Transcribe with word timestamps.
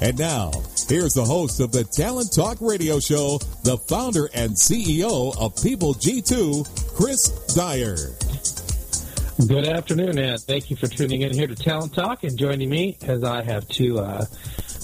And 0.00 0.18
now, 0.18 0.50
here's 0.88 1.14
the 1.14 1.24
host 1.24 1.60
of 1.60 1.70
the 1.70 1.84
Talent 1.84 2.32
Talk 2.32 2.58
Radio 2.60 2.98
Show, 2.98 3.38
the 3.62 3.78
founder 3.78 4.28
and 4.34 4.50
CEO 4.50 5.36
of 5.38 5.54
People 5.62 5.94
G2, 5.94 6.96
Chris 6.96 7.28
Dyer. 7.54 7.96
Good 9.46 9.66
afternoon, 9.68 10.18
and 10.18 10.40
thank 10.40 10.70
you 10.70 10.76
for 10.76 10.88
tuning 10.88 11.22
in 11.22 11.32
here 11.32 11.46
to 11.46 11.54
Talent 11.54 11.94
Talk 11.94 12.24
and 12.24 12.36
joining 12.36 12.68
me 12.68 12.98
as 13.02 13.22
I 13.22 13.42
have 13.42 13.68
two 13.68 13.98
uh, 14.00 14.24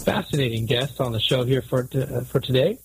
fascinating 0.04 0.66
guests 0.66 1.00
on 1.00 1.12
the 1.12 1.20
show 1.20 1.44
here 1.44 1.62
for 1.62 1.88
uh, 1.94 2.22
for 2.22 2.40
today. 2.40 2.78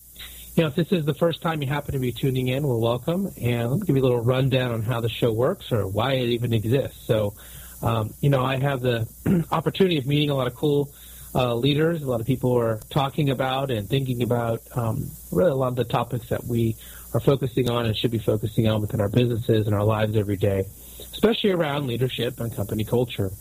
You 0.56 0.64
know, 0.64 0.70
if 0.70 0.76
this 0.76 0.92
is 0.92 1.06
the 1.06 1.14
first 1.14 1.42
time 1.42 1.62
you 1.62 1.68
happen 1.68 1.94
to 1.94 2.00
be 2.00 2.12
tuning 2.12 2.48
in, 2.48 2.68
well, 2.68 2.80
welcome, 2.80 3.30
and 3.40 3.70
let 3.70 3.80
me 3.80 3.86
give 3.86 3.96
you 3.96 4.02
a 4.02 4.04
little 4.04 4.22
rundown 4.22 4.72
on 4.72 4.82
how 4.82 5.00
the 5.00 5.10
show 5.10 5.32
works 5.32 5.72
or 5.72 5.88
why 5.88 6.14
it 6.14 6.30
even 6.30 6.54
exists. 6.54 7.06
So, 7.06 7.36
um, 7.82 8.14
you 8.20 8.30
know, 8.30 8.44
I 8.44 8.58
have 8.58 8.82
the 8.82 9.08
opportunity 9.52 9.98
of 9.98 10.08
meeting 10.08 10.32
a 10.32 10.36
lot 10.36 10.48
of 10.48 10.56
cool 10.56 10.92
uh, 11.36 11.54
leaders. 11.54 12.02
A 12.02 12.10
lot 12.10 12.22
of 12.22 12.26
people 12.26 12.58
are 12.58 12.80
talking 12.90 13.30
about 13.30 13.70
and 13.70 13.88
thinking 13.88 14.24
about 14.24 14.62
um, 14.74 15.12
really 15.32 15.52
a 15.52 15.56
lot 15.56 15.68
of 15.68 15.76
the 15.76 15.84
topics 15.84 16.30
that 16.30 16.46
we 16.46 16.78
are 17.14 17.20
focusing 17.20 17.70
on 17.70 17.86
and 17.86 17.96
should 17.96 18.12
be 18.12 18.20
focusing 18.20 18.68
on 18.68 18.82
within 18.82 19.02
our 19.02 19.10
businesses 19.10 19.68
and 19.68 19.76
our 19.76 19.84
lives 19.84 20.16
every 20.16 20.38
day, 20.38 20.64
especially 21.12 21.52
around 21.52 21.88
leadership 21.88 22.40
and 22.40 22.56
company 22.56 22.86
culture. 22.86 23.32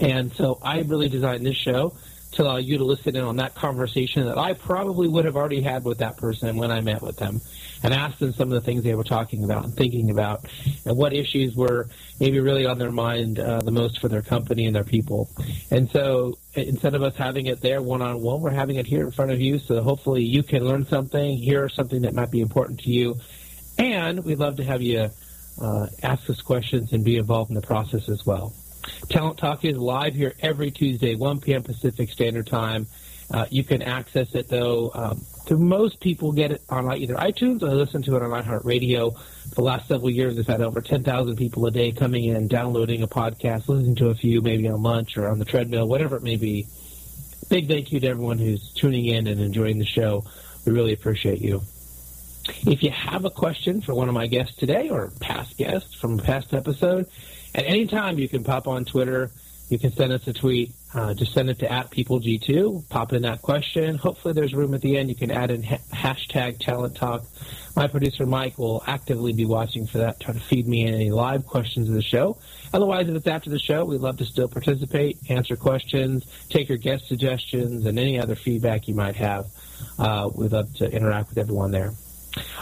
And 0.00 0.32
so 0.34 0.58
I 0.62 0.80
really 0.80 1.08
designed 1.08 1.44
this 1.44 1.56
show 1.56 1.94
to 2.36 2.42
allow 2.42 2.56
you 2.56 2.78
to 2.78 2.84
listen 2.84 3.16
in 3.16 3.24
on 3.24 3.36
that 3.36 3.54
conversation 3.54 4.24
that 4.26 4.38
I 4.38 4.52
probably 4.52 5.08
would 5.08 5.24
have 5.24 5.36
already 5.36 5.60
had 5.60 5.84
with 5.84 5.98
that 5.98 6.16
person 6.16 6.56
when 6.56 6.70
I 6.70 6.80
met 6.80 7.02
with 7.02 7.16
them 7.16 7.40
and 7.82 7.92
asked 7.92 8.18
them 8.18 8.32
some 8.32 8.52
of 8.52 8.54
the 8.54 8.60
things 8.60 8.84
they 8.84 8.94
were 8.94 9.04
talking 9.04 9.44
about 9.44 9.64
and 9.64 9.74
thinking 9.74 10.10
about 10.10 10.46
and 10.84 10.96
what 10.96 11.12
issues 11.12 11.54
were 11.54 11.88
maybe 12.20 12.40
really 12.40 12.66
on 12.66 12.78
their 12.78 12.90
mind 12.90 13.38
uh, 13.38 13.60
the 13.60 13.70
most 13.70 14.00
for 14.00 14.08
their 14.08 14.22
company 14.22 14.66
and 14.66 14.74
their 14.74 14.84
people. 14.84 15.30
And 15.70 15.90
so 15.90 16.38
instead 16.54 16.94
of 16.94 17.02
us 17.02 17.16
having 17.16 17.46
it 17.46 17.60
there 17.60 17.82
one 17.82 18.02
on 18.02 18.20
one, 18.22 18.40
we're 18.40 18.50
having 18.50 18.76
it 18.76 18.86
here 18.86 19.04
in 19.04 19.10
front 19.10 19.30
of 19.30 19.40
you 19.40 19.58
so 19.58 19.82
hopefully 19.82 20.22
you 20.22 20.42
can 20.42 20.64
learn 20.64 20.86
something, 20.86 21.36
hear 21.36 21.68
something 21.68 22.02
that 22.02 22.14
might 22.14 22.30
be 22.30 22.40
important 22.40 22.80
to 22.80 22.90
you. 22.90 23.16
And 23.78 24.24
we'd 24.24 24.38
love 24.38 24.56
to 24.56 24.64
have 24.64 24.82
you 24.82 25.10
uh, 25.60 25.86
ask 26.02 26.28
us 26.30 26.40
questions 26.40 26.92
and 26.92 27.04
be 27.04 27.16
involved 27.16 27.50
in 27.50 27.54
the 27.54 27.62
process 27.62 28.08
as 28.08 28.24
well. 28.24 28.54
Talent 29.08 29.38
Talk 29.38 29.64
is 29.64 29.76
live 29.76 30.14
here 30.14 30.34
every 30.40 30.70
Tuesday, 30.70 31.14
1 31.14 31.40
p.m. 31.40 31.62
Pacific 31.62 32.10
Standard 32.10 32.46
Time. 32.46 32.86
Uh, 33.30 33.46
you 33.50 33.64
can 33.64 33.82
access 33.82 34.34
it, 34.34 34.48
though. 34.48 34.90
Um, 34.94 35.24
to 35.46 35.56
most 35.56 36.00
people, 36.00 36.32
get 36.32 36.50
it 36.52 36.62
on 36.68 36.86
either 36.92 37.14
iTunes 37.14 37.62
or 37.62 37.74
listen 37.74 38.02
to 38.02 38.16
it 38.16 38.22
on 38.22 38.30
iHeartRadio. 38.30 39.18
The 39.54 39.62
last 39.62 39.88
several 39.88 40.10
years, 40.10 40.36
we've 40.36 40.46
had 40.46 40.60
over 40.60 40.80
10,000 40.80 41.36
people 41.36 41.66
a 41.66 41.70
day 41.70 41.92
coming 41.92 42.24
in, 42.24 42.48
downloading 42.48 43.02
a 43.02 43.08
podcast, 43.08 43.68
listening 43.68 43.96
to 43.96 44.08
a 44.08 44.14
few, 44.14 44.40
maybe 44.40 44.68
on 44.68 44.82
lunch 44.82 45.16
or 45.16 45.28
on 45.28 45.38
the 45.38 45.44
treadmill, 45.44 45.88
whatever 45.88 46.16
it 46.16 46.22
may 46.22 46.36
be. 46.36 46.66
Big 47.48 47.68
thank 47.68 47.92
you 47.92 48.00
to 48.00 48.08
everyone 48.08 48.38
who's 48.38 48.72
tuning 48.72 49.06
in 49.06 49.26
and 49.26 49.40
enjoying 49.40 49.78
the 49.78 49.84
show. 49.84 50.24
We 50.64 50.72
really 50.72 50.92
appreciate 50.92 51.40
you. 51.40 51.62
If 52.66 52.82
you 52.82 52.90
have 52.90 53.24
a 53.24 53.30
question 53.30 53.80
for 53.80 53.94
one 53.94 54.08
of 54.08 54.14
my 54.14 54.26
guests 54.26 54.56
today 54.56 54.88
or 54.88 55.12
past 55.20 55.56
guests 55.56 55.94
from 55.94 56.18
past 56.18 56.54
episode, 56.54 57.06
at 57.56 57.64
any 57.64 57.86
time 57.86 58.18
you 58.18 58.28
can 58.28 58.44
pop 58.44 58.68
on 58.68 58.84
Twitter. 58.84 59.30
You 59.68 59.78
can 59.80 59.92
send 59.92 60.12
us 60.12 60.24
a 60.28 60.32
tweet. 60.32 60.72
Uh, 60.94 61.12
just 61.14 61.32
send 61.32 61.50
it 61.50 61.58
to 61.58 61.70
at 61.70 61.90
peopleg2. 61.90 62.88
Pop 62.88 63.12
in 63.12 63.22
that 63.22 63.42
question. 63.42 63.96
Hopefully, 63.96 64.32
there's 64.32 64.54
room 64.54 64.74
at 64.74 64.80
the 64.80 64.96
end. 64.96 65.08
You 65.08 65.16
can 65.16 65.32
add 65.32 65.50
in 65.50 65.64
ha- 65.64 65.78
hashtag 65.92 66.60
talent 66.60 66.94
talk. 66.94 67.24
My 67.74 67.88
producer 67.88 68.26
Mike 68.26 68.58
will 68.58 68.84
actively 68.86 69.32
be 69.32 69.44
watching 69.44 69.86
for 69.86 69.98
that, 69.98 70.20
try 70.20 70.34
to 70.34 70.40
feed 70.40 70.68
me 70.68 70.86
any 70.86 71.10
live 71.10 71.46
questions 71.46 71.88
of 71.88 71.94
the 71.94 72.02
show. 72.02 72.38
Otherwise, 72.72 73.08
if 73.08 73.16
it's 73.16 73.26
after 73.26 73.50
the 73.50 73.58
show, 73.58 73.84
we'd 73.84 74.00
love 74.00 74.18
to 74.18 74.24
still 74.24 74.48
participate, 74.48 75.18
answer 75.28 75.56
questions, 75.56 76.24
take 76.48 76.68
your 76.68 76.78
guest 76.78 77.08
suggestions, 77.08 77.84
and 77.84 77.98
any 77.98 78.18
other 78.20 78.36
feedback 78.36 78.86
you 78.86 78.94
might 78.94 79.16
have. 79.16 79.46
Uh, 79.98 80.30
we'd 80.34 80.52
love 80.52 80.72
to 80.76 80.90
interact 80.90 81.30
with 81.30 81.38
everyone 81.38 81.70
there. 81.70 81.92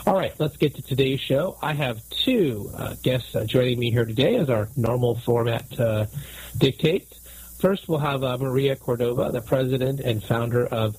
All 0.07 0.15
right, 0.15 0.39
let's 0.39 0.57
get 0.59 0.75
to 0.75 0.83
today's 0.83 1.21
show. 1.21 1.57
I 1.63 1.73
have 1.73 2.07
two 2.11 2.71
uh, 2.77 2.95
guests 3.03 3.35
uh, 3.35 3.45
joining 3.45 3.79
me 3.79 3.91
here 3.91 4.05
today 4.05 4.37
as 4.37 4.51
our 4.51 4.69
normal 4.77 5.15
format 5.15 5.81
uh, 5.81 6.07
dictates. 6.59 7.21
First, 7.59 7.89
we'll 7.89 8.01
have 8.01 8.23
uh, 8.23 8.37
Maria 8.37 8.77
Cordova, 8.77 9.31
the 9.33 9.41
president 9.41 10.01
and 10.01 10.23
founder 10.23 10.67
of 10.67 10.97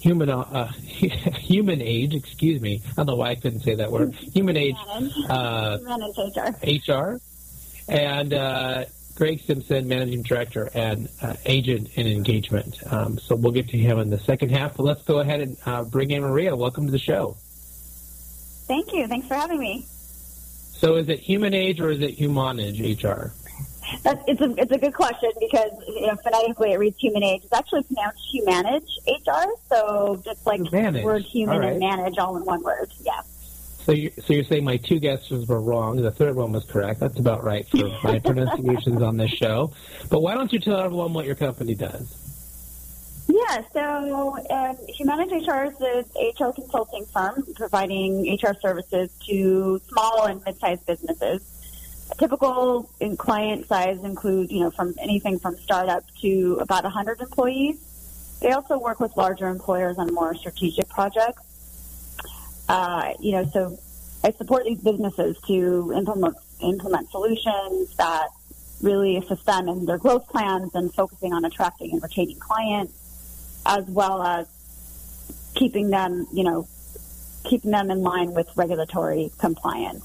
Human 0.00 0.28
uh, 0.28 0.66
Human 0.82 1.80
Age. 1.80 2.14
Excuse 2.14 2.60
me, 2.60 2.82
I 2.84 2.92
don't 2.96 3.06
know 3.06 3.16
why 3.16 3.30
I 3.30 3.34
couldn't 3.36 3.60
say 3.60 3.76
that 3.76 3.90
word. 3.90 4.14
Human 4.14 4.56
Age 4.56 4.76
uh, 5.30 5.78
HR. 6.62 6.62
HR, 6.62 7.20
and 7.88 8.86
Greg 9.14 9.40
Simpson, 9.40 9.88
managing 9.88 10.22
director 10.22 10.68
and 10.74 11.08
agent 11.46 11.90
in 11.94 12.06
engagement. 12.06 12.76
Um, 12.92 13.18
so 13.18 13.34
we'll 13.34 13.52
get 13.52 13.68
to 13.68 13.78
him 13.78 13.98
in 13.98 14.10
the 14.10 14.18
second 14.18 14.50
half. 14.50 14.76
But 14.76 14.82
let's 14.84 15.02
go 15.04 15.20
ahead 15.20 15.40
and 15.40 15.90
bring 15.90 16.10
in 16.10 16.20
Maria. 16.22 16.54
Welcome 16.54 16.84
to 16.86 16.92
the 16.92 16.98
show. 16.98 17.38
Thank 18.72 18.94
you. 18.94 19.06
Thanks 19.06 19.28
for 19.28 19.34
having 19.34 19.58
me. 19.58 19.84
So 20.72 20.96
is 20.96 21.06
it 21.10 21.18
human 21.18 21.52
age 21.52 21.78
or 21.78 21.90
is 21.90 22.00
it 22.00 22.12
humanage 22.12 22.80
HR? 22.80 23.34
That's, 24.02 24.24
it's 24.26 24.40
a 24.40 24.54
it's 24.56 24.72
a 24.72 24.78
good 24.78 24.94
question 24.94 25.30
because 25.38 25.72
you 25.88 26.06
know 26.06 26.16
phonetically 26.24 26.72
it 26.72 26.78
reads 26.78 26.96
human 26.96 27.22
age. 27.22 27.42
It's 27.44 27.52
actually 27.52 27.82
pronounced 27.82 28.22
humanage 28.32 28.88
HR. 29.06 29.50
So 29.68 30.22
just 30.24 30.46
like 30.46 30.72
manage. 30.72 31.04
word 31.04 31.20
human 31.20 31.58
right. 31.58 31.72
and 31.72 31.80
manage 31.80 32.16
all 32.16 32.34
in 32.38 32.46
one 32.46 32.62
word. 32.62 32.90
Yeah. 33.02 33.20
So 33.84 33.92
you 33.92 34.10
so 34.24 34.32
you're 34.32 34.44
saying 34.44 34.64
my 34.64 34.78
two 34.78 34.98
guesses 34.98 35.46
were 35.46 35.60
wrong. 35.60 35.96
The 35.96 36.10
third 36.10 36.34
one 36.34 36.52
was 36.52 36.64
correct. 36.64 37.00
That's 37.00 37.18
about 37.18 37.44
right 37.44 37.68
for 37.68 37.90
my 38.02 38.18
pronunciations 38.24 39.02
on 39.02 39.18
this 39.18 39.32
show. 39.32 39.74
But 40.08 40.22
why 40.22 40.34
don't 40.34 40.50
you 40.50 40.60
tell 40.60 40.80
everyone 40.80 41.12
what 41.12 41.26
your 41.26 41.34
company 41.34 41.74
does? 41.74 42.21
Yeah, 43.52 43.62
so 43.74 44.38
um, 44.48 44.76
Humanage 44.88 45.46
HR 45.46 45.64
is 45.64 45.78
an 45.80 46.04
HR 46.40 46.52
consulting 46.52 47.04
firm 47.04 47.44
providing 47.54 48.38
HR 48.42 48.54
services 48.58 49.10
to 49.26 49.78
small 49.90 50.24
and 50.24 50.42
mid-sized 50.46 50.86
businesses. 50.86 51.42
A 52.10 52.14
typical 52.14 52.88
client 53.18 53.66
size 53.66 54.02
include, 54.04 54.50
you 54.50 54.60
know, 54.60 54.70
from 54.70 54.94
anything 54.98 55.38
from 55.38 55.58
startup 55.58 56.02
to 56.22 56.58
about 56.62 56.84
100 56.84 57.20
employees. 57.20 58.38
They 58.40 58.52
also 58.52 58.78
work 58.78 59.00
with 59.00 59.14
larger 59.18 59.48
employers 59.48 59.98
on 59.98 60.14
more 60.14 60.34
strategic 60.34 60.88
projects. 60.88 61.42
Uh, 62.70 63.12
you 63.20 63.32
know, 63.32 63.44
so 63.52 63.78
I 64.24 64.30
support 64.32 64.64
these 64.64 64.80
businesses 64.80 65.36
to 65.48 65.92
implement 65.94 66.36
implement 66.62 67.10
solutions 67.10 67.94
that 67.96 68.28
really 68.80 69.18
assist 69.18 69.44
them 69.44 69.68
in 69.68 69.84
their 69.84 69.98
growth 69.98 70.26
plans 70.28 70.74
and 70.74 70.92
focusing 70.94 71.34
on 71.34 71.44
attracting 71.44 71.92
and 71.92 72.02
retaining 72.02 72.38
clients 72.38 72.94
as 73.64 73.84
well 73.86 74.22
as 74.22 74.46
keeping 75.54 75.90
them, 75.90 76.26
you 76.32 76.44
know, 76.44 76.66
keeping 77.44 77.70
them 77.70 77.90
in 77.90 78.02
line 78.02 78.32
with 78.32 78.48
regulatory 78.56 79.30
compliance. 79.38 80.04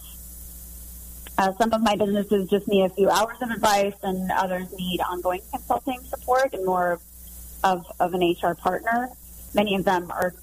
Uh, 1.38 1.54
some 1.60 1.72
of 1.72 1.82
my 1.82 1.96
businesses 1.96 2.50
just 2.50 2.68
need 2.68 2.84
a 2.84 2.90
few 2.90 3.10
hours 3.10 3.38
of 3.42 3.52
advice, 3.52 3.94
and 4.02 4.32
others 4.32 4.68
need 4.78 5.00
ongoing 5.02 5.42
consulting 5.52 6.00
support 6.06 6.54
and 6.54 6.66
more 6.66 7.00
of, 7.64 7.86
of 8.00 8.14
an 8.14 8.22
HR 8.22 8.56
partner. 8.56 9.10
Many 9.54 9.76
of 9.76 9.86
them 9.86 10.10
are 10.10 10.34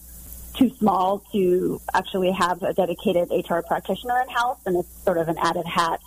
too 0.54 0.70
small 0.76 1.18
to 1.32 1.80
actually 1.92 2.30
have 2.30 2.62
a 2.62 2.72
dedicated 2.72 3.28
HR 3.30 3.60
practitioner 3.60 4.20
in 4.22 4.28
house, 4.28 4.58
and 4.66 4.76
it's 4.76 5.04
sort 5.04 5.18
of 5.18 5.28
an 5.28 5.36
added 5.38 5.66
hat 5.66 6.00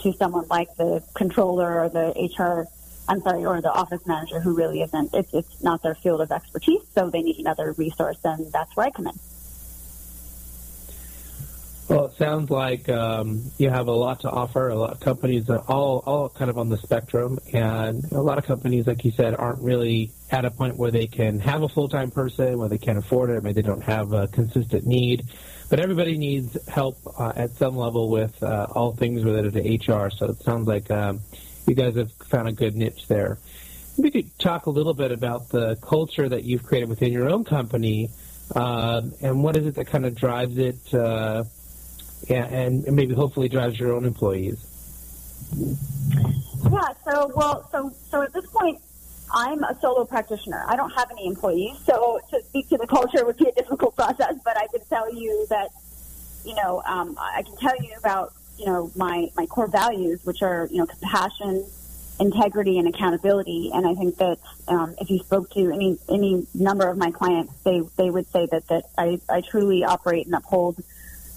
to 0.00 0.12
someone 0.14 0.46
like 0.48 0.74
the 0.76 1.02
controller 1.14 1.80
or 1.80 1.88
the 1.88 2.12
HR 2.36 2.66
I'm 3.08 3.20
sorry, 3.20 3.44
or 3.44 3.60
the 3.60 3.72
office 3.72 4.06
manager 4.06 4.40
who 4.40 4.54
really 4.54 4.82
isn't, 4.82 5.12
it's, 5.12 5.34
it's 5.34 5.62
not 5.62 5.82
their 5.82 5.94
field 5.94 6.20
of 6.20 6.30
expertise, 6.30 6.82
so 6.94 7.10
they 7.10 7.22
need 7.22 7.38
another 7.38 7.72
resource, 7.72 8.18
and 8.24 8.52
that's 8.52 8.74
where 8.76 8.86
I 8.86 8.90
come 8.90 9.08
in. 9.08 9.18
Well, 11.88 12.06
it 12.06 12.14
sounds 12.14 12.48
like 12.48 12.88
um, 12.88 13.42
you 13.58 13.68
have 13.68 13.88
a 13.88 13.92
lot 13.92 14.20
to 14.20 14.30
offer. 14.30 14.68
A 14.68 14.74
lot 14.74 14.92
of 14.92 15.00
companies 15.00 15.50
are 15.50 15.58
all 15.68 16.02
all 16.06 16.28
kind 16.30 16.48
of 16.48 16.56
on 16.56 16.70
the 16.70 16.78
spectrum, 16.78 17.38
and 17.52 18.10
a 18.12 18.20
lot 18.22 18.38
of 18.38 18.46
companies, 18.46 18.86
like 18.86 19.04
you 19.04 19.10
said, 19.10 19.34
aren't 19.36 19.60
really 19.60 20.10
at 20.30 20.46
a 20.46 20.50
point 20.50 20.76
where 20.76 20.90
they 20.90 21.06
can 21.06 21.38
have 21.40 21.62
a 21.62 21.68
full 21.68 21.90
time 21.90 22.10
person, 22.10 22.56
where 22.56 22.70
they 22.70 22.78
can't 22.78 22.96
afford 22.96 23.28
it, 23.28 23.42
maybe 23.42 23.60
they 23.60 23.66
don't 23.66 23.82
have 23.82 24.12
a 24.12 24.26
consistent 24.28 24.86
need. 24.86 25.26
But 25.68 25.80
everybody 25.80 26.16
needs 26.16 26.56
help 26.66 26.96
uh, 27.18 27.32
at 27.36 27.50
some 27.56 27.76
level 27.76 28.08
with 28.08 28.42
uh, 28.42 28.68
all 28.70 28.94
things 28.94 29.22
related 29.24 29.52
to 29.54 29.92
HR. 29.92 30.08
So 30.10 30.30
it 30.30 30.42
sounds 30.42 30.66
like 30.66 30.90
um, 30.90 31.20
you 31.66 31.74
guys 31.74 31.96
have 31.96 32.12
found 32.12 32.48
a 32.48 32.52
good 32.52 32.74
niche 32.74 33.06
there. 33.08 33.38
We 33.96 34.10
could 34.10 34.38
talk 34.38 34.66
a 34.66 34.70
little 34.70 34.94
bit 34.94 35.12
about 35.12 35.50
the 35.50 35.76
culture 35.76 36.28
that 36.28 36.44
you've 36.44 36.62
created 36.62 36.88
within 36.88 37.12
your 37.12 37.28
own 37.28 37.44
company, 37.44 38.10
uh, 38.54 39.02
and 39.20 39.42
what 39.42 39.56
is 39.56 39.66
it 39.66 39.74
that 39.74 39.86
kind 39.86 40.06
of 40.06 40.14
drives 40.14 40.56
it. 40.58 40.94
Uh, 40.94 41.44
yeah, 42.28 42.44
and 42.44 42.84
maybe 42.92 43.14
hopefully 43.14 43.48
drives 43.48 43.78
your 43.78 43.92
own 43.92 44.04
employees. 44.04 44.64
Yeah. 45.56 46.80
So 47.04 47.32
well, 47.34 47.68
so 47.72 47.92
so 48.10 48.22
at 48.22 48.32
this 48.32 48.46
point, 48.46 48.80
I'm 49.34 49.62
a 49.64 49.76
solo 49.80 50.04
practitioner. 50.04 50.64
I 50.68 50.76
don't 50.76 50.90
have 50.90 51.10
any 51.10 51.26
employees, 51.26 51.76
so 51.84 52.20
to 52.30 52.42
speak 52.44 52.68
to 52.68 52.78
the 52.78 52.86
culture 52.86 53.24
would 53.24 53.36
be 53.36 53.48
a 53.48 53.52
difficult 53.52 53.96
process. 53.96 54.34
But 54.44 54.56
I 54.56 54.66
can 54.68 54.84
tell 54.88 55.12
you 55.12 55.46
that, 55.50 55.70
you 56.44 56.54
know, 56.54 56.82
um, 56.86 57.16
I 57.18 57.42
can 57.42 57.56
tell 57.56 57.74
you 57.82 57.94
about 57.98 58.32
you 58.62 58.68
know 58.68 58.90
my 58.94 59.28
my 59.36 59.46
core 59.46 59.66
values, 59.66 60.20
which 60.24 60.40
are 60.42 60.68
you 60.70 60.78
know 60.78 60.86
compassion, 60.86 61.64
integrity, 62.20 62.78
and 62.78 62.86
accountability. 62.86 63.72
And 63.74 63.86
I 63.86 63.94
think 63.94 64.16
that 64.18 64.38
um, 64.68 64.94
if 65.00 65.10
you 65.10 65.18
spoke 65.18 65.50
to 65.50 65.72
any 65.72 65.98
any 66.08 66.46
number 66.54 66.88
of 66.88 66.96
my 66.96 67.10
clients, 67.10 67.52
they 67.64 67.82
they 67.96 68.08
would 68.08 68.30
say 68.30 68.46
that 68.52 68.68
that 68.68 68.84
I, 68.96 69.20
I 69.28 69.40
truly 69.40 69.82
operate 69.82 70.26
and 70.26 70.34
uphold 70.36 70.82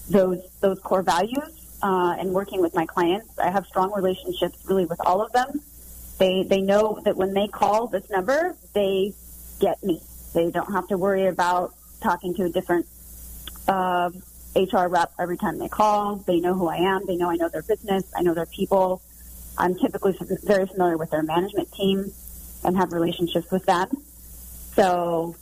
those 0.08 0.40
those 0.60 0.78
core 0.80 1.02
values. 1.02 1.62
Uh, 1.82 2.16
and 2.18 2.32
working 2.32 2.62
with 2.62 2.74
my 2.74 2.86
clients, 2.86 3.38
I 3.38 3.50
have 3.50 3.66
strong 3.66 3.92
relationships 3.92 4.58
really 4.64 4.86
with 4.86 5.00
all 5.04 5.20
of 5.20 5.32
them. 5.32 5.60
They 6.18 6.44
they 6.44 6.60
know 6.60 7.00
that 7.04 7.16
when 7.16 7.34
they 7.34 7.48
call 7.48 7.88
this 7.88 8.08
number, 8.08 8.56
they 8.72 9.12
get 9.60 9.82
me. 9.82 10.00
They 10.32 10.50
don't 10.50 10.72
have 10.72 10.86
to 10.88 10.96
worry 10.96 11.26
about 11.26 11.74
talking 12.00 12.34
to 12.36 12.44
a 12.44 12.48
different 12.48 12.86
uh, 13.66 14.10
HR 14.56 14.88
rep 14.88 15.12
every 15.18 15.36
time 15.36 15.58
they 15.58 15.68
call. 15.68 16.16
They 16.16 16.40
know 16.40 16.54
who 16.54 16.68
I 16.68 16.76
am. 16.76 17.06
They 17.06 17.16
know 17.16 17.30
I 17.30 17.36
know 17.36 17.48
their 17.48 17.62
business. 17.62 18.04
I 18.16 18.22
know 18.22 18.34
their 18.34 18.46
people. 18.46 19.02
I'm 19.58 19.74
typically 19.78 20.16
very 20.44 20.66
familiar 20.66 20.96
with 20.96 21.10
their 21.10 21.22
management 21.22 21.72
team 21.72 22.12
and 22.64 22.76
have 22.76 22.92
relationships 22.92 23.50
with 23.50 23.64
them. 23.66 23.88
So 24.74 25.36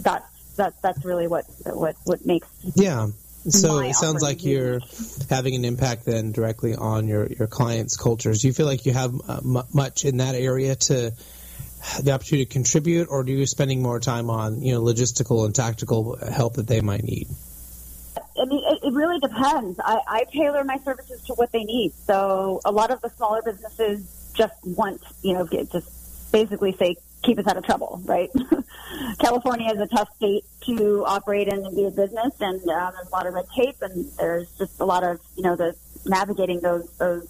that's 0.00 0.26
that's 0.56 0.76
that's 0.80 1.04
really 1.04 1.28
what 1.28 1.44
what 1.64 1.96
what 2.04 2.26
makes 2.26 2.48
yeah 2.74 3.08
so 3.48 3.80
it 3.80 3.94
sounds 3.94 4.22
like 4.22 4.44
you're 4.44 4.80
having 5.28 5.56
an 5.56 5.64
impact 5.64 6.04
then 6.04 6.30
directly 6.30 6.76
on 6.76 7.08
your, 7.08 7.26
your 7.26 7.48
clients' 7.48 7.96
cultures. 7.96 8.42
Do 8.42 8.46
you 8.46 8.52
feel 8.52 8.66
like 8.66 8.86
you 8.86 8.92
have 8.92 9.12
uh, 9.28 9.40
m- 9.44 9.66
much 9.74 10.04
in 10.04 10.18
that 10.18 10.36
area 10.36 10.76
to 10.76 11.12
the 12.00 12.12
opportunity 12.12 12.46
to 12.46 12.52
contribute, 12.52 13.08
or 13.10 13.24
do 13.24 13.32
you 13.32 13.44
spending 13.46 13.82
more 13.82 13.98
time 13.98 14.30
on 14.30 14.62
you 14.62 14.74
know 14.74 14.82
logistical 14.82 15.44
and 15.44 15.52
tactical 15.52 16.16
help 16.16 16.54
that 16.54 16.68
they 16.68 16.80
might 16.80 17.02
need? 17.02 17.26
I 18.42 18.44
mean, 18.44 18.62
it, 18.66 18.80
it 18.82 18.92
really 18.92 19.20
depends. 19.20 19.78
I, 19.78 20.00
I 20.08 20.24
tailor 20.32 20.64
my 20.64 20.76
services 20.78 21.22
to 21.26 21.34
what 21.34 21.52
they 21.52 21.62
need. 21.62 21.92
So 21.94 22.60
a 22.64 22.72
lot 22.72 22.90
of 22.90 23.00
the 23.00 23.08
smaller 23.10 23.40
businesses 23.40 24.32
just 24.34 24.54
want, 24.64 25.00
you 25.22 25.34
know, 25.34 25.46
just 25.46 26.32
basically 26.32 26.74
say, 26.76 26.96
keep 27.22 27.38
us 27.38 27.46
out 27.46 27.56
of 27.56 27.64
trouble, 27.64 28.00
right? 28.04 28.30
California 29.20 29.72
is 29.72 29.80
a 29.80 29.86
tough 29.86 30.08
state 30.16 30.44
to 30.66 31.04
operate 31.06 31.46
in 31.46 31.64
and 31.64 31.76
be 31.76 31.84
a 31.84 31.90
business, 31.90 32.32
and 32.40 32.60
um, 32.68 32.92
there's 32.94 33.08
a 33.08 33.12
lot 33.12 33.26
of 33.26 33.34
red 33.34 33.44
tape, 33.56 33.76
and 33.80 34.10
there's 34.18 34.50
just 34.58 34.80
a 34.80 34.84
lot 34.84 35.04
of 35.04 35.20
you 35.36 35.44
know 35.44 35.54
the 35.54 35.76
navigating 36.04 36.60
those 36.60 36.90
those 36.98 37.28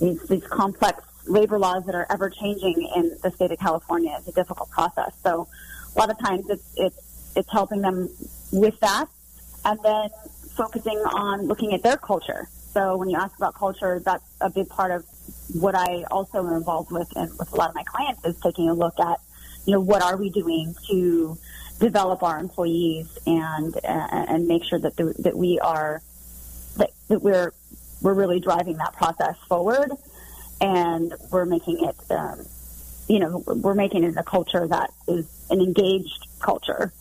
these, 0.00 0.20
these 0.24 0.46
complex 0.48 1.00
labor 1.26 1.58
laws 1.60 1.84
that 1.86 1.94
are 1.94 2.06
ever 2.10 2.28
changing 2.28 2.90
in 2.96 3.16
the 3.22 3.30
state 3.30 3.52
of 3.52 3.58
California 3.58 4.16
is 4.18 4.26
a 4.26 4.32
difficult 4.32 4.68
process. 4.70 5.12
So 5.22 5.46
a 5.94 5.98
lot 5.98 6.10
of 6.10 6.18
times 6.18 6.50
it's 6.50 6.74
it's 6.76 7.32
it's 7.36 7.52
helping 7.52 7.82
them 7.82 8.08
with 8.52 8.78
that, 8.80 9.08
and 9.64 9.78
then 9.82 10.08
focusing 10.56 10.98
on 10.98 11.46
looking 11.46 11.74
at 11.74 11.82
their 11.82 11.96
culture. 11.96 12.48
So 12.72 12.96
when 12.96 13.08
you 13.08 13.16
ask 13.16 13.36
about 13.36 13.54
culture, 13.54 14.00
that's 14.04 14.24
a 14.40 14.50
big 14.50 14.68
part 14.68 14.90
of 14.90 15.04
what 15.54 15.74
I 15.74 16.04
also 16.10 16.46
am 16.46 16.52
involved 16.52 16.90
with 16.90 17.08
and 17.16 17.30
with 17.38 17.52
a 17.52 17.56
lot 17.56 17.70
of 17.70 17.74
my 17.74 17.84
clients 17.84 18.24
is 18.24 18.38
taking 18.40 18.68
a 18.68 18.74
look 18.74 18.98
at, 19.00 19.18
you 19.64 19.72
know, 19.72 19.80
what 19.80 20.02
are 20.02 20.16
we 20.16 20.30
doing 20.30 20.74
to 20.88 21.38
develop 21.78 22.22
our 22.22 22.38
employees 22.38 23.18
and 23.26 23.76
uh, 23.76 23.78
and 23.84 24.46
make 24.46 24.64
sure 24.64 24.78
that 24.78 24.96
the, 24.96 25.14
that 25.20 25.36
we 25.36 25.58
are 25.60 26.02
that, 26.76 26.90
that 27.08 27.22
we're 27.22 27.52
we're 28.02 28.14
really 28.14 28.40
driving 28.40 28.76
that 28.76 28.92
process 28.94 29.36
forward 29.48 29.90
and 30.60 31.14
we're 31.30 31.44
making 31.44 31.84
it 31.84 31.96
um, 32.10 32.44
you 33.08 33.20
know 33.20 33.42
we're 33.46 33.74
making 33.74 34.04
it 34.04 34.16
a 34.16 34.22
culture 34.22 34.66
that 34.66 34.90
is 35.06 35.26
an 35.50 35.60
engaged 35.60 36.26
culture 36.40 36.92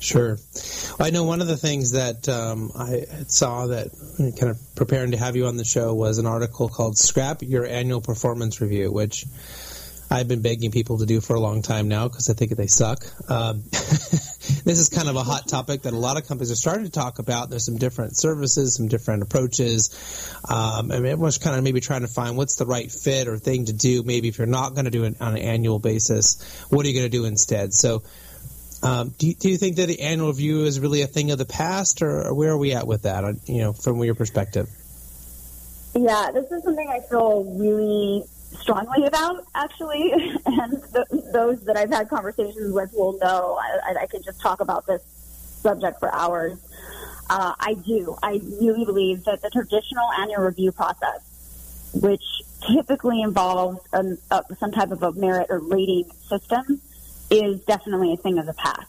Sure. 0.00 0.38
Well, 0.98 1.08
I 1.08 1.10
know 1.10 1.24
one 1.24 1.40
of 1.40 1.48
the 1.48 1.56
things 1.56 1.92
that 1.92 2.28
um, 2.28 2.70
I 2.76 3.04
saw 3.26 3.66
that 3.66 3.90
kind 4.38 4.50
of 4.50 4.60
preparing 4.76 5.10
to 5.10 5.16
have 5.16 5.34
you 5.34 5.46
on 5.46 5.56
the 5.56 5.64
show 5.64 5.94
was 5.94 6.18
an 6.18 6.26
article 6.26 6.68
called 6.68 6.96
Scrap 6.96 7.42
Your 7.42 7.66
Annual 7.66 8.00
Performance 8.00 8.60
Review, 8.60 8.92
which 8.92 9.24
I've 10.10 10.28
been 10.28 10.40
begging 10.40 10.70
people 10.70 10.98
to 10.98 11.06
do 11.06 11.20
for 11.20 11.34
a 11.34 11.40
long 11.40 11.62
time 11.62 11.88
now 11.88 12.08
because 12.08 12.30
I 12.30 12.32
think 12.32 12.56
they 12.56 12.66
suck. 12.66 13.04
Um, 13.30 13.64
this 13.70 14.78
is 14.78 14.88
kind 14.88 15.08
of 15.08 15.16
a 15.16 15.22
hot 15.22 15.48
topic 15.48 15.82
that 15.82 15.92
a 15.92 15.98
lot 15.98 16.16
of 16.16 16.26
companies 16.26 16.50
are 16.50 16.56
starting 16.56 16.84
to 16.84 16.90
talk 16.90 17.18
about. 17.18 17.50
There's 17.50 17.66
some 17.66 17.76
different 17.76 18.16
services, 18.16 18.76
some 18.76 18.88
different 18.88 19.22
approaches. 19.22 20.38
Um, 20.48 20.90
and 20.90 21.04
everyone's 21.06 21.38
kind 21.38 21.56
of 21.56 21.64
maybe 21.64 21.80
trying 21.80 22.02
to 22.02 22.08
find 22.08 22.36
what's 22.36 22.54
the 22.54 22.64
right 22.64 22.90
fit 22.90 23.28
or 23.28 23.36
thing 23.36 23.66
to 23.66 23.72
do. 23.74 24.02
Maybe 24.02 24.28
if 24.28 24.38
you're 24.38 24.46
not 24.46 24.74
going 24.74 24.86
to 24.86 24.90
do 24.90 25.04
it 25.04 25.20
on 25.20 25.34
an 25.34 25.42
annual 25.42 25.78
basis, 25.78 26.66
what 26.70 26.86
are 26.86 26.88
you 26.88 26.94
going 26.94 27.10
to 27.10 27.16
do 27.16 27.26
instead? 27.26 27.74
So 27.74 28.02
um, 28.82 29.12
do, 29.18 29.28
you, 29.28 29.34
do 29.34 29.48
you 29.50 29.56
think 29.56 29.76
that 29.76 29.86
the 29.86 30.00
annual 30.00 30.28
review 30.28 30.64
is 30.64 30.78
really 30.78 31.02
a 31.02 31.06
thing 31.06 31.30
of 31.30 31.38
the 31.38 31.44
past, 31.44 32.02
or 32.02 32.32
where 32.34 32.50
are 32.52 32.58
we 32.58 32.72
at 32.74 32.86
with 32.86 33.02
that? 33.02 33.24
You 33.46 33.58
know, 33.58 33.72
from 33.72 34.02
your 34.02 34.14
perspective. 34.14 34.68
Yeah, 35.94 36.30
this 36.32 36.50
is 36.50 36.62
something 36.62 36.88
I 36.88 37.00
feel 37.08 37.44
really 37.58 38.24
strongly 38.60 39.06
about, 39.06 39.44
actually, 39.54 40.12
and 40.46 40.72
the, 40.72 41.30
those 41.32 41.60
that 41.64 41.76
I've 41.76 41.90
had 41.90 42.08
conversations 42.08 42.72
with 42.72 42.92
will 42.92 43.18
know 43.18 43.58
I, 43.60 44.02
I 44.02 44.06
can 44.06 44.22
just 44.22 44.40
talk 44.40 44.60
about 44.60 44.86
this 44.86 45.02
subject 45.62 45.98
for 45.98 46.14
hours. 46.14 46.58
Uh, 47.28 47.52
I 47.58 47.74
do. 47.74 48.16
I 48.22 48.40
really 48.60 48.84
believe 48.84 49.24
that 49.24 49.42
the 49.42 49.50
traditional 49.50 50.08
annual 50.18 50.42
review 50.42 50.72
process, 50.72 51.90
which 51.94 52.22
typically 52.66 53.22
involves 53.22 53.80
a, 53.92 54.16
a, 54.30 54.44
some 54.58 54.72
type 54.72 54.92
of 54.92 55.02
a 55.02 55.12
merit 55.12 55.48
or 55.50 55.58
rating 55.58 56.10
system, 56.28 56.80
is 57.30 57.60
definitely 57.60 58.12
a 58.12 58.16
thing 58.16 58.38
of 58.38 58.46
the 58.46 58.54
past. 58.54 58.86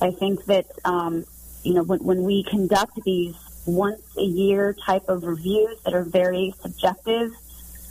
I 0.00 0.10
think 0.12 0.44
that, 0.46 0.66
um, 0.84 1.24
you 1.62 1.74
know, 1.74 1.82
when, 1.82 2.02
when 2.04 2.22
we 2.22 2.44
conduct 2.44 3.02
these 3.04 3.34
once 3.66 4.02
a 4.16 4.22
year 4.22 4.74
type 4.74 5.08
of 5.08 5.24
reviews 5.24 5.80
that 5.84 5.94
are 5.94 6.04
very 6.04 6.54
subjective, 6.60 7.32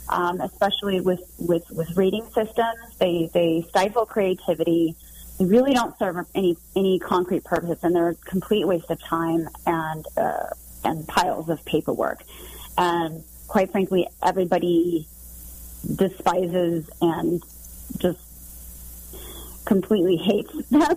um, 0.08 0.40
especially 0.40 1.00
with, 1.00 1.20
with, 1.38 1.64
with 1.70 1.96
rating 1.96 2.24
systems, 2.26 2.96
they, 2.98 3.28
they 3.34 3.64
stifle 3.68 4.06
creativity. 4.06 4.96
They 5.38 5.44
really 5.44 5.74
don't 5.74 5.96
serve 5.98 6.16
any, 6.34 6.56
any 6.74 6.98
concrete 6.98 7.44
purpose 7.44 7.84
and 7.84 7.94
they're 7.94 8.10
a 8.10 8.14
complete 8.14 8.66
waste 8.66 8.90
of 8.90 9.00
time 9.02 9.48
and, 9.66 10.04
uh, 10.16 10.48
and 10.84 11.06
piles 11.06 11.48
of 11.48 11.64
paperwork. 11.64 12.22
And 12.76 13.22
quite 13.46 13.70
frankly, 13.70 14.08
everybody 14.22 15.06
despises 15.94 16.88
and 17.00 17.42
just 17.98 18.20
completely 19.68 20.16
hates 20.16 20.68
them. 20.70 20.96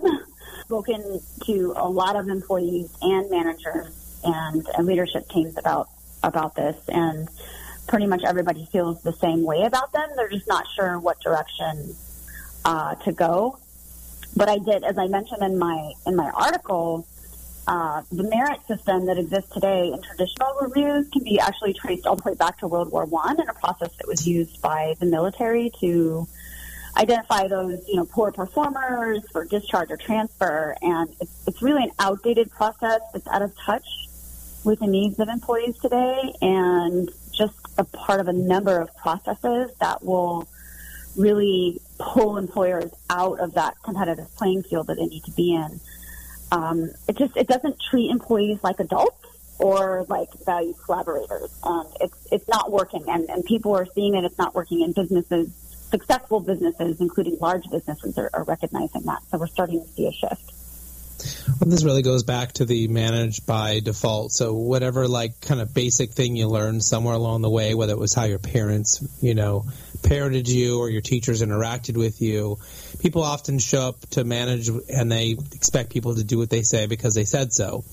Spoken 0.64 1.20
to 1.44 1.74
a 1.76 1.88
lot 1.88 2.16
of 2.16 2.28
employees 2.28 2.90
and 3.02 3.30
managers 3.30 4.20
and, 4.24 4.66
and 4.76 4.86
leadership 4.86 5.28
teams 5.28 5.56
about 5.58 5.88
about 6.24 6.54
this, 6.54 6.76
and 6.88 7.28
pretty 7.88 8.06
much 8.06 8.22
everybody 8.24 8.66
feels 8.72 9.02
the 9.02 9.12
same 9.12 9.44
way 9.44 9.62
about 9.62 9.92
them. 9.92 10.08
They're 10.16 10.28
just 10.28 10.46
not 10.48 10.66
sure 10.74 10.98
what 10.98 11.20
direction 11.20 11.94
uh, 12.64 12.94
to 12.94 13.12
go. 13.12 13.58
But 14.34 14.48
I 14.48 14.58
did, 14.58 14.82
as 14.84 14.96
I 14.96 15.08
mentioned 15.08 15.42
in 15.42 15.58
my 15.58 15.92
in 16.06 16.16
my 16.16 16.30
article, 16.30 17.06
uh, 17.66 18.02
the 18.10 18.22
merit 18.22 18.60
system 18.66 19.06
that 19.06 19.18
exists 19.18 19.52
today 19.52 19.90
in 19.92 20.00
traditional 20.00 20.54
reviews 20.62 21.08
can 21.10 21.22
be 21.22 21.38
actually 21.38 21.74
traced 21.74 22.06
all 22.06 22.16
the 22.16 22.30
way 22.30 22.34
back 22.34 22.58
to 22.60 22.66
World 22.66 22.90
War 22.90 23.04
One 23.04 23.38
and 23.38 23.48
a 23.48 23.54
process 23.54 23.90
that 23.98 24.06
was 24.06 24.26
used 24.26 24.62
by 24.62 24.94
the 25.00 25.06
military 25.06 25.70
to 25.80 26.26
identify 26.96 27.48
those, 27.48 27.82
you 27.88 27.96
know, 27.96 28.04
poor 28.04 28.32
performers 28.32 29.20
for 29.32 29.44
discharge 29.44 29.90
or 29.90 29.96
transfer. 29.96 30.76
And 30.82 31.08
it's, 31.20 31.32
it's 31.46 31.62
really 31.62 31.84
an 31.84 31.92
outdated 31.98 32.50
process. 32.50 33.00
It's 33.14 33.26
out 33.28 33.42
of 33.42 33.56
touch 33.56 33.86
with 34.64 34.80
the 34.80 34.86
needs 34.86 35.18
of 35.18 35.28
employees 35.28 35.78
today 35.78 36.32
and 36.40 37.10
just 37.32 37.56
a 37.78 37.84
part 37.84 38.20
of 38.20 38.28
a 38.28 38.32
number 38.32 38.80
of 38.80 38.94
processes 38.96 39.72
that 39.80 40.04
will 40.04 40.46
really 41.16 41.80
pull 41.98 42.36
employers 42.38 42.90
out 43.10 43.40
of 43.40 43.54
that 43.54 43.74
competitive 43.82 44.26
playing 44.36 44.62
field 44.62 44.86
that 44.86 44.96
they 44.96 45.06
need 45.06 45.24
to 45.24 45.32
be 45.32 45.54
in. 45.54 45.80
um, 46.52 46.90
it 47.08 47.16
just 47.16 47.36
it 47.36 47.48
doesn't 47.48 47.76
treat 47.90 48.10
employees 48.10 48.58
like 48.62 48.78
adults 48.78 49.26
or 49.58 50.04
like 50.08 50.28
valued 50.44 50.76
collaborators. 50.84 51.50
Um, 51.62 51.86
it's 52.00 52.16
it's 52.30 52.48
not 52.48 52.70
working, 52.70 53.04
and, 53.08 53.28
and 53.30 53.44
people 53.44 53.74
are 53.74 53.86
seeing 53.94 54.14
it. 54.14 54.24
It's 54.24 54.38
not 54.38 54.54
working 54.54 54.82
in 54.82 54.92
businesses. 54.92 55.50
Successful 55.92 56.40
businesses, 56.40 57.00
including 57.00 57.36
large 57.40 57.70
businesses, 57.70 58.18
are, 58.18 58.30
are 58.32 58.42
recognizing 58.42 59.02
that. 59.02 59.22
So 59.30 59.38
we're 59.38 59.46
starting 59.46 59.82
to 59.82 59.88
see 59.88 60.08
a 60.08 60.12
shift. 60.12 60.52
Well, 61.60 61.70
this 61.70 61.84
really 61.84 62.02
goes 62.02 62.24
back 62.24 62.52
to 62.54 62.64
the 62.64 62.88
managed 62.88 63.46
by 63.46 63.80
default. 63.80 64.32
So 64.32 64.54
whatever 64.54 65.06
like 65.06 65.40
kind 65.40 65.60
of 65.60 65.72
basic 65.72 66.10
thing 66.10 66.34
you 66.34 66.48
learned 66.48 66.82
somewhere 66.82 67.14
along 67.14 67.42
the 67.42 67.50
way, 67.50 67.74
whether 67.74 67.92
it 67.92 67.98
was 67.98 68.14
how 68.14 68.24
your 68.24 68.38
parents, 68.38 69.06
you 69.20 69.34
know, 69.34 69.64
parented 69.98 70.48
you 70.48 70.80
or 70.80 70.90
your 70.90 71.02
teachers 71.02 71.42
interacted 71.42 71.96
with 71.96 72.20
you, 72.20 72.58
people 73.00 73.22
often 73.22 73.58
show 73.58 73.88
up 73.88 74.00
to 74.10 74.24
manage 74.24 74.68
and 74.68 75.12
they 75.12 75.36
expect 75.52 75.90
people 75.90 76.16
to 76.16 76.24
do 76.24 76.38
what 76.38 76.50
they 76.50 76.62
say 76.62 76.86
because 76.86 77.14
they 77.14 77.24
said 77.24 77.52
so. 77.52 77.84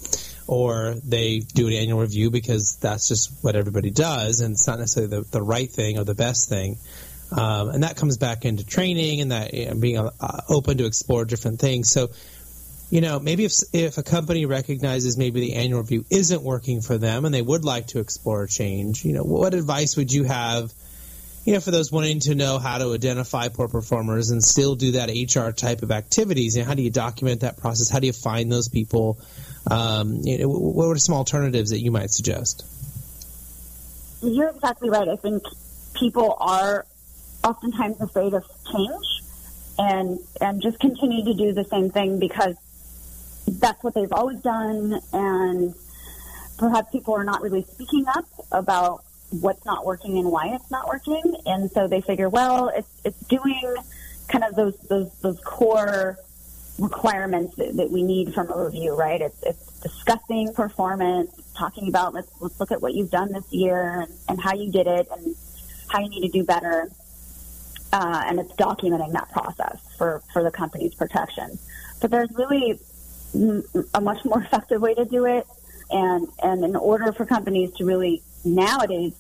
Or 0.48 0.96
they 1.03 1.39
do 1.39 1.68
an 1.68 1.74
annual 1.74 2.00
review 2.00 2.32
because 2.32 2.77
that's 2.82 3.08
just 3.08 3.32
what 3.44 3.56
everybody 3.56 3.91
does 3.91 4.41
and 4.41 4.53
it's 4.53 4.65
not 4.65 4.79
necessarily 4.79 5.22
the, 5.22 5.29
the 5.29 5.41
right 5.44 5.70
thing 5.70 6.00
or 6.00 6.03
the 6.03 6.15
best 6.15 6.50
thing. 6.50 6.77
Um, 7.31 7.69
and 7.69 7.83
that 7.83 7.95
comes 7.95 8.17
back 8.17 8.45
into 8.45 8.65
training 8.65 9.21
and 9.21 9.31
that 9.31 9.53
you 9.53 9.67
know, 9.67 9.75
being 9.75 9.98
uh, 9.98 10.41
open 10.50 10.77
to 10.79 10.86
explore 10.86 11.25
different 11.25 11.59
things. 11.59 11.89
So 11.89 12.09
you 12.89 13.01
know, 13.01 13.19
maybe 13.19 13.45
if 13.45 13.53
if 13.71 13.98
a 13.98 14.03
company 14.03 14.45
recognizes 14.45 15.17
maybe 15.17 15.41
the 15.41 15.55
annual 15.55 15.81
review 15.81 16.05
isn't 16.09 16.41
working 16.41 16.81
for 16.81 16.98
them 16.98 17.25
and 17.25 17.33
they 17.33 17.41
would 17.41 17.63
like 17.63 17.88
to 17.88 18.00
explore 18.00 18.48
change, 18.48 19.05
you 19.05 19.13
know, 19.13 19.24
what 19.24 19.53
advice 19.53 19.95
would 19.95 20.12
you 20.12 20.24
have, 20.24 20.74
you 21.45 21.53
know, 21.53 21.59
for 21.59 21.69
those 21.69 21.91
wanting 21.91 22.19
to 22.21 22.33
know 22.33 22.57
how 22.57 22.79
to 22.79 22.93
identify 22.93 23.50
poor 23.50 23.67
performers 23.67 24.31
and 24.31 24.43
still 24.43 24.75
do 24.75 24.93
that 24.93 25.09
HR 25.09 25.51
type 25.51 25.83
of 25.83 25.91
activities? 25.91 26.55
And 26.55 26.65
how 26.65 26.74
do 26.74 26.81
you 26.81 26.89
document 26.89 27.41
that 27.41 27.57
process? 27.57 27.89
How 27.89 28.00
do 28.00 28.07
you 28.07 28.13
find 28.13 28.51
those 28.51 28.69
people? 28.69 29.19
Um, 29.69 30.21
you 30.24 30.39
know, 30.39 30.50
what 30.50 30.86
are 30.86 30.98
some 30.98 31.13
alternatives 31.13 31.69
that 31.69 31.79
you 31.79 31.91
might 31.91 32.09
suggest? 32.09 32.65
You're 34.24 34.50
exactly 34.50 34.89
right. 34.89 35.07
I 35.07 35.15
think 35.15 35.43
people 35.93 36.36
are 36.39 36.88
oftentimes 37.43 38.01
afraid 38.01 38.34
of 38.34 38.46
change 38.72 39.22
and 39.77 40.19
and 40.41 40.62
just 40.62 40.79
continue 40.79 41.24
to 41.24 41.34
do 41.34 41.53
the 41.53 41.63
same 41.63 41.89
thing 41.89 42.19
because 42.19 42.55
that's 43.48 43.84
what 43.84 43.93
they've 43.93 44.12
always 44.12 44.39
done, 44.41 45.00
and 45.13 45.74
perhaps 46.58 46.91
people 46.91 47.15
are 47.15 47.24
not 47.24 47.41
really 47.41 47.63
speaking 47.63 48.05
up 48.15 48.25
about 48.51 49.03
what's 49.31 49.65
not 49.65 49.86
working 49.86 50.17
and 50.17 50.31
why 50.31 50.48
it's 50.48 50.69
not 50.69 50.88
working, 50.88 51.36
and 51.46 51.72
so 51.72 51.88
they 51.88 52.01
figure, 52.01 52.29
well, 52.29 52.69
it's 52.75 52.89
it's 53.03 53.19
doing 53.27 53.75
kind 54.27 54.43
of 54.43 54.55
those 54.55 54.77
those 54.89 55.12
those 55.22 55.39
core 55.41 56.17
requirements 56.77 57.55
that, 57.55 57.75
that 57.75 57.91
we 57.91 58.03
need 58.03 58.34
from 58.34 58.50
a 58.51 58.65
review, 58.65 58.96
right? 58.96 59.22
It's 59.22 59.41
it's 59.43 59.79
discussing 59.79 60.53
performance, 60.53 61.31
talking 61.58 61.88
about 61.88 62.13
let's 62.13 62.29
let's 62.39 62.60
look 62.60 62.72
at 62.72 62.81
what 62.81 62.93
you've 62.93 63.12
done 63.12 63.31
this 63.31 63.51
year 63.51 64.01
and, 64.01 64.13
and 64.27 64.41
how 64.41 64.53
you 64.53 64.72
did 64.72 64.88
it 64.88 65.08
and 65.12 65.36
how 65.88 66.00
you 66.00 66.10
need 66.10 66.22
to 66.22 66.29
do 66.29 66.43
better. 66.43 66.89
Uh, 67.91 68.24
and 68.27 68.39
it's 68.39 68.51
documenting 68.53 69.12
that 69.13 69.31
process 69.31 69.79
for, 69.98 70.22
for 70.31 70.43
the 70.43 70.51
company's 70.51 70.93
protection. 70.93 71.58
But 72.01 72.12
there's 72.12 72.29
really 72.34 72.79
a 73.93 74.01
much 74.01 74.24
more 74.25 74.41
effective 74.43 74.81
way 74.81 74.93
to 74.93 75.05
do 75.05 75.25
it. 75.25 75.48
And, 75.91 76.27
and 76.43 76.63
in 76.63 76.75
order 76.75 77.12
for 77.12 77.25
companies 77.25 77.72
to 77.77 77.86
really 77.86 78.22
nowadays, 78.46 79.13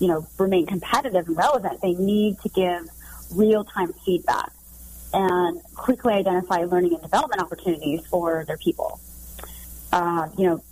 you 0.00 0.08
know, 0.08 0.26
remain 0.38 0.66
competitive 0.66 1.28
and 1.28 1.36
relevant, 1.36 1.80
they 1.80 1.94
need 1.94 2.40
to 2.40 2.48
give 2.48 2.88
real 3.32 3.64
time 3.64 3.92
feedback 4.04 4.50
and 5.12 5.60
quickly 5.74 6.14
identify 6.14 6.64
learning 6.64 6.94
and 6.94 7.02
development 7.02 7.42
opportunities 7.42 8.04
for 8.06 8.44
their 8.46 8.58
people. 8.58 9.00
Uh, 9.92 10.28
you 10.38 10.44
know, 10.44 10.62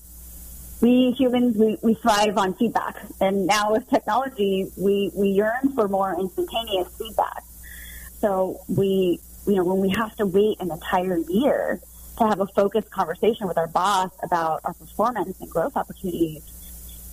we 0.80 1.10
humans, 1.12 1.56
we, 1.56 1.76
we 1.82 1.94
thrive 1.94 2.38
on 2.38 2.54
feedback. 2.54 2.96
And 3.20 3.46
now 3.46 3.72
with 3.72 3.88
technology, 3.88 4.70
we, 4.76 5.10
we 5.14 5.28
yearn 5.28 5.72
for 5.74 5.88
more 5.88 6.14
instantaneous 6.18 6.88
feedback. 6.96 7.42
So 8.20 8.60
we, 8.68 9.20
you 9.46 9.56
know, 9.56 9.64
when 9.64 9.80
we 9.80 9.90
have 9.90 10.14
to 10.16 10.26
wait 10.26 10.60
an 10.60 10.70
entire 10.70 11.16
year 11.16 11.80
to 12.18 12.26
have 12.26 12.40
a 12.40 12.46
focused 12.46 12.90
conversation 12.90 13.46
with 13.48 13.58
our 13.58 13.66
boss 13.66 14.10
about 14.22 14.60
our 14.64 14.74
performance 14.74 15.40
and 15.40 15.50
growth 15.50 15.76
opportunities, 15.76 16.42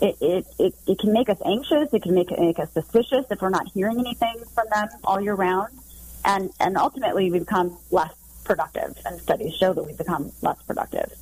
it, 0.01 0.17
it, 0.19 0.45
it, 0.59 0.75
it 0.87 0.99
can 0.99 1.13
make 1.13 1.29
us 1.29 1.37
anxious. 1.45 1.93
It 1.93 2.03
can 2.03 2.13
make, 2.13 2.29
make 2.37 2.59
us 2.59 2.71
suspicious 2.71 3.25
if 3.31 3.41
we're 3.41 3.49
not 3.49 3.67
hearing 3.73 3.99
anything 3.99 4.43
from 4.53 4.67
them 4.71 4.89
all 5.03 5.21
year 5.21 5.35
round. 5.35 5.73
And, 6.23 6.51
and 6.59 6.77
ultimately, 6.77 7.31
we 7.31 7.39
become 7.39 7.77
less 7.91 8.13
productive. 8.43 8.97
And 9.05 9.21
studies 9.21 9.53
show 9.55 9.73
that 9.73 9.83
we 9.83 9.93
become 9.93 10.31
less 10.41 10.61
productive. 10.63 11.13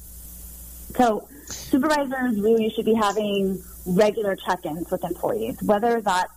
So 0.95 1.27
supervisors 1.45 2.39
really 2.39 2.69
should 2.69 2.85
be 2.85 2.93
having 2.93 3.62
regular 3.85 4.35
check-ins 4.35 4.89
with 4.91 5.03
employees, 5.03 5.62
whether 5.63 6.01
that's 6.01 6.31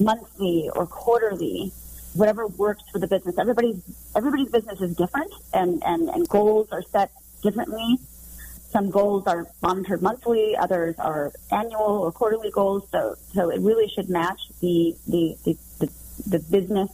monthly 0.00 0.68
or 0.74 0.86
quarterly, 0.86 1.72
whatever 2.14 2.46
works 2.46 2.82
for 2.92 2.98
the 2.98 3.06
business. 3.06 3.38
Everybody's 3.38 3.80
everybody's 4.16 4.50
business 4.50 4.80
is 4.80 4.96
different, 4.96 5.32
and 5.52 5.82
and 5.84 6.08
and 6.08 6.28
goals 6.28 6.68
are 6.72 6.82
set 6.82 7.12
differently. 7.42 7.98
Some 8.70 8.90
goals 8.90 9.28
are 9.28 9.46
monitored 9.62 10.02
monthly, 10.02 10.56
others 10.56 10.96
are 10.98 11.32
annual 11.52 12.00
or 12.02 12.10
quarterly 12.10 12.50
goals. 12.50 12.88
So 12.90 13.14
so 13.32 13.50
it 13.50 13.60
really 13.60 13.88
should 13.88 14.10
match 14.10 14.40
the 14.60 14.96
the 15.06 15.36
the, 15.44 15.56
the, 15.78 15.92
the 16.26 16.38
business 16.50 16.90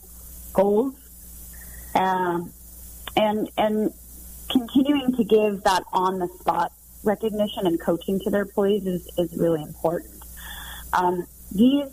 goals. 0.53 0.93
Um, 1.95 2.53
and 3.17 3.49
and 3.57 3.93
continuing 4.49 5.15
to 5.15 5.23
give 5.23 5.63
that 5.63 5.83
on 5.91 6.19
the 6.19 6.27
spot 6.27 6.71
recognition 7.03 7.67
and 7.67 7.79
coaching 7.79 8.19
to 8.21 8.29
their 8.29 8.43
employees 8.43 8.85
is, 8.85 9.09
is 9.17 9.35
really 9.37 9.61
important. 9.61 10.13
Um, 10.93 11.25
these 11.51 11.87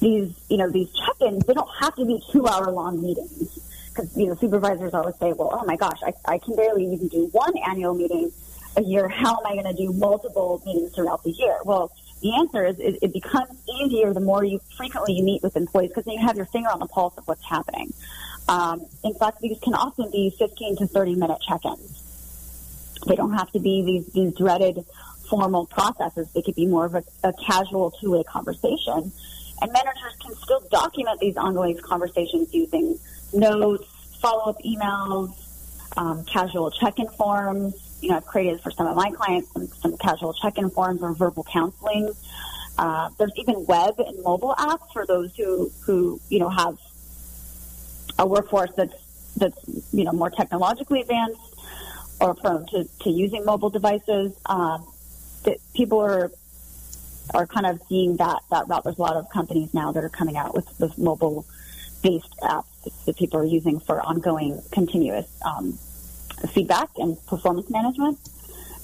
these, 0.00 0.32
you 0.48 0.56
know, 0.56 0.70
these 0.70 0.88
check-ins, 0.92 1.44
they 1.44 1.54
don't 1.54 1.70
have 1.80 1.94
to 1.96 2.04
be 2.04 2.22
two-hour 2.30 2.70
long 2.70 3.02
meetings. 3.02 3.58
Because, 3.88 4.16
you 4.16 4.26
know, 4.26 4.36
supervisors 4.36 4.94
always 4.94 5.16
say, 5.16 5.32
well, 5.32 5.50
oh 5.52 5.64
my 5.64 5.76
gosh, 5.76 5.98
I, 6.04 6.12
I 6.24 6.38
can 6.38 6.54
barely 6.54 6.86
even 6.92 7.08
do 7.08 7.28
one 7.32 7.52
annual 7.68 7.94
meeting 7.94 8.30
a 8.76 8.82
year. 8.82 9.08
How 9.08 9.38
am 9.38 9.46
I 9.46 9.60
going 9.60 9.76
to 9.76 9.82
do 9.82 9.92
multiple 9.92 10.62
meetings 10.64 10.94
throughout 10.94 11.24
the 11.24 11.32
year? 11.32 11.56
Well, 11.64 11.90
the 12.22 12.36
answer 12.36 12.64
is 12.64 12.78
it, 12.78 12.98
it 13.02 13.12
becomes 13.12 13.50
easier 13.82 14.12
the 14.12 14.20
more 14.20 14.44
you 14.44 14.60
frequently 14.76 15.14
you 15.14 15.24
meet 15.24 15.42
with 15.42 15.56
employees 15.56 15.90
because 15.90 16.04
then 16.04 16.14
you 16.14 16.26
have 16.26 16.36
your 16.36 16.46
finger 16.46 16.68
on 16.68 16.78
the 16.78 16.86
pulse 16.86 17.16
of 17.16 17.26
what's 17.26 17.44
happening. 17.44 17.92
Um, 18.48 18.86
in 19.04 19.14
fact, 19.14 19.40
these 19.40 19.58
can 19.60 19.74
often 19.74 20.10
be 20.10 20.34
15 20.38 20.76
to 20.76 20.86
30 20.86 21.16
minute 21.16 21.38
check-ins. 21.46 22.07
They 23.06 23.16
don't 23.16 23.34
have 23.34 23.50
to 23.52 23.60
be 23.60 23.82
these, 23.82 24.06
these 24.12 24.34
dreaded 24.34 24.84
formal 25.28 25.66
processes. 25.66 26.28
They 26.34 26.42
could 26.42 26.54
be 26.54 26.66
more 26.66 26.86
of 26.86 26.94
a, 26.94 27.02
a 27.22 27.32
casual 27.46 27.92
two-way 28.00 28.24
conversation 28.24 29.12
and 29.60 29.72
managers 29.72 30.16
can 30.20 30.34
still 30.36 30.60
document 30.70 31.20
these 31.20 31.36
ongoing 31.36 31.78
conversations 31.78 32.52
using 32.52 32.98
notes, 33.32 33.84
follow-up 34.20 34.56
emails, 34.64 35.34
um, 35.96 36.24
casual 36.24 36.70
check-in 36.70 37.08
forms. 37.08 37.74
You 38.00 38.10
know, 38.10 38.16
I've 38.16 38.26
created 38.26 38.60
for 38.60 38.70
some 38.70 38.86
of 38.86 38.96
my 38.96 39.10
clients 39.10 39.52
some, 39.52 39.66
some 39.66 39.96
casual 39.96 40.32
check-in 40.32 40.70
forms 40.70 41.02
or 41.02 41.12
verbal 41.14 41.44
counseling. 41.44 42.12
Uh, 42.76 43.10
there's 43.18 43.32
even 43.36 43.66
web 43.66 43.94
and 43.98 44.22
mobile 44.22 44.54
apps 44.56 44.92
for 44.92 45.04
those 45.04 45.34
who, 45.36 45.72
who 45.84 46.20
you 46.28 46.38
know 46.38 46.48
have 46.48 46.78
a 48.20 48.26
workforce 48.26 48.70
that's 48.76 48.94
that's 49.36 49.58
you 49.92 50.04
know 50.04 50.12
more 50.12 50.30
technologically 50.30 51.00
advanced 51.00 51.47
or 52.20 52.34
prone 52.34 52.66
to, 52.66 52.88
to 53.00 53.10
using 53.10 53.44
mobile 53.44 53.70
devices. 53.70 54.32
Um, 54.46 54.86
that 55.44 55.58
people 55.74 56.00
are 56.00 56.30
are 57.34 57.46
kind 57.46 57.66
of 57.66 57.80
seeing 57.88 58.16
that 58.16 58.40
that 58.50 58.68
route. 58.68 58.84
There's 58.84 58.98
a 58.98 59.02
lot 59.02 59.16
of 59.16 59.28
companies 59.30 59.74
now 59.74 59.92
that 59.92 60.02
are 60.02 60.08
coming 60.08 60.36
out 60.36 60.54
with, 60.54 60.66
with 60.78 60.96
mobile 60.98 61.46
based 62.02 62.34
apps 62.42 62.64
that 63.06 63.16
people 63.16 63.40
are 63.40 63.44
using 63.44 63.80
for 63.80 64.00
ongoing 64.00 64.60
continuous 64.70 65.26
um, 65.44 65.78
feedback 66.52 66.88
and 66.96 67.16
performance 67.26 67.70
management. 67.70 68.18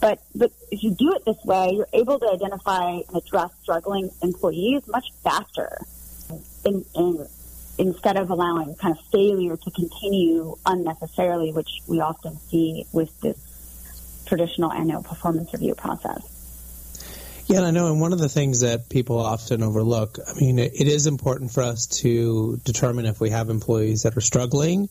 But 0.01 0.21
but 0.35 0.53
if 0.71 0.83
you 0.83 0.91
do 0.91 1.13
it 1.15 1.25
this 1.25 1.43
way, 1.45 1.71
you're 1.75 1.89
able 1.93 2.19
to 2.19 2.29
identify 2.31 2.91
and 2.91 3.17
address 3.17 3.51
struggling 3.63 4.11
employees 4.23 4.87
much 4.87 5.07
faster. 5.23 5.79
In, 6.65 6.85
in, 6.95 7.27
instead 7.79 8.17
of 8.17 8.31
allowing 8.31 8.75
kind 8.77 8.97
of 8.97 9.05
failure 9.07 9.57
to 9.57 9.71
continue 9.71 10.57
unnecessarily, 10.65 11.53
which 11.53 11.81
we 11.87 12.01
often 12.01 12.39
see 12.49 12.87
with 12.93 13.21
this 13.21 14.25
traditional 14.27 14.73
annual 14.73 15.03
performance 15.03 15.53
review 15.53 15.75
process. 15.75 16.35
Yeah, 17.47 17.59
and 17.59 17.67
I 17.67 17.71
know, 17.73 17.89
and 17.93 18.01
one 18.01 18.15
of 18.15 18.19
the 18.19 18.29
things 18.29 18.61
that 18.61 18.89
people 18.89 19.19
often 19.19 19.63
overlook, 19.63 20.19
I 20.27 20.33
mean, 20.41 20.59
it, 20.59 20.73
it 20.81 20.89
is 20.89 21.07
important 21.07 21.51
for 21.51 21.63
us 21.63 21.87
to 22.01 22.59
determine 22.65 23.05
if 23.05 23.21
we 23.21 23.31
have 23.31 23.51
employees 23.51 24.05
that 24.05 24.17
are 24.17 24.23
struggling, 24.23 24.89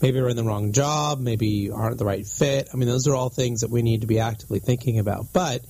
maybe 0.00 0.18
are 0.18 0.28
in 0.30 0.36
the 0.36 0.44
wrong 0.44 0.72
job, 0.72 1.20
maybe 1.20 1.70
aren't 1.70 1.98
the 1.98 2.06
right 2.06 2.26
fit. 2.26 2.68
I 2.72 2.76
mean, 2.78 2.88
those 2.88 3.06
are 3.06 3.14
all 3.14 3.28
things 3.28 3.60
that 3.60 3.70
we 3.70 3.82
need 3.82 4.00
to 4.00 4.06
be 4.06 4.18
actively 4.18 4.60
thinking 4.60 4.98
about. 4.98 5.26
But 5.34 5.60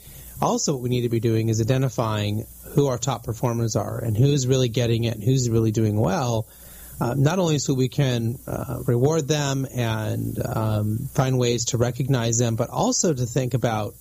also, 0.40 0.74
what 0.74 0.82
we 0.82 0.88
need 0.88 1.02
to 1.02 1.08
be 1.08 1.20
doing 1.20 1.48
is 1.48 1.60
identifying 1.60 2.46
who 2.74 2.86
our 2.86 2.98
top 2.98 3.24
performers 3.24 3.76
are 3.76 3.98
and 3.98 4.16
who's 4.16 4.46
really 4.46 4.68
getting 4.68 5.04
it 5.04 5.14
and 5.14 5.24
who's 5.24 5.48
really 5.50 5.72
doing 5.72 5.98
well. 5.98 6.46
uh, 7.00 7.14
not 7.14 7.38
only 7.38 7.58
so 7.58 7.72
we 7.72 7.88
can 7.88 8.38
uh, 8.46 8.82
reward 8.86 9.26
them 9.26 9.66
and 9.74 10.38
um, 10.44 10.98
find 11.14 11.38
ways 11.38 11.66
to 11.66 11.78
recognize 11.78 12.38
them, 12.38 12.56
but 12.56 12.68
also 12.68 13.14
to 13.14 13.24
think 13.24 13.54
about 13.54 13.94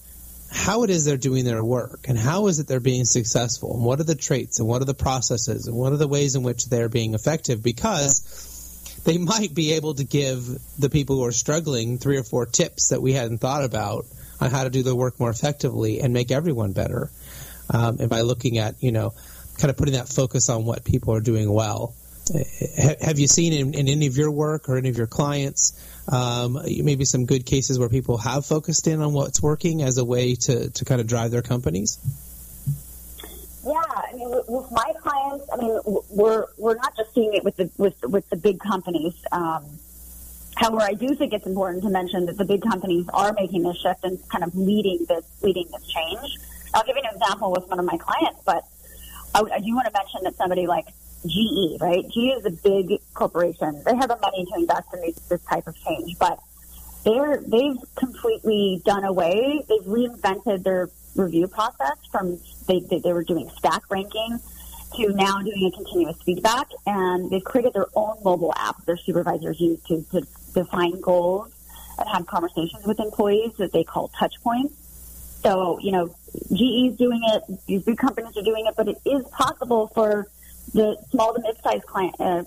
how 0.52 0.84
it 0.84 0.90
is 0.90 1.06
they're 1.06 1.16
doing 1.16 1.46
their 1.46 1.64
work 1.64 2.08
and 2.10 2.18
how 2.18 2.48
is 2.48 2.60
it 2.60 2.68
they're 2.68 2.80
being 2.80 3.06
successful 3.06 3.76
and 3.76 3.86
what 3.86 4.00
are 4.00 4.04
the 4.04 4.16
traits 4.16 4.60
and 4.60 4.68
what 4.68 4.82
are 4.82 4.86
the 4.86 4.94
processes 4.96 5.68
and 5.68 5.76
what 5.76 5.94
are 5.94 5.98
the 5.98 6.08
ways 6.08 6.36
in 6.36 6.44
which 6.44 6.66
they're 6.66 6.90
being 6.90 7.14
effective 7.14 7.64
because 7.64 9.02
they 9.06 9.18
might 9.18 9.54
be 9.54 9.74
able 9.74 9.94
to 9.94 10.04
give 10.04 10.46
the 10.78 10.90
people 10.90 11.18
who 11.18 11.26
are 11.26 11.32
struggling 11.32 11.98
three 12.00 12.18
or 12.18 12.24
four 12.24 12.46
tips 12.46 12.90
that 12.90 13.02
we 13.02 13.14
hadn't 13.14 13.38
thought 13.38 13.64
about 13.64 14.06
on 14.42 14.50
how 14.50 14.64
to 14.64 14.70
do 14.70 14.84
their 14.84 14.96
work 14.96 15.20
more 15.20 15.30
effectively 15.30 16.02
and 16.02 16.14
make 16.14 16.32
everyone 16.32 16.74
better. 16.74 17.12
Um, 17.72 17.98
and 18.00 18.10
by 18.10 18.22
looking 18.22 18.58
at, 18.58 18.82
you 18.82 18.92
know, 18.92 19.14
kind 19.58 19.70
of 19.70 19.78
putting 19.78 19.94
that 19.94 20.08
focus 20.08 20.50
on 20.50 20.66
what 20.66 20.84
people 20.84 21.14
are 21.14 21.22
doing 21.22 21.52
well. 21.52 21.94
Have 23.02 23.18
you 23.18 23.28
seen 23.28 23.54
in, 23.54 23.74
in 23.74 23.88
any 23.88 24.06
of 24.06 24.16
your 24.16 24.30
work 24.30 24.70
or 24.70 24.78
any 24.78 24.90
of 24.90 24.98
your 24.98 25.08
clients 25.08 25.74
um, 26.12 26.58
maybe 26.64 27.06
some 27.06 27.26
good 27.26 27.46
cases 27.46 27.78
where 27.78 27.90
people 27.90 28.18
have 28.18 28.46
focused 28.46 28.88
in 28.88 29.02
on 29.02 29.14
what's 29.14 29.42
working 29.42 29.84
as 29.84 29.98
a 29.98 30.06
way 30.06 30.36
to, 30.36 30.70
to 30.70 30.86
kind 30.86 31.02
of 31.02 31.08
drive 31.08 31.32
their 31.32 31.42
companies? 31.42 32.00
Yeah, 33.64 33.74
I 33.74 34.14
mean, 34.14 34.30
with 34.48 34.72
my 34.72 34.94
clients, 35.02 35.46
I 35.54 35.58
mean, 35.58 35.80
we're 36.10 36.46
we're 36.58 36.76
not 36.76 36.96
just 36.96 37.14
seeing 37.14 37.34
it 37.34 37.44
with 37.44 37.58
the 37.58 37.70
with 37.78 37.96
with 38.04 38.28
the 38.30 38.38
big 38.38 38.60
companies. 38.60 39.14
Um, 39.32 39.66
however, 40.56 40.82
I 40.82 40.94
do 40.94 41.14
think 41.14 41.34
it's 41.34 41.46
important 41.46 41.84
to 41.84 41.90
mention 41.90 42.26
that 42.28 42.38
the 42.38 42.46
big 42.46 42.62
companies 42.64 43.08
are 43.14 43.34
making 43.34 43.64
this 43.64 43.78
shift 43.78 44.04
and 44.04 44.18
kind 44.30 44.44
of 44.44 44.56
leading 44.56 45.06
this 45.08 45.26
leading 45.42 45.68
this 45.72 45.86
change. 45.88 46.38
I'll 46.74 46.84
give 46.84 46.96
you 46.96 47.04
an 47.04 47.16
example 47.16 47.52
with 47.52 47.68
one 47.68 47.80
of 47.80 47.86
my 47.86 47.98
clients, 47.98 48.42
but 48.46 48.64
I, 49.34 49.42
I 49.42 49.60
do 49.60 49.76
want 49.76 49.88
to 49.88 49.94
mention 49.94 50.24
that 50.24 50.36
somebody 50.36 50.68
like 50.68 50.86
GE, 51.26 51.82
right? 51.82 52.06
GE 52.10 52.38
is 52.38 52.46
a 52.46 52.52
big 52.52 53.00
corporation. 53.14 53.82
They 53.86 53.96
have 53.96 54.10
the 54.10 54.18
money 54.22 54.46
to 54.46 54.60
invest 54.60 54.94
in 54.94 55.02
these, 55.02 55.16
this 55.30 55.42
type 55.44 55.68
of 55.68 55.76
change, 55.76 56.18
but 56.18 56.40
they're 57.04 57.42
they've 57.46 57.78
completely 57.96 58.82
done 58.86 59.04
away. 59.04 59.64
They've 59.68 59.86
reinvented 59.86 60.64
their 60.64 60.90
review 61.16 61.48
process 61.48 61.98
from 62.12 62.40
they 62.68 62.80
they, 62.80 63.00
they 63.00 63.14
were 63.14 63.24
doing 63.24 63.50
stack 63.58 63.84
ranking 63.90 64.40
to 64.96 65.14
now 65.14 65.40
doing 65.40 65.72
a 65.72 65.76
continuous 65.76 66.22
feedback, 66.24 66.68
and 66.86 67.30
they've 67.30 67.44
created 67.44 67.74
their 67.74 67.88
own 67.96 68.18
mobile 68.24 68.54
app 68.56 68.84
their 68.86 68.98
supervisors 68.98 69.60
use 69.60 69.82
to, 69.84 70.04
to 70.12 70.26
define 70.54 71.00
goals 71.02 71.54
and 71.98 72.08
have 72.10 72.26
conversations 72.28 72.86
with 72.86 73.00
employees 73.00 73.52
that 73.58 73.72
they 73.72 73.84
call 73.84 74.10
touch 74.20 74.34
points. 74.44 74.74
So, 75.42 75.80
you 75.80 75.92
know, 75.92 76.08
GE 76.54 76.92
is 76.92 76.98
doing 76.98 77.22
it, 77.24 77.44
these 77.66 77.84
big 77.84 77.98
companies 77.98 78.36
are 78.36 78.44
doing 78.44 78.66
it, 78.68 78.74
but 78.76 78.88
it 78.88 78.98
is 79.06 79.26
possible 79.30 79.88
for 79.88 80.28
the 80.74 80.98
small 81.12 81.34
to 81.34 81.42
mid-sized 81.42 81.86
client 81.86 82.16
uh, 82.20 82.44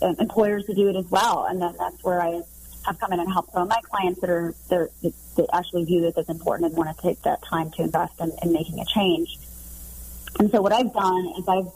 uh, 0.00 0.14
employers 0.18 0.64
to 0.66 0.74
do 0.74 0.88
it 0.88 0.96
as 0.96 1.06
well. 1.10 1.46
And 1.46 1.60
then 1.60 1.74
that's 1.78 2.02
where 2.02 2.22
I 2.22 2.40
have 2.86 2.98
come 2.98 3.12
in 3.12 3.20
and 3.20 3.30
helped 3.30 3.52
some 3.52 3.62
of 3.62 3.68
my 3.68 3.80
clients 3.82 4.20
that 4.20 4.30
are 4.30 4.54
that 4.70 5.46
actually 5.52 5.84
view 5.84 6.00
this 6.00 6.16
as 6.16 6.28
important 6.28 6.68
and 6.68 6.76
want 6.76 6.96
to 6.96 7.02
take 7.02 7.20
that 7.22 7.42
time 7.42 7.70
to 7.72 7.82
invest 7.82 8.14
in, 8.20 8.32
in 8.42 8.52
making 8.52 8.78
a 8.78 8.84
change. 8.84 9.38
And 10.38 10.50
so 10.50 10.62
what 10.62 10.72
I've 10.72 10.92
done 10.92 11.32
is 11.38 11.48
I've 11.48 11.72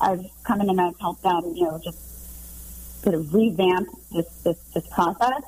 I've 0.00 0.26
come 0.44 0.60
in 0.62 0.70
and 0.70 0.80
I've 0.80 0.98
helped 0.98 1.22
them, 1.22 1.52
you 1.54 1.64
know, 1.64 1.80
just 1.82 1.98
sort 3.02 3.14
of 3.14 3.34
revamp 3.34 3.88
this 4.12 4.28
this, 4.44 4.58
this 4.74 4.86
process 4.88 5.42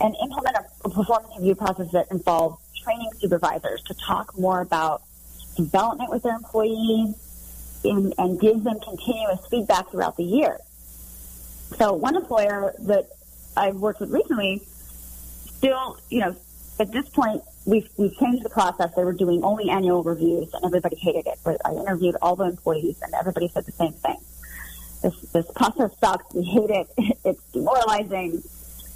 and 0.00 0.14
implement 0.22 0.56
a 0.84 0.88
performance 0.88 1.32
review 1.38 1.54
process 1.54 1.90
that 1.92 2.10
involves 2.10 2.60
training 2.86 3.10
supervisors 3.18 3.82
to 3.82 3.94
talk 3.94 4.38
more 4.38 4.60
about 4.60 5.02
development 5.56 6.10
with 6.10 6.22
their 6.22 6.36
employees 6.36 7.14
and, 7.84 8.14
and 8.16 8.40
give 8.40 8.62
them 8.62 8.78
continuous 8.80 9.40
feedback 9.50 9.90
throughout 9.90 10.16
the 10.16 10.24
year. 10.24 10.58
So 11.76 11.94
one 11.94 12.16
employer 12.16 12.74
that 12.80 13.08
I've 13.56 13.76
worked 13.76 14.00
with 14.00 14.10
recently 14.10 14.62
still, 15.56 15.98
you 16.10 16.20
know, 16.20 16.36
at 16.78 16.92
this 16.92 17.08
point, 17.08 17.42
we've, 17.64 17.88
we've 17.96 18.16
changed 18.18 18.44
the 18.44 18.50
process. 18.50 18.94
They 18.94 19.04
were 19.04 19.14
doing 19.14 19.42
only 19.42 19.68
annual 19.70 20.02
reviews 20.02 20.52
and 20.54 20.64
everybody 20.64 20.96
hated 20.96 21.26
it. 21.26 21.38
But 21.42 21.60
I 21.64 21.72
interviewed 21.72 22.16
all 22.22 22.36
the 22.36 22.44
employees 22.44 23.00
and 23.02 23.14
everybody 23.14 23.48
said 23.48 23.64
the 23.64 23.72
same 23.72 23.92
thing. 23.92 24.18
This, 25.02 25.20
this 25.32 25.46
process 25.54 25.90
sucks. 25.98 26.32
We 26.34 26.44
hate 26.44 26.70
it. 26.70 26.88
It's 27.24 27.42
demoralizing. 27.52 28.42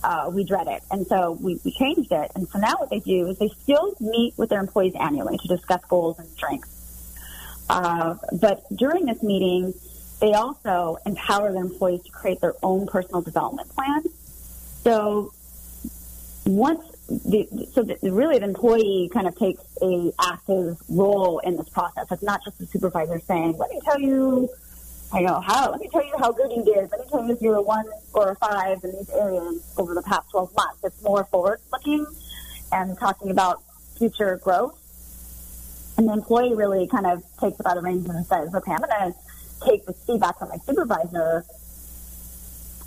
Uh, 0.02 0.30
we 0.32 0.44
dread 0.44 0.66
it. 0.66 0.82
And 0.90 1.06
so 1.06 1.32
we, 1.32 1.60
we 1.64 1.72
changed 1.72 2.10
it. 2.10 2.30
And 2.34 2.48
so 2.48 2.58
now 2.58 2.74
what 2.78 2.88
they 2.90 3.00
do 3.00 3.26
is 3.28 3.38
they 3.38 3.48
still 3.48 3.94
meet 4.00 4.32
with 4.38 4.48
their 4.48 4.60
employees 4.60 4.94
annually 4.98 5.36
to 5.36 5.48
discuss 5.48 5.84
goals 5.84 6.18
and 6.18 6.28
strengths. 6.28 6.70
Uh, 7.68 8.14
but 8.40 8.64
during 8.74 9.04
this 9.06 9.22
meeting, 9.22 9.74
they 10.20 10.32
also 10.32 10.96
empower 11.06 11.52
their 11.52 11.62
employees 11.62 12.02
to 12.04 12.10
create 12.10 12.40
their 12.40 12.54
own 12.62 12.86
personal 12.86 13.20
development 13.20 13.68
plan. 13.74 14.02
So 14.82 15.32
once 16.46 16.80
the, 17.08 17.48
so 17.72 17.82
the, 17.82 17.98
really 18.10 18.38
the 18.38 18.44
employee 18.44 19.10
kind 19.12 19.26
of 19.26 19.36
takes 19.36 19.62
a 19.82 20.12
active 20.20 20.78
role 20.88 21.40
in 21.40 21.56
this 21.56 21.68
process. 21.68 22.06
It's 22.10 22.22
not 22.22 22.42
just 22.44 22.58
the 22.58 22.66
supervisor 22.66 23.20
saying, 23.20 23.56
"Let 23.58 23.70
me 23.70 23.80
tell 23.84 24.00
you, 24.00 24.48
I 25.12 25.22
know 25.22 25.40
how. 25.40 25.72
Let 25.72 25.80
me 25.80 25.88
tell 25.88 26.04
you 26.04 26.14
how 26.18 26.30
good 26.30 26.52
you 26.52 26.64
did. 26.64 26.90
Let 26.90 27.00
me 27.00 27.06
tell 27.10 27.24
you 27.24 27.32
if 27.32 27.42
you're 27.42 27.56
a 27.56 27.62
one 27.62 27.86
or 28.14 28.30
a 28.30 28.36
five 28.36 28.78
in 28.84 28.92
these 28.92 29.10
areas 29.10 29.74
over 29.76 29.94
the 29.94 30.02
past 30.02 30.30
12 30.30 30.54
months." 30.54 30.84
It's 30.84 31.02
more 31.02 31.24
forward 31.24 31.60
looking 31.72 32.06
and 32.72 32.96
talking 32.98 33.30
about 33.30 33.62
future 33.98 34.36
growth. 34.36 34.78
And 35.98 36.08
the 36.08 36.12
employee 36.12 36.54
really 36.54 36.86
kind 36.86 37.06
of 37.06 37.24
takes 37.40 37.58
about 37.58 37.74
the 37.74 37.82
reins 37.82 38.08
and 38.08 38.24
says, 38.26 38.54
"Okay, 38.54 38.72
I'm 38.72 38.78
going 38.78 39.12
to 39.12 39.14
take 39.66 39.84
the 39.84 39.92
feedback 39.92 40.38
from 40.38 40.48
my 40.50 40.58
supervisor." 40.58 41.44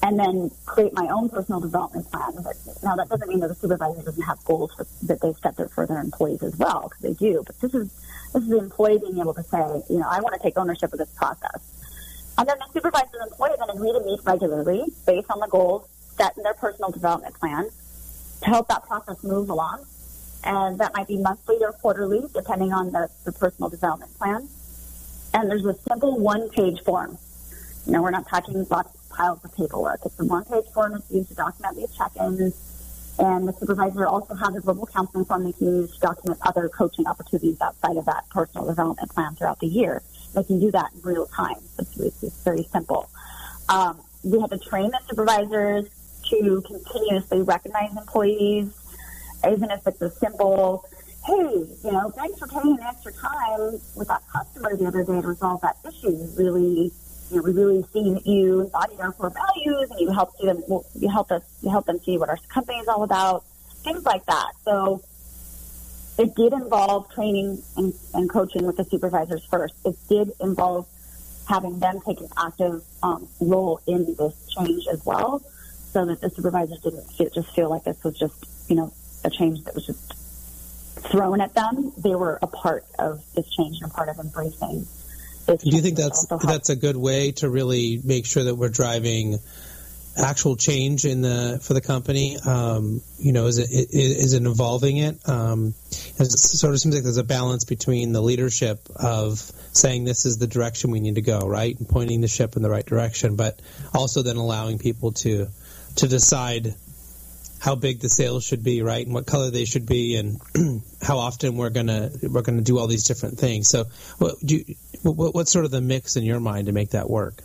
and 0.04 0.20
then 0.20 0.52
create 0.66 0.94
my 0.94 1.08
own 1.08 1.30
personal 1.30 1.62
development 1.62 2.12
plan. 2.12 2.34
But 2.44 2.58
now 2.84 2.96
that 2.98 3.08
doesn't 3.08 3.30
mean 3.30 3.40
that 3.40 3.48
the 3.48 3.56
supervisor 3.56 4.02
doesn't 4.02 4.24
have 4.24 4.44
goals 4.44 4.74
for, 4.76 4.86
that 5.04 5.22
they've 5.22 5.38
set 5.38 5.56
for 5.72 5.88
their 5.88 6.02
employees 6.02 6.44
as 6.44 6.58
well, 6.58 6.90
because 6.90 7.02
they 7.02 7.14
do. 7.14 7.42
But 7.46 7.58
this 7.62 7.74
is 7.74 7.90
this 8.34 8.44
is 8.44 8.50
the 8.50 8.58
employee 8.58 8.98
being 9.00 9.20
able 9.20 9.34
to 9.34 9.44
say, 9.44 9.82
you 9.90 10.00
know, 10.00 10.08
I 10.10 10.20
want 10.20 10.36
to 10.36 10.42
take 10.42 10.58
ownership 10.58 10.92
of 10.92 11.00
this 11.00 11.12
process. 11.16 11.62
And 12.38 12.48
then 12.48 12.58
the 12.60 12.74
supervisor 12.74 13.18
and 13.22 13.32
employee 13.32 13.52
then 13.60 13.70
agree 13.70 13.92
to 13.92 14.02
meet 14.06 14.20
regularly 14.24 14.84
based 15.06 15.30
on 15.30 15.40
the 15.40 15.48
goals 15.48 15.88
set 16.18 16.36
in 16.38 16.44
their 16.44 16.54
personal 16.54 16.92
development 16.92 17.36
plan 17.40 17.70
to 18.42 18.46
help 18.50 18.68
that 18.68 18.84
process 18.86 19.24
move 19.24 19.50
along. 19.50 19.86
And 20.44 20.80
that 20.80 20.94
might 20.94 21.08
be 21.08 21.18
monthly 21.18 21.58
or 21.62 21.72
quarterly, 21.74 22.24
depending 22.34 22.74
on 22.74 22.92
the, 22.92 23.10
the 23.24 23.32
personal 23.32 23.70
development 23.70 24.18
plan. 24.18 24.50
And 25.34 25.50
there's 25.50 25.66
a 25.66 25.76
simple 25.88 26.20
one-page 26.20 26.82
form. 26.82 27.18
You 27.86 27.94
know, 27.94 28.02
we're 28.02 28.12
not 28.12 28.28
talking 28.28 28.66
lots 28.70 28.94
of 28.94 29.10
piles 29.10 29.40
of 29.44 29.56
paperwork. 29.56 30.02
It's 30.06 30.20
a 30.20 30.26
one-page 30.26 30.66
form 30.74 30.94
that's 30.94 31.10
used 31.12 31.30
to 31.30 31.36
document 31.36 31.78
these 31.78 31.96
check-ins, 31.96 32.54
and 33.20 33.48
the 33.48 33.54
supervisor 33.54 34.08
also 34.08 34.34
has 34.34 34.56
a 34.56 34.62
verbal 34.62 34.88
counseling 34.88 35.26
form 35.26 35.44
they 35.44 35.52
can 35.52 35.68
use 35.68 35.94
to 35.94 36.00
document 36.00 36.40
other 36.44 36.68
coaching 36.70 37.06
opportunities 37.08 37.62
outside 37.62 37.98
of 37.98 38.06
that 38.06 38.28
personal 38.30 38.66
development 38.66 39.10
plan 39.12 39.36
throughout 39.36 39.60
the 39.60 39.68
year. 39.68 40.02
They 40.34 40.44
can 40.44 40.60
do 40.60 40.72
that 40.72 40.92
in 40.94 41.02
real 41.02 41.26
time. 41.28 41.58
It's, 41.80 42.24
it's, 42.24 42.44
very 42.44 42.64
simple. 42.72 43.10
Um, 43.70 44.02
we 44.24 44.40
have 44.40 44.50
to 44.50 44.58
train 44.58 44.90
the 44.92 45.00
supervisors 45.10 45.86
to 46.30 46.64
continuously 46.66 47.42
recognize 47.42 47.96
employees, 47.96 48.74
even 49.48 49.72
if 49.72 49.86
it's 49.86 50.02
a 50.02 50.10
simple, 50.10 50.86
hey, 51.26 51.34
you 51.34 51.92
know, 51.92 52.12
thanks 52.16 52.40
for 52.40 52.48
taking 52.48 52.78
extra 52.82 53.14
time 53.14 53.80
with 53.96 54.08
that 54.08 54.24
customer 54.32 54.76
the 54.76 54.86
other 54.86 55.04
day 55.04 55.22
to 55.22 55.28
resolve 55.28 55.62
that 55.62 55.78
issue. 55.88 56.18
Really 56.36 56.92
you 57.34 57.38
know, 57.38 57.44
we 57.44 57.52
really 57.52 57.84
see 57.94 58.20
you 58.26 58.62
embody 58.62 58.96
our 59.00 59.12
core 59.12 59.32
values 59.32 59.90
and 59.90 60.00
you 60.00 60.12
helped 60.12 60.38
see 60.40 60.46
them, 60.46 60.62
you 60.96 61.10
help 61.10 61.32
us, 61.32 61.42
you 61.62 61.70
help 61.70 61.86
them 61.86 62.00
see 62.00 62.18
what 62.18 62.30
our 62.30 62.38
company 62.50 62.78
is 62.80 62.88
all 62.88 63.04
about, 63.04 63.44
things 63.84 64.04
like 64.06 64.26
that. 64.26 64.52
So 64.64 65.02
it 66.18 66.36
did 66.36 66.54
involve 66.54 67.12
training 67.14 67.62
and, 67.78 67.94
and 68.14 68.30
coaching 68.30 68.66
with 68.66 68.78
the 68.78 68.84
supervisors 68.86 69.44
first. 69.46 69.74
It 69.86 69.96
did 70.10 70.32
involve 70.40 70.88
having 71.48 71.80
them 71.80 72.00
take 72.06 72.20
an 72.22 72.30
active 72.38 72.84
um, 73.02 73.28
role 73.40 73.82
in 73.88 74.16
this 74.18 74.48
change 74.58 74.86
as 74.92 75.04
well, 75.06 75.42
so 75.92 76.06
that 76.06 76.22
the 76.22 76.30
supervisors 76.30 76.80
didn't 76.82 77.12
feel, 77.12 77.30
just 77.34 77.54
feel 77.56 77.70
like 77.70 77.84
this 77.84 78.02
was 78.04 78.18
just, 78.18 78.70
you 78.70 78.76
know, 78.76 78.94
a 79.24 79.30
change 79.30 79.64
that 79.64 79.76
was 79.76 79.86
just 79.86 80.14
thrown 81.12 81.42
at 81.42 81.54
them. 81.54 81.92
They 81.98 82.16
were 82.16 82.40
a 82.42 82.48
part 82.48 82.86
of 82.98 83.24
this 83.36 83.50
change 83.56 83.78
and 83.82 83.92
a 83.92 83.94
part 83.94 84.10
of 84.10 84.20
embracing 84.20 84.88
do 85.46 85.58
you 85.64 85.82
think 85.82 85.98
that's 85.98 86.26
that's 86.44 86.70
a 86.70 86.76
good 86.76 86.96
way 86.96 87.32
to 87.34 87.50
really 87.50 88.00
make 88.04 88.26
sure 88.26 88.46
that 88.46 88.56
we're 88.56 88.70
driving 88.70 89.40
actual 90.18 90.56
change 90.56 91.06
in 91.06 91.22
the 91.22 91.60
for 91.62 91.74
the 91.74 91.82
company? 91.82 92.38
Um, 92.40 93.02
you 93.18 93.32
know, 93.32 93.48
is 93.48 93.58
it 93.58 93.70
is 93.72 94.34
it 94.34 94.46
involving 94.46 94.98
it? 94.98 95.28
Um, 95.28 95.74
it 95.90 96.32
sort 96.32 96.74
of 96.74 96.80
seems 96.80 96.96
like 96.96 97.04
there's 97.04 97.18
a 97.18 97.24
balance 97.24 97.66
between 97.66 98.12
the 98.12 98.22
leadership 98.22 98.80
of 98.96 99.40
saying 99.72 100.04
this 100.04 100.26
is 100.26 100.38
the 100.38 100.48
direction 100.48 100.92
we 100.92 101.00
need 101.00 101.16
to 101.16 101.22
go, 101.22 101.40
right, 101.40 101.78
and 101.78 101.88
pointing 101.88 102.22
the 102.22 102.28
ship 102.28 102.56
in 102.56 102.62
the 102.62 102.70
right 102.70 102.86
direction, 102.86 103.36
but 103.36 103.60
also 103.94 104.22
then 104.22 104.38
allowing 104.38 104.78
people 104.78 105.12
to 105.14 105.48
to 105.98 106.08
decide 106.08 106.76
how 107.60 107.76
big 107.76 108.02
the 108.02 108.10
sails 108.10 108.44
should 108.44 108.62
be, 108.62 108.82
right, 108.82 109.06
and 109.06 109.16
what 109.16 109.26
color 109.26 109.50
they 109.50 109.64
should 109.64 109.86
be, 109.86 110.18
and 110.18 110.42
how 111.02 111.18
often 111.18 111.56
we're 111.56 111.70
gonna 111.70 112.12
we're 112.22 112.42
gonna 112.42 112.62
do 112.62 112.78
all 112.78 112.88
these 112.88 113.06
different 113.06 113.40
things. 113.40 113.70
So, 113.70 113.86
what 114.18 114.36
do 114.44 114.58
you, 114.58 114.76
what, 115.02 115.34
what's 115.34 115.52
sort 115.52 115.66
of 115.66 115.72
the 115.72 115.82
mix 115.82 116.18
in 116.18 116.24
your 116.24 116.40
mind 116.40 116.68
to 116.68 116.74
make 116.74 116.92
that 116.92 117.10
work? 117.10 117.42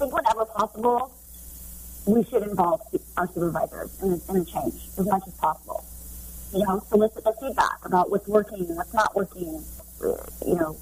Think 0.00 0.14
whenever 0.14 0.46
possible, 0.46 1.12
we 2.06 2.24
should 2.24 2.42
involve 2.42 2.80
our 3.18 3.28
supervisors 3.34 4.02
in, 4.02 4.18
in 4.30 4.40
a 4.40 4.44
change 4.46 4.88
as 4.96 5.04
much 5.04 5.24
as 5.26 5.34
possible. 5.34 5.84
You 6.54 6.64
know, 6.64 6.82
solicit 6.88 7.22
the 7.22 7.34
feedback 7.38 7.84
about 7.84 8.10
what's 8.10 8.26
working, 8.26 8.64
and 8.64 8.76
what's 8.78 8.94
not 8.94 9.14
working. 9.14 9.62
You 10.46 10.56
know, 10.56 10.78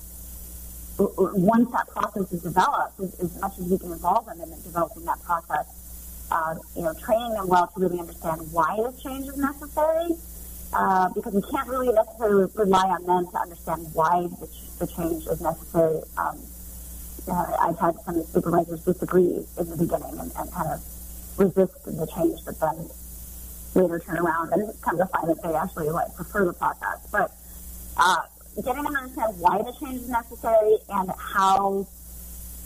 once 0.98 1.68
that 1.72 1.88
process 1.88 2.32
is 2.32 2.42
developed, 2.44 3.00
as, 3.00 3.18
as 3.18 3.40
much 3.40 3.58
as 3.58 3.64
we 3.64 3.76
can 3.76 3.90
involve 3.90 4.26
them 4.26 4.40
in 4.40 4.50
developing 4.62 5.04
that 5.06 5.20
process, 5.24 5.66
uh, 6.30 6.54
you 6.76 6.82
know, 6.82 6.94
training 6.94 7.34
them 7.34 7.48
well 7.48 7.66
to 7.66 7.80
really 7.80 7.98
understand 7.98 8.40
why 8.52 8.76
this 8.76 9.02
change 9.02 9.26
is 9.26 9.36
necessary. 9.36 10.14
Uh, 10.72 11.08
because 11.14 11.32
we 11.32 11.42
can't 11.50 11.66
really 11.66 11.92
necessarily 11.92 12.48
rely 12.54 12.86
on 12.86 13.02
them 13.04 13.26
to 13.32 13.38
understand 13.40 13.84
why 13.94 14.28
the, 14.38 14.48
the 14.78 14.86
change 14.86 15.26
is 15.26 15.40
necessary. 15.40 16.02
Um, 16.18 16.38
uh, 17.28 17.56
I've 17.60 17.78
had 17.78 17.94
some 18.04 18.22
supervisors 18.24 18.84
disagree 18.84 19.44
in 19.58 19.70
the 19.70 19.76
beginning 19.76 20.18
and, 20.18 20.32
and 20.36 20.52
kind 20.52 20.72
of 20.72 20.82
resist 21.36 21.84
the 21.84 22.06
change, 22.14 22.40
but 22.44 22.58
then 22.60 22.88
later 23.74 23.98
turn 24.00 24.18
around 24.18 24.52
and 24.52 24.72
come 24.82 24.98
to 24.98 25.06
find 25.06 25.28
that 25.28 25.42
they 25.42 25.54
actually 25.54 25.88
like 25.90 26.14
prefer 26.14 26.44
the 26.44 26.52
process. 26.52 27.06
But 27.12 27.30
uh, 27.96 28.22
getting 28.56 28.82
them 28.82 28.92
to 28.92 29.00
understand 29.00 29.40
why 29.40 29.58
the 29.58 29.72
change 29.78 30.02
is 30.02 30.08
necessary 30.08 30.76
and 30.88 31.10
how 31.16 31.86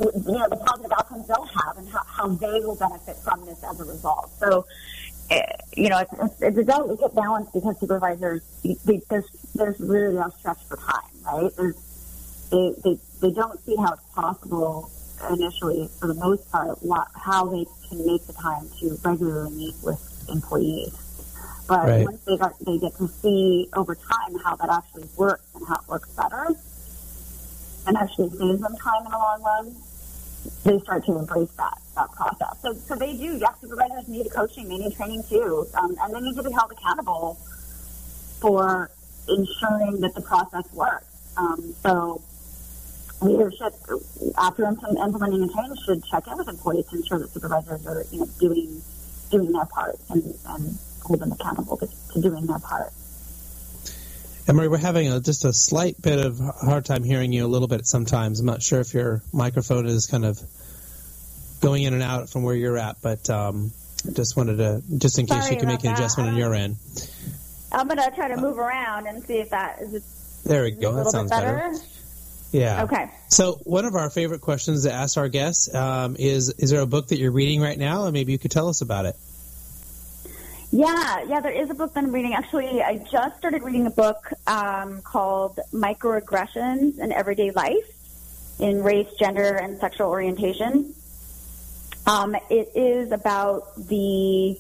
you 0.00 0.38
know 0.38 0.48
the 0.48 0.56
positive 0.56 0.92
outcomes 0.92 1.28
they'll 1.28 1.44
have 1.44 1.76
and 1.76 1.88
how, 1.88 2.02
how 2.06 2.28
they 2.28 2.60
will 2.60 2.76
benefit 2.76 3.16
from 3.16 3.44
this 3.46 3.62
as 3.64 3.80
a 3.80 3.84
result. 3.84 4.30
So. 4.38 4.66
Eh, 5.30 5.40
you 5.76 5.88
know, 5.88 5.98
it's, 5.98 6.42
it's 6.42 6.58
a 6.58 6.64
delicate 6.64 7.14
balance 7.14 7.48
because 7.54 7.78
supervisors, 7.78 8.42
they, 8.84 9.00
there's, 9.08 9.24
there's 9.54 9.78
really 9.80 10.16
no 10.16 10.28
stretch 10.38 10.58
for 10.68 10.76
time, 10.76 11.00
right? 11.24 11.50
There's, 11.56 11.76
they, 12.50 12.74
they, 12.82 12.98
they 13.22 13.30
don't 13.30 13.58
see 13.64 13.76
how 13.76 13.92
it's 13.92 14.02
possible 14.14 14.90
initially, 15.30 15.88
for 16.00 16.08
the 16.08 16.14
most 16.14 16.50
part, 16.50 16.78
how 17.14 17.46
they 17.46 17.64
can 17.88 18.04
make 18.04 18.26
the 18.26 18.32
time 18.32 18.68
to 18.80 18.98
regularly 19.04 19.54
meet 19.54 19.74
with 19.82 20.26
employees. 20.28 20.92
But 21.68 21.86
right. 21.86 22.04
once 22.04 22.20
they 22.24 22.36
got, 22.36 22.58
they 22.66 22.76
get 22.78 22.96
to 22.96 23.06
see 23.06 23.68
over 23.74 23.94
time 23.94 24.36
how 24.44 24.56
that 24.56 24.68
actually 24.68 25.08
works 25.16 25.46
and 25.54 25.66
how 25.66 25.76
it 25.76 25.88
works 25.88 26.10
better, 26.10 26.48
and 27.86 27.96
actually 27.96 28.30
saves 28.30 28.60
them 28.60 28.76
time 28.76 29.06
in 29.06 29.12
the 29.12 29.18
long 29.18 29.42
run, 29.42 29.76
they 30.64 30.78
start 30.80 31.06
to 31.06 31.18
embrace 31.18 31.50
that 31.52 31.78
that 31.94 32.10
process. 32.12 32.58
So, 32.60 32.74
so 32.74 32.96
they 32.96 33.16
do. 33.16 33.36
Yes, 33.36 33.54
supervisors 33.60 34.08
need 34.08 34.30
coaching, 34.32 34.68
they 34.68 34.78
need 34.78 34.96
training 34.96 35.22
too, 35.28 35.66
um, 35.74 35.94
and 36.00 36.14
they 36.14 36.20
need 36.20 36.34
to 36.34 36.42
be 36.42 36.50
held 36.50 36.72
accountable 36.72 37.38
for 38.40 38.90
ensuring 39.28 40.00
that 40.00 40.14
the 40.14 40.22
process 40.22 40.64
works. 40.72 41.06
Um, 41.36 41.74
so 41.82 42.22
leadership 43.22 43.74
after 44.38 44.64
implementing 44.64 45.42
a 45.42 45.48
change 45.48 45.78
should 45.84 46.04
check 46.04 46.26
in 46.26 46.36
with 46.38 46.48
employees 46.48 46.86
to 46.86 46.96
ensure 46.96 47.18
that 47.18 47.30
supervisors 47.30 47.86
are 47.86 48.04
you 48.10 48.20
know 48.20 48.28
doing 48.38 48.82
doing 49.30 49.52
their 49.52 49.64
part 49.66 49.96
and, 50.10 50.22
and 50.48 50.78
hold 51.02 51.20
them 51.20 51.32
accountable 51.32 51.76
to, 51.76 51.88
to 52.12 52.20
doing 52.20 52.46
their 52.46 52.58
part. 52.58 52.92
Emery, 54.48 54.68
we're 54.68 54.76
having 54.76 55.10
a, 55.10 55.20
just 55.20 55.44
a 55.44 55.52
slight 55.52 56.00
bit 56.02 56.18
of 56.18 56.38
hard 56.38 56.84
time 56.84 57.04
hearing 57.04 57.32
you 57.32 57.46
a 57.46 57.48
little 57.48 57.68
bit 57.68 57.86
sometimes. 57.86 58.40
I'm 58.40 58.46
not 58.46 58.62
sure 58.62 58.80
if 58.80 58.92
your 58.92 59.22
microphone 59.32 59.86
is 59.86 60.06
kind 60.06 60.24
of 60.24 60.40
going 61.60 61.84
in 61.84 61.94
and 61.94 62.02
out 62.02 62.28
from 62.28 62.42
where 62.42 62.54
you're 62.54 62.76
at, 62.76 62.96
but 63.02 63.30
um, 63.30 63.72
just 64.12 64.36
wanted 64.36 64.56
to, 64.56 64.82
just 64.98 65.18
in 65.18 65.26
case 65.26 65.44
Sorry 65.44 65.54
you 65.54 65.60
can 65.60 65.68
make 65.68 65.84
an 65.84 65.92
adjustment 65.92 66.30
on 66.30 66.36
your 66.36 66.54
end. 66.54 66.76
I'm 67.70 67.86
going 67.86 67.98
to 67.98 68.10
try 68.14 68.28
to 68.28 68.36
move 68.36 68.58
around 68.58 69.06
and 69.06 69.22
see 69.22 69.38
if 69.38 69.50
that 69.50 69.80
is. 69.80 70.42
There 70.44 70.64
we 70.64 70.72
go. 70.72 70.92
That 70.92 71.10
sounds 71.10 71.30
better. 71.30 71.56
better. 71.56 71.78
Yeah. 72.52 72.84
Okay. 72.84 73.10
So 73.28 73.58
one 73.64 73.86
of 73.86 73.94
our 73.94 74.10
favorite 74.10 74.42
questions 74.42 74.84
to 74.84 74.92
ask 74.92 75.16
our 75.16 75.28
guests 75.28 75.74
um, 75.74 76.16
is: 76.18 76.50
Is 76.50 76.70
there 76.70 76.82
a 76.82 76.86
book 76.86 77.08
that 77.08 77.18
you're 77.18 77.32
reading 77.32 77.60
right 77.60 77.78
now, 77.78 78.04
and 78.04 78.12
maybe 78.12 78.32
you 78.32 78.38
could 78.38 78.50
tell 78.50 78.68
us 78.68 78.82
about 78.82 79.06
it? 79.06 79.16
Yeah, 80.70 81.24
yeah, 81.28 81.40
there 81.40 81.52
is 81.52 81.68
a 81.68 81.74
book 81.74 81.92
that 81.92 82.04
I'm 82.04 82.12
reading. 82.12 82.32
Actually, 82.34 82.82
I 82.82 82.96
just 82.96 83.36
started 83.36 83.62
reading 83.62 83.86
a 83.86 83.90
book 83.90 84.32
um, 84.46 85.02
called 85.02 85.58
Microaggressions 85.72 86.98
in 86.98 87.12
Everyday 87.12 87.50
Life 87.50 87.88
in 88.58 88.82
Race, 88.82 89.08
Gender, 89.18 89.56
and 89.56 89.78
Sexual 89.78 90.08
Orientation. 90.08 90.94
Um, 92.06 92.34
it 92.50 92.70
is 92.74 93.12
about 93.12 93.76
the 93.76 94.58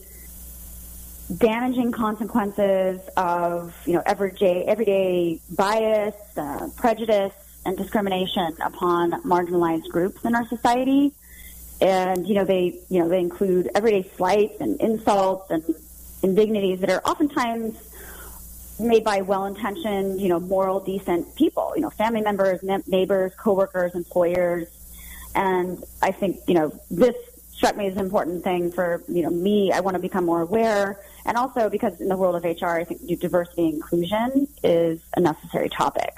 damaging 1.34 1.92
consequences 1.92 3.00
of 3.16 3.74
you 3.86 3.94
know 3.94 4.02
everyday 4.04 4.64
everyday 4.64 5.40
bias, 5.50 6.14
uh, 6.36 6.68
prejudice, 6.76 7.32
and 7.64 7.76
discrimination 7.76 8.56
upon 8.62 9.12
marginalized 9.22 9.88
groups 9.88 10.24
in 10.24 10.34
our 10.34 10.46
society. 10.46 11.12
And 11.80 12.26
you 12.28 12.34
know 12.34 12.44
they 12.44 12.78
you 12.88 13.00
know 13.00 13.08
they 13.08 13.20
include 13.20 13.70
everyday 13.74 14.08
slights 14.16 14.60
and 14.60 14.80
insults 14.80 15.50
and 15.50 15.64
indignities 16.22 16.80
that 16.80 16.90
are 16.90 17.02
oftentimes 17.04 17.76
made 18.78 19.04
by 19.04 19.20
well-intentioned, 19.20 20.20
you 20.20 20.28
know, 20.28 20.40
moral, 20.40 20.80
decent 20.80 21.34
people, 21.36 21.72
you 21.76 21.82
know, 21.82 21.90
family 21.90 22.22
members, 22.22 22.60
neighbors, 22.86 23.32
coworkers, 23.36 23.94
employers. 23.94 24.68
And 25.34 25.82
I 26.00 26.10
think, 26.12 26.38
you 26.46 26.54
know, 26.54 26.72
this 26.90 27.14
struck 27.52 27.76
me 27.76 27.86
as 27.86 27.94
an 27.94 28.00
important 28.00 28.42
thing 28.44 28.72
for, 28.72 29.02
you 29.08 29.22
know, 29.22 29.30
me. 29.30 29.72
I 29.72 29.80
want 29.80 29.94
to 29.94 30.00
become 30.00 30.24
more 30.24 30.42
aware. 30.42 31.00
And 31.24 31.36
also 31.36 31.70
because 31.70 32.00
in 32.00 32.08
the 32.08 32.16
world 32.16 32.34
of 32.34 32.44
HR, 32.44 32.66
I 32.66 32.84
think 32.84 33.20
diversity 33.20 33.66
and 33.66 33.74
inclusion 33.74 34.48
is 34.64 35.00
a 35.16 35.20
necessary 35.20 35.68
topic. 35.68 36.14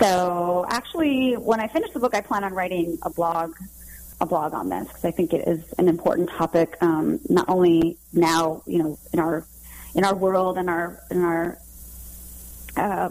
So 0.00 0.64
actually, 0.68 1.34
when 1.34 1.60
I 1.60 1.68
finish 1.68 1.90
the 1.92 2.00
book, 2.00 2.14
I 2.14 2.22
plan 2.22 2.42
on 2.44 2.54
writing 2.54 2.98
a 3.02 3.10
blog 3.10 3.54
a 4.20 4.26
blog 4.26 4.52
on 4.52 4.68
this 4.68 4.86
because 4.86 5.04
I 5.04 5.10
think 5.10 5.32
it 5.32 5.48
is 5.48 5.72
an 5.78 5.88
important 5.88 6.28
topic, 6.28 6.76
um, 6.82 7.20
not 7.28 7.48
only 7.48 7.96
now, 8.12 8.62
you 8.66 8.82
know, 8.82 8.98
in 9.12 9.18
our 9.18 9.46
in 9.94 10.04
our 10.04 10.14
world 10.14 10.58
and 10.58 10.68
our 10.68 11.00
in 11.10 11.22
our 11.22 11.58
uh, 12.76 13.10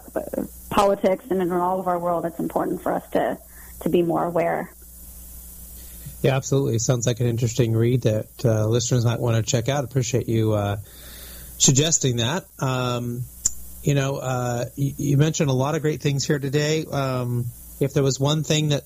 politics 0.70 1.26
and 1.30 1.42
in 1.42 1.52
all 1.52 1.80
of 1.80 1.88
our 1.88 2.00
world. 2.00 2.26
It's 2.26 2.40
important 2.40 2.82
for 2.82 2.94
us 2.94 3.08
to 3.12 3.38
to 3.82 3.90
be 3.90 4.02
more 4.02 4.24
aware. 4.24 4.72
Yeah, 6.22 6.36
absolutely. 6.36 6.80
Sounds 6.80 7.08
like 7.08 7.20
an 7.22 7.28
interesting 7.28 7.74
read 7.74 8.02
that 8.02 8.28
uh, 8.44 8.68
listeners 8.68 9.06
might 9.06 9.20
want 9.20 9.38
to 9.38 9.50
check 9.50 9.70
out. 9.70 9.84
Appreciate 9.84 10.28
you 10.28 10.54
uh, 10.54 10.78
suggesting 11.58 12.18
that. 12.18 12.46
Um, 12.60 13.24
you 13.84 13.96
know, 13.96 14.18
uh, 14.18 14.66
you, 14.76 14.94
you, 14.98 15.18
mentioned 15.18 15.50
a 15.50 15.54
lot 15.54 15.76
of 15.76 15.82
great 15.82 16.02
things 16.02 16.26
here 16.26 16.40
today. 16.40 16.86
Um, 16.86 17.46
if 17.80 17.94
there 17.94 18.04
was 18.04 18.20
one 18.20 18.44
thing 18.44 18.70
that 18.70 18.84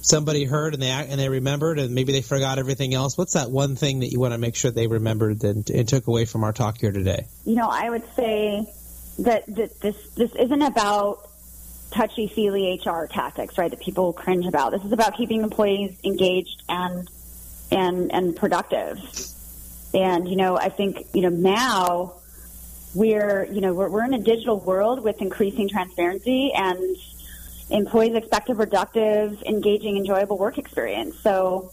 somebody 0.00 0.44
heard 0.44 0.74
and 0.74 0.82
they 0.82 0.90
and 0.90 1.20
they 1.20 1.28
remembered 1.28 1.78
and 1.78 1.94
maybe 1.94 2.12
they 2.12 2.22
forgot 2.22 2.58
everything 2.58 2.94
else 2.94 3.16
what's 3.18 3.34
that 3.34 3.50
one 3.50 3.76
thing 3.76 4.00
that 4.00 4.06
you 4.06 4.18
want 4.18 4.32
to 4.32 4.38
make 4.38 4.56
sure 4.56 4.70
they 4.70 4.86
remembered 4.86 5.44
and, 5.44 5.68
and 5.68 5.86
took 5.86 6.06
away 6.06 6.24
from 6.24 6.44
our 6.44 6.52
talk 6.52 6.78
here 6.78 6.92
today? 6.92 7.26
You 7.44 7.56
know 7.56 7.68
i 7.70 7.88
would 7.88 8.04
say 8.14 8.66
that, 9.18 9.44
that 9.46 9.80
this 9.80 10.10
this 10.14 10.34
isn't 10.34 10.62
about 10.62 11.28
touchy 11.90 12.26
feely 12.28 12.80
hr 12.84 13.06
tactics 13.06 13.58
right 13.58 13.70
that 13.70 13.80
people 13.80 14.12
cringe 14.12 14.46
about. 14.46 14.72
This 14.72 14.84
is 14.84 14.92
about 14.92 15.16
keeping 15.16 15.42
employees 15.42 15.98
engaged 16.04 16.62
and 16.68 17.08
and 17.70 18.12
and 18.12 18.36
productive. 18.36 18.98
And 19.94 20.28
you 20.28 20.36
know 20.36 20.56
i 20.58 20.68
think 20.68 21.06
you 21.14 21.22
know 21.22 21.28
now 21.28 22.14
we're 22.96 23.44
you 23.44 23.60
know 23.60 23.74
we're, 23.74 23.88
we're 23.90 24.04
in 24.04 24.14
a 24.14 24.18
digital 24.18 24.58
world 24.58 25.02
with 25.02 25.20
increasing 25.20 25.68
transparency 25.68 26.52
and 26.54 26.96
employees 27.70 28.14
expect 28.14 28.48
a 28.48 28.54
productive, 28.54 29.42
engaging, 29.42 29.96
enjoyable 29.96 30.38
work 30.38 30.56
experience. 30.56 31.18
So 31.20 31.72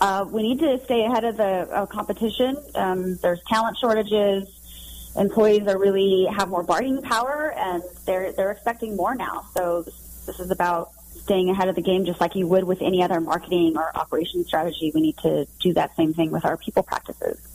uh, 0.00 0.26
we 0.28 0.42
need 0.42 0.58
to 0.60 0.82
stay 0.84 1.04
ahead 1.04 1.24
of 1.24 1.36
the 1.36 1.86
competition. 1.90 2.56
Um, 2.74 3.16
there's 3.16 3.40
talent 3.48 3.78
shortages. 3.78 5.12
Employees 5.16 5.66
are 5.66 5.78
really 5.78 6.26
have 6.36 6.48
more 6.48 6.62
bargaining 6.62 7.02
power, 7.02 7.52
and 7.56 7.82
they're 8.06 8.32
they're 8.32 8.52
expecting 8.52 8.96
more 8.96 9.14
now. 9.14 9.46
So 9.56 9.82
this, 9.82 10.24
this 10.26 10.40
is 10.40 10.50
about 10.50 10.90
staying 11.22 11.50
ahead 11.50 11.68
of 11.68 11.76
the 11.76 11.82
game, 11.82 12.04
just 12.04 12.20
like 12.20 12.34
you 12.34 12.46
would 12.46 12.64
with 12.64 12.82
any 12.82 13.02
other 13.02 13.20
marketing 13.20 13.76
or 13.76 13.96
operation 13.96 14.44
strategy. 14.44 14.92
We 14.94 15.00
need 15.00 15.18
to 15.18 15.46
do 15.60 15.72
that 15.74 15.96
same 15.96 16.12
thing 16.12 16.30
with 16.30 16.44
our 16.44 16.56
people 16.56 16.82
practices. 16.82 17.49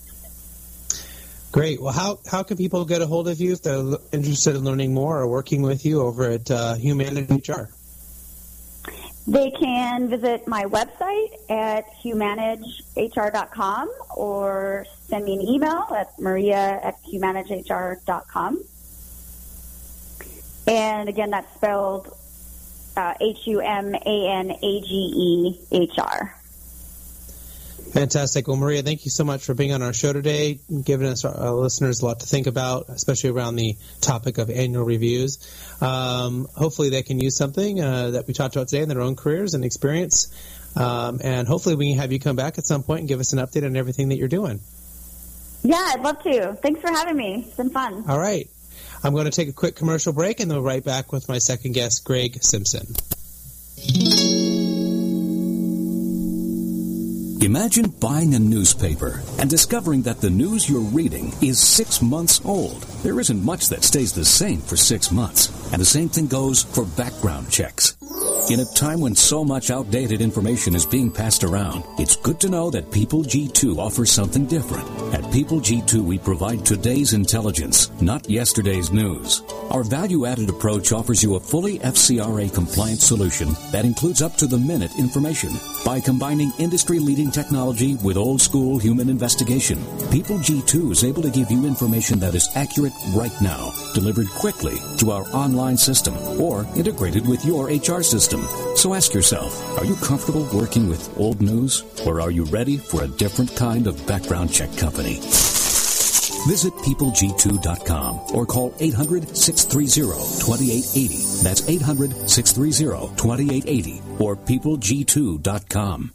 Great. 1.55 1.81
Well, 1.81 1.93
how, 1.93 2.19
how 2.29 2.43
can 2.43 2.57
people 2.57 2.83
get 2.83 3.01
a 3.01 3.05
hold 3.05 3.29
of 3.29 3.39
you 3.39 3.53
if 3.53 3.61
they're 3.61 3.81
interested 4.11 4.57
in 4.57 4.65
learning 4.65 4.93
more 4.93 5.17
or 5.17 5.25
working 5.25 5.61
with 5.61 5.85
you 5.85 6.01
over 6.01 6.29
at 6.29 6.51
uh, 6.51 6.73
Humanage 6.75 7.29
HR? 7.29 7.69
They 9.25 9.51
can 9.51 10.09
visit 10.09 10.49
my 10.49 10.65
website 10.65 11.49
at 11.49 11.85
humanagehr.com 12.03 13.89
or 14.17 14.85
send 15.07 15.23
me 15.23 15.35
an 15.35 15.41
email 15.43 15.87
at 15.97 16.19
maria 16.19 16.77
at 16.83 17.01
humanagehr.com. 17.05 18.61
And 20.67 21.07
again, 21.07 21.29
that's 21.29 21.55
spelled 21.55 22.17
uh, 22.97 23.13
H 23.21 23.47
U 23.47 23.61
M 23.61 23.95
A 23.95 24.27
N 24.29 24.51
A 24.51 24.81
G 24.81 25.13
E 25.15 25.61
H 25.71 25.99
R. 25.99 26.35
Fantastic. 27.95 28.45
Well, 28.49 28.57
Maria, 28.57 28.83
thank 28.83 29.05
you 29.05 29.09
so 29.09 29.23
much 29.23 29.45
for 29.45 29.53
being 29.53 29.71
on 29.71 29.81
our 29.81 29.93
show 29.93 30.11
today, 30.11 30.59
giving 30.83 31.07
us 31.07 31.23
our 31.23 31.51
listeners 31.51 32.01
a 32.01 32.05
lot 32.05 32.19
to 32.19 32.25
think 32.25 32.45
about, 32.45 32.89
especially 32.89 33.29
around 33.29 33.55
the 33.55 33.77
topic 34.01 34.37
of 34.37 34.49
annual 34.49 34.83
reviews. 34.83 35.39
Um, 35.81 36.45
hopefully, 36.57 36.89
they 36.89 37.03
can 37.03 37.21
use 37.21 37.37
something 37.37 37.79
uh, 37.79 38.11
that 38.11 38.27
we 38.27 38.33
talked 38.33 38.57
about 38.57 38.67
today 38.67 38.83
in 38.83 38.89
their 38.89 38.99
own 38.99 39.15
careers 39.15 39.53
and 39.53 39.63
experience. 39.63 40.27
Um, 40.75 41.21
and 41.23 41.47
hopefully 41.47 41.75
we 41.75 41.91
can 41.91 41.99
have 41.99 42.11
you 42.11 42.19
come 42.19 42.35
back 42.35 42.57
at 42.57 42.65
some 42.65 42.83
point 42.83 42.99
and 42.99 43.07
give 43.07 43.21
us 43.21 43.31
an 43.31 43.39
update 43.39 43.65
on 43.65 43.77
everything 43.77 44.09
that 44.09 44.17
you're 44.17 44.27
doing. 44.27 44.59
Yeah, 45.63 45.77
I'd 45.93 46.01
love 46.01 46.21
to. 46.23 46.53
Thanks 46.61 46.81
for 46.81 46.89
having 46.89 47.15
me. 47.15 47.45
It's 47.47 47.55
been 47.55 47.69
fun. 47.69 48.03
All 48.09 48.19
right. 48.19 48.49
I'm 49.05 49.13
going 49.13 49.23
to 49.23 49.31
take 49.31 49.47
a 49.47 49.53
quick 49.53 49.77
commercial 49.77 50.11
break 50.11 50.41
and 50.41 50.51
then 50.51 50.57
we'll 50.57 50.67
right 50.67 50.83
back 50.83 51.13
with 51.13 51.29
my 51.29 51.37
second 51.37 51.71
guest, 51.71 52.03
Greg 52.03 52.43
Simpson. 52.43 52.87
Imagine 57.45 57.91
buying 58.01 58.33
a 58.33 58.39
newspaper 58.39 59.21
and 59.37 59.47
discovering 59.47 60.01
that 60.01 60.19
the 60.19 60.31
news 60.31 60.67
you're 60.67 60.79
reading 60.79 61.31
is 61.43 61.59
six 61.59 62.01
months 62.01 62.43
old. 62.43 62.81
There 63.03 63.19
isn't 63.19 63.45
much 63.45 63.69
that 63.69 63.83
stays 63.83 64.13
the 64.13 64.25
same 64.25 64.59
for 64.61 64.75
six 64.75 65.11
months. 65.11 65.51
And 65.71 65.79
the 65.79 65.85
same 65.85 66.09
thing 66.09 66.25
goes 66.25 66.63
for 66.63 66.85
background 66.97 67.51
checks. 67.51 67.97
In 68.47 68.59
a 68.59 68.65
time 68.65 69.01
when 69.01 69.15
so 69.15 69.43
much 69.43 69.71
outdated 69.71 70.21
information 70.21 70.75
is 70.75 70.85
being 70.85 71.09
passed 71.09 71.43
around, 71.43 71.83
it's 71.97 72.15
good 72.15 72.39
to 72.41 72.49
know 72.49 72.69
that 72.69 72.91
People 72.91 73.23
G2 73.23 73.79
offers 73.79 74.11
something 74.11 74.45
different. 74.45 74.87
At 75.15 75.31
People 75.31 75.59
G2, 75.59 76.01
we 76.01 76.19
provide 76.19 76.63
today's 76.63 77.13
intelligence, 77.13 77.89
not 78.01 78.29
yesterday's 78.29 78.91
news. 78.91 79.41
Our 79.71 79.83
value 79.83 80.27
added 80.27 80.49
approach 80.49 80.91
offers 80.91 81.23
you 81.23 81.35
a 81.35 81.39
fully 81.39 81.79
FCRA 81.79 82.53
compliant 82.53 83.01
solution 83.01 83.49
that 83.71 83.83
includes 83.83 84.21
up 84.21 84.35
to 84.35 84.45
the 84.45 84.59
minute 84.59 84.91
information. 84.99 85.49
By 85.83 85.99
combining 85.99 86.51
industry 86.59 86.99
leading 86.99 87.31
technology 87.31 87.95
with 88.03 88.15
old 88.15 88.41
school 88.41 88.77
human 88.77 89.09
investigation, 89.09 89.79
People 90.11 90.37
G2 90.37 90.91
is 90.91 91.03
able 91.03 91.23
to 91.23 91.31
give 91.31 91.49
you 91.49 91.65
information 91.65 92.19
that 92.19 92.35
is 92.35 92.49
accurate 92.53 92.93
right 93.15 93.35
now, 93.41 93.71
delivered 93.95 94.29
quickly 94.29 94.77
to 94.97 95.09
our 95.09 95.23
online 95.33 95.77
system, 95.77 96.15
or 96.39 96.67
integrated 96.75 97.27
with 97.27 97.43
your 97.43 97.69
HR 97.69 98.03
system. 98.03 98.14
So 98.19 98.93
ask 98.93 99.13
yourself, 99.13 99.77
are 99.77 99.85
you 99.85 99.95
comfortable 99.95 100.47
working 100.53 100.87
with 100.87 101.17
old 101.17 101.41
news, 101.41 101.83
or 102.05 102.21
are 102.21 102.31
you 102.31 102.45
ready 102.45 102.77
for 102.77 103.03
a 103.03 103.07
different 103.07 103.55
kind 103.55 103.87
of 103.87 104.05
background 104.07 104.53
check 104.53 104.75
company? 104.77 105.15
Visit 106.47 106.73
peopleg2.com 106.75 108.19
or 108.33 108.45
call 108.45 108.71
800-630-2880. 108.71 111.43
That's 111.43 111.61
800-630-2880 111.61 114.21
or 114.21 114.35
peopleg2.com. 114.35 116.11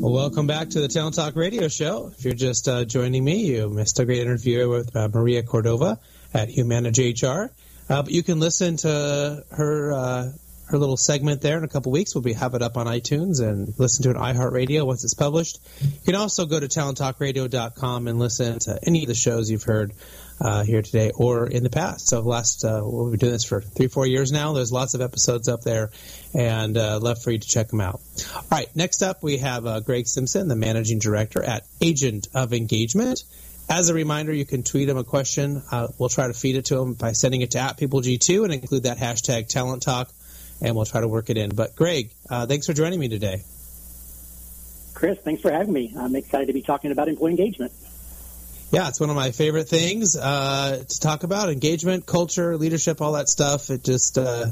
Well, 0.00 0.12
welcome 0.12 0.46
back 0.46 0.70
to 0.70 0.80
the 0.80 0.88
Talent 0.88 1.16
Talk 1.16 1.36
Radio 1.36 1.68
Show. 1.68 2.12
If 2.16 2.24
you're 2.24 2.34
just 2.34 2.68
uh, 2.68 2.84
joining 2.84 3.22
me, 3.22 3.46
you 3.46 3.68
missed 3.68 3.98
a 3.98 4.04
great 4.04 4.20
interview 4.20 4.68
with 4.68 4.94
uh, 4.96 5.08
Maria 5.12 5.42
Cordova 5.42 5.98
at 6.32 6.48
Humanage 6.48 7.22
HR. 7.22 7.50
Uh, 7.88 8.02
but 8.02 8.12
you 8.12 8.22
can 8.22 8.40
listen 8.40 8.76
to 8.78 9.44
her 9.50 9.92
uh, 9.92 10.32
her 10.68 10.78
little 10.78 10.96
segment 10.96 11.40
there 11.40 11.56
in 11.56 11.64
a 11.64 11.68
couple 11.68 11.92
weeks. 11.92 12.14
We'll 12.14 12.22
be 12.22 12.34
have 12.34 12.54
it 12.54 12.62
up 12.62 12.76
on 12.76 12.86
iTunes 12.86 13.40
and 13.40 13.72
listen 13.78 14.02
to 14.04 14.10
it 14.10 14.16
on 14.16 14.34
iHeartRadio 14.34 14.86
once 14.86 15.02
it's 15.02 15.14
published. 15.14 15.58
You 15.80 16.04
can 16.04 16.14
also 16.14 16.46
go 16.46 16.60
to 16.60 16.68
talenttalkradio.com 16.68 18.06
and 18.06 18.18
listen 18.18 18.58
to 18.60 18.78
any 18.82 19.02
of 19.02 19.08
the 19.08 19.14
shows 19.14 19.50
you've 19.50 19.62
heard 19.62 19.92
uh, 20.40 20.64
here 20.64 20.82
today 20.82 21.10
or 21.14 21.46
in 21.46 21.62
the 21.62 21.70
past. 21.70 22.06
So 22.06 22.20
last 22.20 22.64
uh, 22.64 22.82
we've 22.84 23.12
been 23.12 23.18
doing 23.18 23.32
this 23.32 23.44
for 23.44 23.60
three, 23.62 23.88
four 23.88 24.06
years 24.06 24.30
now. 24.30 24.52
There's 24.52 24.72
lots 24.72 24.94
of 24.94 25.00
episodes 25.00 25.48
up 25.48 25.62
there, 25.62 25.90
and 26.34 26.76
uh, 26.76 27.00
love 27.00 27.22
for 27.22 27.30
you 27.30 27.38
to 27.38 27.48
check 27.48 27.68
them 27.68 27.80
out. 27.80 28.00
All 28.34 28.44
right, 28.52 28.68
next 28.76 29.02
up 29.02 29.22
we 29.22 29.38
have 29.38 29.66
uh, 29.66 29.80
Greg 29.80 30.06
Simpson, 30.06 30.48
the 30.48 30.56
managing 30.56 30.98
director 30.98 31.42
at 31.42 31.64
Agent 31.80 32.28
of 32.34 32.52
Engagement. 32.52 33.24
As 33.70 33.90
a 33.90 33.94
reminder, 33.94 34.32
you 34.32 34.46
can 34.46 34.62
tweet 34.62 34.88
him 34.88 34.96
a 34.96 35.04
question. 35.04 35.62
Uh, 35.70 35.88
we'll 35.98 36.08
try 36.08 36.26
to 36.26 36.32
feed 36.32 36.56
it 36.56 36.66
to 36.66 36.78
him 36.78 36.94
by 36.94 37.12
sending 37.12 37.42
it 37.42 37.50
to 37.50 37.58
at 37.58 37.76
PeopleG2 37.76 38.44
and 38.44 38.54
include 38.54 38.84
that 38.84 38.96
hashtag 38.96 39.48
Talent 39.48 39.82
Talk, 39.82 40.10
and 40.62 40.74
we'll 40.74 40.86
try 40.86 41.02
to 41.02 41.08
work 41.08 41.28
it 41.28 41.36
in. 41.36 41.50
But 41.50 41.76
Greg, 41.76 42.10
uh, 42.30 42.46
thanks 42.46 42.66
for 42.66 42.72
joining 42.72 42.98
me 42.98 43.08
today. 43.08 43.42
Chris, 44.94 45.18
thanks 45.18 45.42
for 45.42 45.52
having 45.52 45.72
me. 45.72 45.94
I'm 45.96 46.16
excited 46.16 46.46
to 46.46 46.54
be 46.54 46.62
talking 46.62 46.92
about 46.92 47.08
employee 47.08 47.32
engagement. 47.32 47.72
Yeah, 48.72 48.88
it's 48.88 49.00
one 49.00 49.10
of 49.10 49.16
my 49.16 49.32
favorite 49.32 49.68
things 49.68 50.16
uh, 50.16 50.82
to 50.86 51.00
talk 51.00 51.22
about: 51.22 51.50
engagement, 51.50 52.06
culture, 52.06 52.56
leadership, 52.56 53.00
all 53.00 53.12
that 53.12 53.28
stuff. 53.28 53.70
It 53.70 53.84
just 53.84 54.18
uh, 54.18 54.46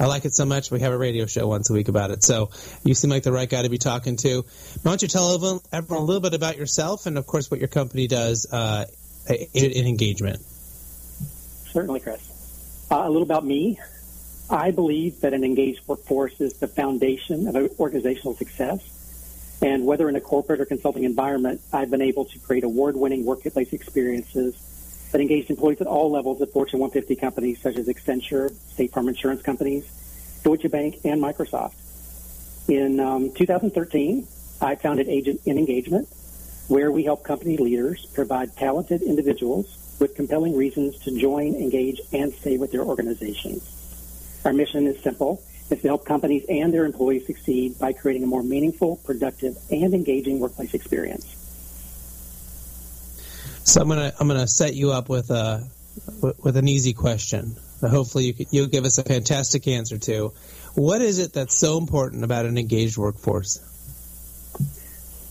I 0.00 0.06
like 0.06 0.24
it 0.24 0.34
so 0.34 0.44
much. 0.44 0.70
We 0.70 0.80
have 0.80 0.92
a 0.92 0.98
radio 0.98 1.26
show 1.26 1.48
once 1.48 1.70
a 1.70 1.72
week 1.72 1.88
about 1.88 2.10
it. 2.12 2.22
So 2.22 2.50
you 2.84 2.94
seem 2.94 3.10
like 3.10 3.24
the 3.24 3.32
right 3.32 3.48
guy 3.48 3.62
to 3.62 3.68
be 3.68 3.78
talking 3.78 4.16
to. 4.18 4.42
Why 4.82 4.90
don't 4.90 5.02
you 5.02 5.08
tell 5.08 5.34
everyone, 5.34 5.60
everyone 5.72 6.02
a 6.02 6.06
little 6.06 6.20
bit 6.20 6.34
about 6.34 6.56
yourself 6.56 7.06
and, 7.06 7.18
of 7.18 7.26
course, 7.26 7.50
what 7.50 7.58
your 7.58 7.68
company 7.68 8.06
does 8.06 8.46
uh, 8.52 8.84
in 9.28 9.86
engagement? 9.86 10.40
Certainly, 11.72 12.00
Chris. 12.00 12.86
Uh, 12.90 13.02
a 13.04 13.10
little 13.10 13.24
about 13.24 13.44
me. 13.44 13.78
I 14.48 14.70
believe 14.70 15.20
that 15.20 15.34
an 15.34 15.44
engaged 15.44 15.80
workforce 15.86 16.40
is 16.40 16.54
the 16.54 16.68
foundation 16.68 17.48
of 17.48 17.80
organizational 17.80 18.34
success. 18.34 18.80
And 19.60 19.84
whether 19.84 20.08
in 20.08 20.14
a 20.14 20.20
corporate 20.20 20.60
or 20.60 20.64
consulting 20.64 21.02
environment, 21.02 21.60
I've 21.72 21.90
been 21.90 22.02
able 22.02 22.24
to 22.26 22.38
create 22.38 22.62
award-winning 22.62 23.24
workplace 23.24 23.72
experiences 23.72 24.54
that 25.12 25.20
engaged 25.20 25.50
employees 25.50 25.80
at 25.80 25.86
all 25.86 26.10
levels 26.10 26.40
of 26.40 26.50
Fortune 26.50 26.80
150 26.80 27.16
companies 27.20 27.60
such 27.62 27.76
as 27.76 27.88
Accenture, 27.88 28.52
State 28.72 28.92
Farm 28.92 29.08
Insurance 29.08 29.42
Companies, 29.42 29.84
Deutsche 30.44 30.70
Bank, 30.70 30.96
and 31.04 31.20
Microsoft. 31.20 31.74
In 32.68 33.00
um, 33.00 33.32
2013, 33.32 34.26
I 34.60 34.74
founded 34.74 35.08
Agent 35.08 35.40
in 35.46 35.56
Engagement, 35.56 36.08
where 36.68 36.90
we 36.90 37.04
help 37.04 37.24
company 37.24 37.56
leaders 37.56 38.04
provide 38.06 38.54
talented 38.56 39.02
individuals 39.02 39.78
with 39.98 40.14
compelling 40.14 40.56
reasons 40.56 40.98
to 41.00 41.18
join, 41.18 41.54
engage, 41.54 42.00
and 42.12 42.32
stay 42.34 42.58
with 42.58 42.70
their 42.70 42.82
organizations. 42.82 44.40
Our 44.44 44.52
mission 44.52 44.86
is 44.86 45.02
simple. 45.02 45.42
It's 45.70 45.82
to 45.82 45.88
help 45.88 46.04
companies 46.04 46.44
and 46.48 46.72
their 46.72 46.84
employees 46.84 47.26
succeed 47.26 47.78
by 47.78 47.92
creating 47.92 48.22
a 48.22 48.26
more 48.26 48.42
meaningful, 48.42 48.96
productive, 49.04 49.56
and 49.70 49.92
engaging 49.92 50.38
workplace 50.38 50.74
experience. 50.74 51.37
So 53.68 53.82
I'm 53.82 53.88
gonna 53.88 54.14
I'm 54.18 54.26
gonna 54.26 54.48
set 54.48 54.72
you 54.72 54.92
up 54.92 55.10
with 55.10 55.30
a 55.30 55.68
with 56.42 56.56
an 56.56 56.66
easy 56.66 56.94
question. 56.94 57.54
Hopefully 57.82 58.32
you 58.32 58.46
you'll 58.50 58.66
give 58.66 58.86
us 58.86 58.96
a 58.96 59.02
fantastic 59.02 59.68
answer 59.68 59.98
to. 59.98 60.32
What 60.74 61.02
is 61.02 61.18
it 61.18 61.34
that's 61.34 61.54
so 61.54 61.76
important 61.76 62.24
about 62.24 62.46
an 62.46 62.56
engaged 62.56 62.96
workforce? 62.96 63.58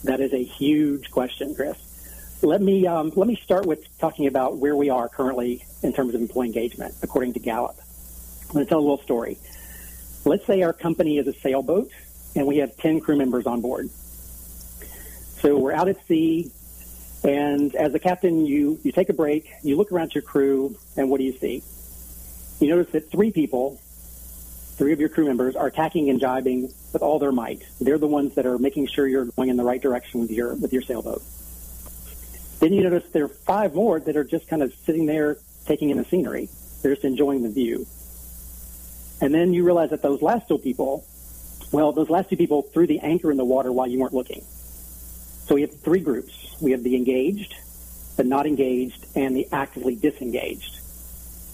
That 0.04 0.20
is 0.20 0.34
a 0.34 0.44
huge 0.44 1.10
question, 1.10 1.56
Chris. 1.56 1.80
Let 2.44 2.62
me 2.62 2.86
um, 2.86 3.12
let 3.16 3.28
me 3.28 3.38
start 3.38 3.66
with 3.66 3.84
talking 3.98 4.28
about 4.28 4.58
where 4.58 4.76
we 4.76 4.92
are 4.92 5.10
currently 5.10 5.66
in 5.82 5.92
terms 5.94 6.14
of 6.14 6.22
employee 6.22 6.46
engagement, 6.46 6.94
according 7.02 7.34
to 7.34 7.40
Gallup. 7.40 7.78
I'm 8.50 8.54
going 8.54 8.66
to 8.66 8.70
tell 8.70 8.78
a 8.78 8.82
little 8.82 9.02
story. 9.02 9.40
Let's 10.26 10.46
say 10.46 10.62
our 10.62 10.74
company 10.74 11.18
is 11.18 11.26
a 11.26 11.34
sailboat 11.34 11.90
and 12.36 12.46
we 12.46 12.58
have 12.58 12.78
10 12.78 13.00
crew 13.00 13.18
members 13.18 13.48
on 13.48 13.62
board. 13.62 13.90
So 15.42 15.58
we're 15.58 15.74
out 15.74 15.88
at 15.88 16.06
sea, 16.08 16.52
and 17.24 17.76
as 17.76 17.94
a 17.94 18.00
captain, 18.00 18.46
you, 18.46 18.80
you 18.84 18.92
take 18.92 19.10
a 19.10 19.14
break, 19.14 19.50
you 19.64 19.76
look 19.76 19.92
around 19.92 20.14
your 20.14 20.22
crew, 20.22 20.78
and 20.96 21.10
what 21.10 21.18
do 21.18 21.24
you 21.24 21.34
see? 21.34 21.64
You 22.60 22.70
notice 22.70 22.92
that 22.94 23.12
three 23.12 23.32
people, 23.32 23.80
three 24.78 24.94
of 24.94 25.00
your 25.00 25.10
crew 25.10 25.26
members, 25.26 25.56
are 25.56 25.70
tacking 25.70 26.10
and 26.10 26.20
jibing 26.20 26.74
with 26.94 27.02
all 27.02 27.20
their 27.20 27.32
might. 27.32 27.64
They're 27.80 27.98
the 27.98 28.08
ones 28.08 28.36
that 28.36 28.46
are 28.46 28.58
making 28.58 28.88
sure 28.88 29.08
you're 29.08 29.26
going 29.26 29.50
in 29.50 29.58
the 29.58 29.64
right 29.64 29.82
direction 29.82 30.22
with 30.22 30.32
your 30.32 30.56
with 30.56 30.74
your 30.74 30.82
sailboat. 30.82 31.22
Then 32.60 32.74
you 32.74 32.82
notice 32.82 33.04
there 33.12 33.26
are 33.26 33.30
five 33.30 33.76
more 33.76 34.00
that 34.00 34.16
are 34.16 34.24
just 34.24 34.48
kind 34.48 34.64
of 34.64 34.74
sitting 34.86 35.06
there 35.06 35.38
taking 35.66 35.90
in 35.90 35.98
the 35.98 36.06
scenery. 36.06 36.50
They're 36.82 36.94
just 36.94 37.06
enjoying 37.06 37.44
the 37.44 37.50
view. 37.50 37.86
And 39.22 39.34
then 39.34 39.54
you 39.54 39.64
realize 39.64 39.92
that 39.92 40.02
those 40.02 40.22
last 40.22 40.48
two 40.48 40.58
people, 40.58 41.06
well, 41.72 41.92
those 41.92 42.10
last 42.10 42.30
two 42.30 42.38
people 42.38 42.62
threw 42.62 42.88
the 42.88 43.00
anchor 43.00 43.32
in 43.32 43.38
the 43.38 43.46
water 43.46 43.72
while 43.72 43.88
you 43.88 44.00
weren't 44.00 44.14
looking. 44.14 44.44
So 45.48 45.56
we 45.56 45.62
have 45.62 45.74
three 45.80 46.02
groups. 46.02 46.56
We 46.60 46.72
have 46.72 46.84
the 46.84 46.96
engaged, 46.98 47.56
the 48.18 48.26
not 48.26 48.46
engaged, 48.46 49.06
and 49.16 49.34
the 49.34 49.48
actively 49.54 49.96
disengaged. 49.96 50.80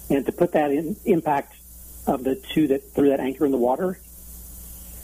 And 0.09 0.25
to 0.25 0.31
put 0.31 0.53
that 0.53 0.71
in 0.71 0.95
impact 1.05 1.55
of 2.07 2.23
the 2.23 2.35
two 2.35 2.67
that 2.67 2.91
threw 2.93 3.09
that 3.09 3.19
anchor 3.19 3.45
in 3.45 3.51
the 3.51 3.57
water, 3.57 3.99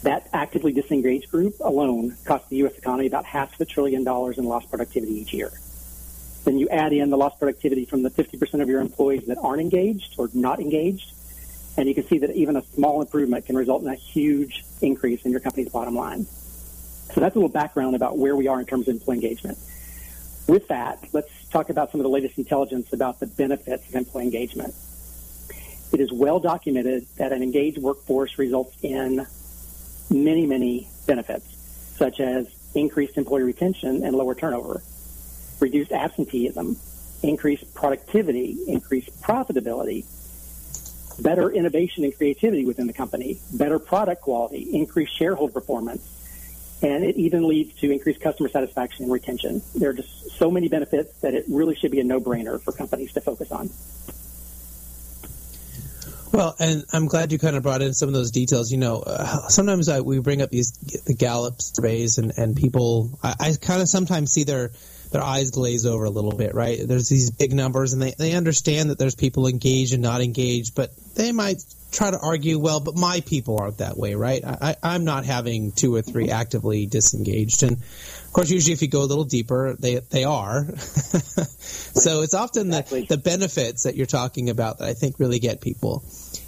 that 0.02 0.28
actively 0.32 0.72
disengaged 0.72 1.30
group 1.30 1.54
alone 1.60 2.16
costs 2.24 2.48
the 2.48 2.56
U.S. 2.56 2.76
economy 2.76 3.06
about 3.06 3.24
half 3.24 3.58
a 3.60 3.64
trillion 3.64 4.02
dollars 4.02 4.38
in 4.38 4.44
lost 4.44 4.68
productivity 4.70 5.20
each 5.20 5.32
year. 5.32 5.52
Then 6.44 6.58
you 6.58 6.68
add 6.68 6.92
in 6.92 7.10
the 7.10 7.16
lost 7.16 7.38
productivity 7.38 7.84
from 7.84 8.02
the 8.02 8.10
50% 8.10 8.60
of 8.60 8.68
your 8.68 8.80
employees 8.80 9.26
that 9.26 9.38
aren't 9.38 9.60
engaged 9.60 10.16
or 10.18 10.28
not 10.34 10.58
engaged, 10.58 11.12
and 11.76 11.88
you 11.88 11.94
can 11.94 12.08
see 12.08 12.18
that 12.18 12.30
even 12.30 12.56
a 12.56 12.64
small 12.74 13.00
improvement 13.02 13.46
can 13.46 13.56
result 13.56 13.82
in 13.82 13.88
a 13.88 13.94
huge 13.94 14.64
increase 14.80 15.22
in 15.22 15.30
your 15.30 15.40
company's 15.40 15.68
bottom 15.68 15.94
line. 15.94 16.26
So 17.12 17.20
that's 17.20 17.34
a 17.34 17.38
little 17.38 17.48
background 17.48 17.96
about 17.96 18.18
where 18.18 18.36
we 18.36 18.46
are 18.46 18.60
in 18.60 18.66
terms 18.66 18.88
of 18.88 18.94
employee 18.94 19.16
engagement. 19.16 19.58
With 20.46 20.68
that, 20.68 21.04
let's 21.12 21.30
talk 21.50 21.70
about 21.70 21.90
some 21.90 22.00
of 22.00 22.04
the 22.04 22.10
latest 22.10 22.38
intelligence 22.38 22.92
about 22.92 23.20
the 23.20 23.26
benefits 23.26 23.88
of 23.88 23.94
employee 23.94 24.24
engagement. 24.24 24.74
It 25.92 26.00
is 26.00 26.12
well 26.12 26.38
documented 26.38 27.06
that 27.16 27.32
an 27.32 27.42
engaged 27.42 27.78
workforce 27.78 28.38
results 28.38 28.76
in 28.82 29.26
many, 30.08 30.46
many 30.46 30.88
benefits, 31.06 31.46
such 31.96 32.20
as 32.20 32.46
increased 32.74 33.16
employee 33.16 33.42
retention 33.42 34.04
and 34.04 34.14
lower 34.14 34.34
turnover, 34.34 34.82
reduced 35.58 35.90
absenteeism, 35.90 36.76
increased 37.22 37.74
productivity, 37.74 38.56
increased 38.68 39.20
profitability, 39.20 40.04
better 41.20 41.50
innovation 41.50 42.04
and 42.04 42.16
creativity 42.16 42.64
within 42.64 42.86
the 42.86 42.92
company, 42.92 43.40
better 43.52 43.78
product 43.78 44.22
quality, 44.22 44.62
increased 44.72 45.16
shareholder 45.16 45.52
performance, 45.52 46.19
and 46.82 47.04
it 47.04 47.16
even 47.16 47.46
leads 47.46 47.74
to 47.80 47.90
increased 47.90 48.20
customer 48.20 48.48
satisfaction 48.48 49.04
and 49.04 49.12
retention. 49.12 49.62
There 49.74 49.90
are 49.90 49.94
just 49.94 50.30
so 50.38 50.50
many 50.50 50.68
benefits 50.68 51.12
that 51.20 51.34
it 51.34 51.44
really 51.48 51.74
should 51.74 51.90
be 51.90 52.00
a 52.00 52.04
no-brainer 52.04 52.60
for 52.60 52.72
companies 52.72 53.12
to 53.12 53.20
focus 53.20 53.52
on. 53.52 53.70
Well, 56.32 56.54
and 56.60 56.84
I'm 56.92 57.06
glad 57.06 57.32
you 57.32 57.38
kind 57.38 57.56
of 57.56 57.64
brought 57.64 57.82
in 57.82 57.92
some 57.92 58.08
of 58.08 58.14
those 58.14 58.30
details. 58.30 58.70
You 58.70 58.78
know, 58.78 59.02
uh, 59.04 59.48
sometimes 59.48 59.88
I, 59.88 60.00
we 60.00 60.20
bring 60.20 60.42
up 60.42 60.50
these 60.50 60.72
the 61.04 61.14
Gallup 61.14 61.60
surveys, 61.60 62.18
and 62.18 62.32
and 62.36 62.56
people, 62.56 63.18
I, 63.22 63.34
I 63.40 63.52
kind 63.60 63.82
of 63.82 63.88
sometimes 63.88 64.30
see 64.30 64.44
their 64.44 64.70
their 65.10 65.22
eyes 65.22 65.50
glaze 65.50 65.86
over 65.86 66.04
a 66.04 66.10
little 66.10 66.32
bit, 66.32 66.54
right? 66.54 66.78
There's 66.82 67.08
these 67.08 67.30
big 67.30 67.52
numbers, 67.52 67.92
and 67.92 68.00
they 68.00 68.14
they 68.16 68.32
understand 68.32 68.90
that 68.90 68.98
there's 68.98 69.14
people 69.14 69.46
engaged 69.46 69.92
and 69.92 70.02
not 70.02 70.20
engaged, 70.20 70.74
but 70.74 70.90
they 71.14 71.32
might 71.32 71.62
try 71.90 72.10
to 72.10 72.18
argue, 72.18 72.58
well, 72.58 72.78
but 72.78 72.96
my 72.96 73.20
people 73.20 73.58
aren't 73.58 73.78
that 73.78 73.96
way, 73.96 74.14
right? 74.14 74.44
I, 74.44 74.76
I'm 74.82 75.04
not 75.04 75.24
having 75.24 75.72
two 75.72 75.94
or 75.94 76.02
three 76.02 76.30
actively 76.30 76.86
disengaged, 76.86 77.62
and 77.64 77.72
of 77.72 78.32
course, 78.32 78.50
usually 78.50 78.72
if 78.72 78.82
you 78.82 78.88
go 78.88 79.02
a 79.02 79.10
little 79.10 79.24
deeper, 79.24 79.74
they 79.78 79.96
they 79.96 80.24
are. 80.24 80.64
so 80.78 82.22
it's 82.22 82.34
often 82.34 82.68
exactly. 82.68 83.00
the, 83.02 83.16
the 83.16 83.22
benefits 83.22 83.82
that 83.82 83.96
you're 83.96 84.06
talking 84.06 84.50
about 84.50 84.78
that 84.78 84.88
I 84.88 84.94
think 84.94 85.18
really 85.18 85.40
get 85.40 85.60
people. 85.60 86.04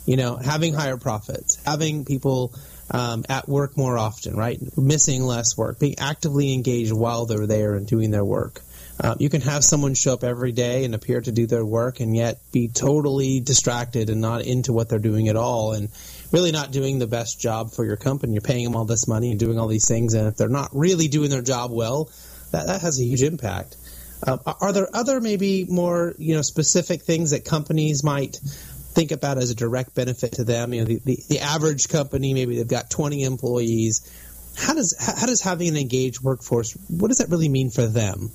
You 0.07 0.17
know, 0.17 0.37
having 0.37 0.75
higher 0.75 0.97
profits, 0.97 1.63
having 1.65 2.05
people 2.05 2.55
um, 2.91 3.25
at 3.29 3.49
work 3.49 3.77
more 3.77 3.97
often, 3.97 4.37
right? 4.37 4.59
Missing 4.77 5.23
less 5.23 5.57
work, 5.57 5.79
being 5.79 5.97
actively 5.99 6.53
engaged 6.53 6.93
while 6.93 7.27
they're 7.27 7.47
there 7.47 7.75
and 7.75 7.87
doing 7.87 8.11
their 8.11 8.25
work. 8.25 8.61
Um, 9.01 9.17
you 9.19 9.31
can 9.31 9.41
have 9.41 9.65
someone 9.65 9.95
show 9.95 10.15
up 10.15 10.23
every 10.23 10.53
day 10.53 10.85
and 10.85 10.95
appear 10.95 11.21
to 11.21 11.33
do 11.33 11.47
their 11.47 11.65
work 11.65 12.01
and 12.01 12.15
yet 12.15 12.39
be 12.53 12.69
totally 12.69 13.41
distracted 13.41 14.11
and 14.11 14.21
not 14.21 14.43
into 14.43 14.73
what 14.73 14.89
they're 14.89 14.99
doing 14.99 15.29
at 15.29 15.37
all 15.37 15.73
and 15.73 15.89
really 16.31 16.53
not 16.53 16.73
doing 16.73 16.99
the 16.99 17.07
best 17.07 17.41
job 17.41 17.73
for 17.73 17.85
your 17.85 17.97
company. 17.97 18.35
You're 18.35 18.43
paying 18.43 18.65
them 18.65 18.77
all 18.77 18.85
this 18.85 19.09
money 19.09 19.31
and 19.31 19.41
doing 19.41 19.59
all 19.59 19.69
these 19.69 19.89
things, 19.89 20.15
and 20.15 20.29
if 20.29 20.37
they're 20.37 20.49
not 20.49 20.71
really 20.73 21.09
doing 21.09 21.31
their 21.31 21.43
job 21.43 21.71
well, 21.73 22.11
that, 22.53 22.67
that 22.67 22.83
has 22.83 23.01
a 23.01 23.05
huge 23.05 23.23
impact. 23.23 23.77
Uh, 24.25 24.39
are 24.61 24.73
there 24.73 24.89
other 24.95 25.21
maybe 25.21 25.65
more 25.69 26.15
you 26.17 26.37
know 26.37 26.43
specific 26.43 27.03
things 27.03 27.33
that 27.33 27.45
companies 27.45 28.05
might 28.05 28.39
think 28.93 29.11
about 29.11 29.39
as 29.39 29.51
a 29.51 29.55
direct 29.55 29.95
benefit 29.95 30.33
to 30.33 30.45
them? 30.45 30.73
You 30.73 30.81
know, 30.81 30.87
the, 30.87 31.01
the, 31.05 31.19
the 31.29 31.41
average 31.41 31.89
company 31.89 32.35
maybe 32.35 32.57
they've 32.57 32.69
got 32.69 32.91
20 32.91 33.25
employees. 33.25 34.11
How 34.57 34.75
does 34.75 34.95
how 34.99 35.27
does 35.27 35.41
having 35.41 35.69
an 35.69 35.77
engaged 35.77 36.23
workforce 36.23 36.77
what 36.89 37.09
does 37.09 37.19
that 37.19 37.29
really 37.29 37.49
mean 37.49 37.71
for 37.71 37.87
them? 37.87 38.31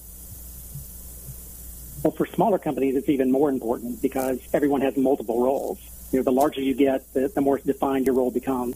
Well, 2.04 2.12
for 2.12 2.26
smaller 2.28 2.60
companies, 2.60 2.96
it's 2.96 3.10
even 3.10 3.32
more 3.32 3.50
important 3.50 4.02
because 4.02 4.40
everyone 4.54 4.82
has 4.82 4.96
multiple 4.98 5.42
roles. 5.42 5.80
You 6.12 6.20
know, 6.20 6.24
the 6.24 6.32
larger 6.32 6.62
you 6.62 6.74
get, 6.74 7.12
the, 7.14 7.28
the 7.28 7.42
more 7.42 7.58
defined 7.58 8.06
your 8.06 8.16
role 8.16 8.32
becomes. 8.32 8.76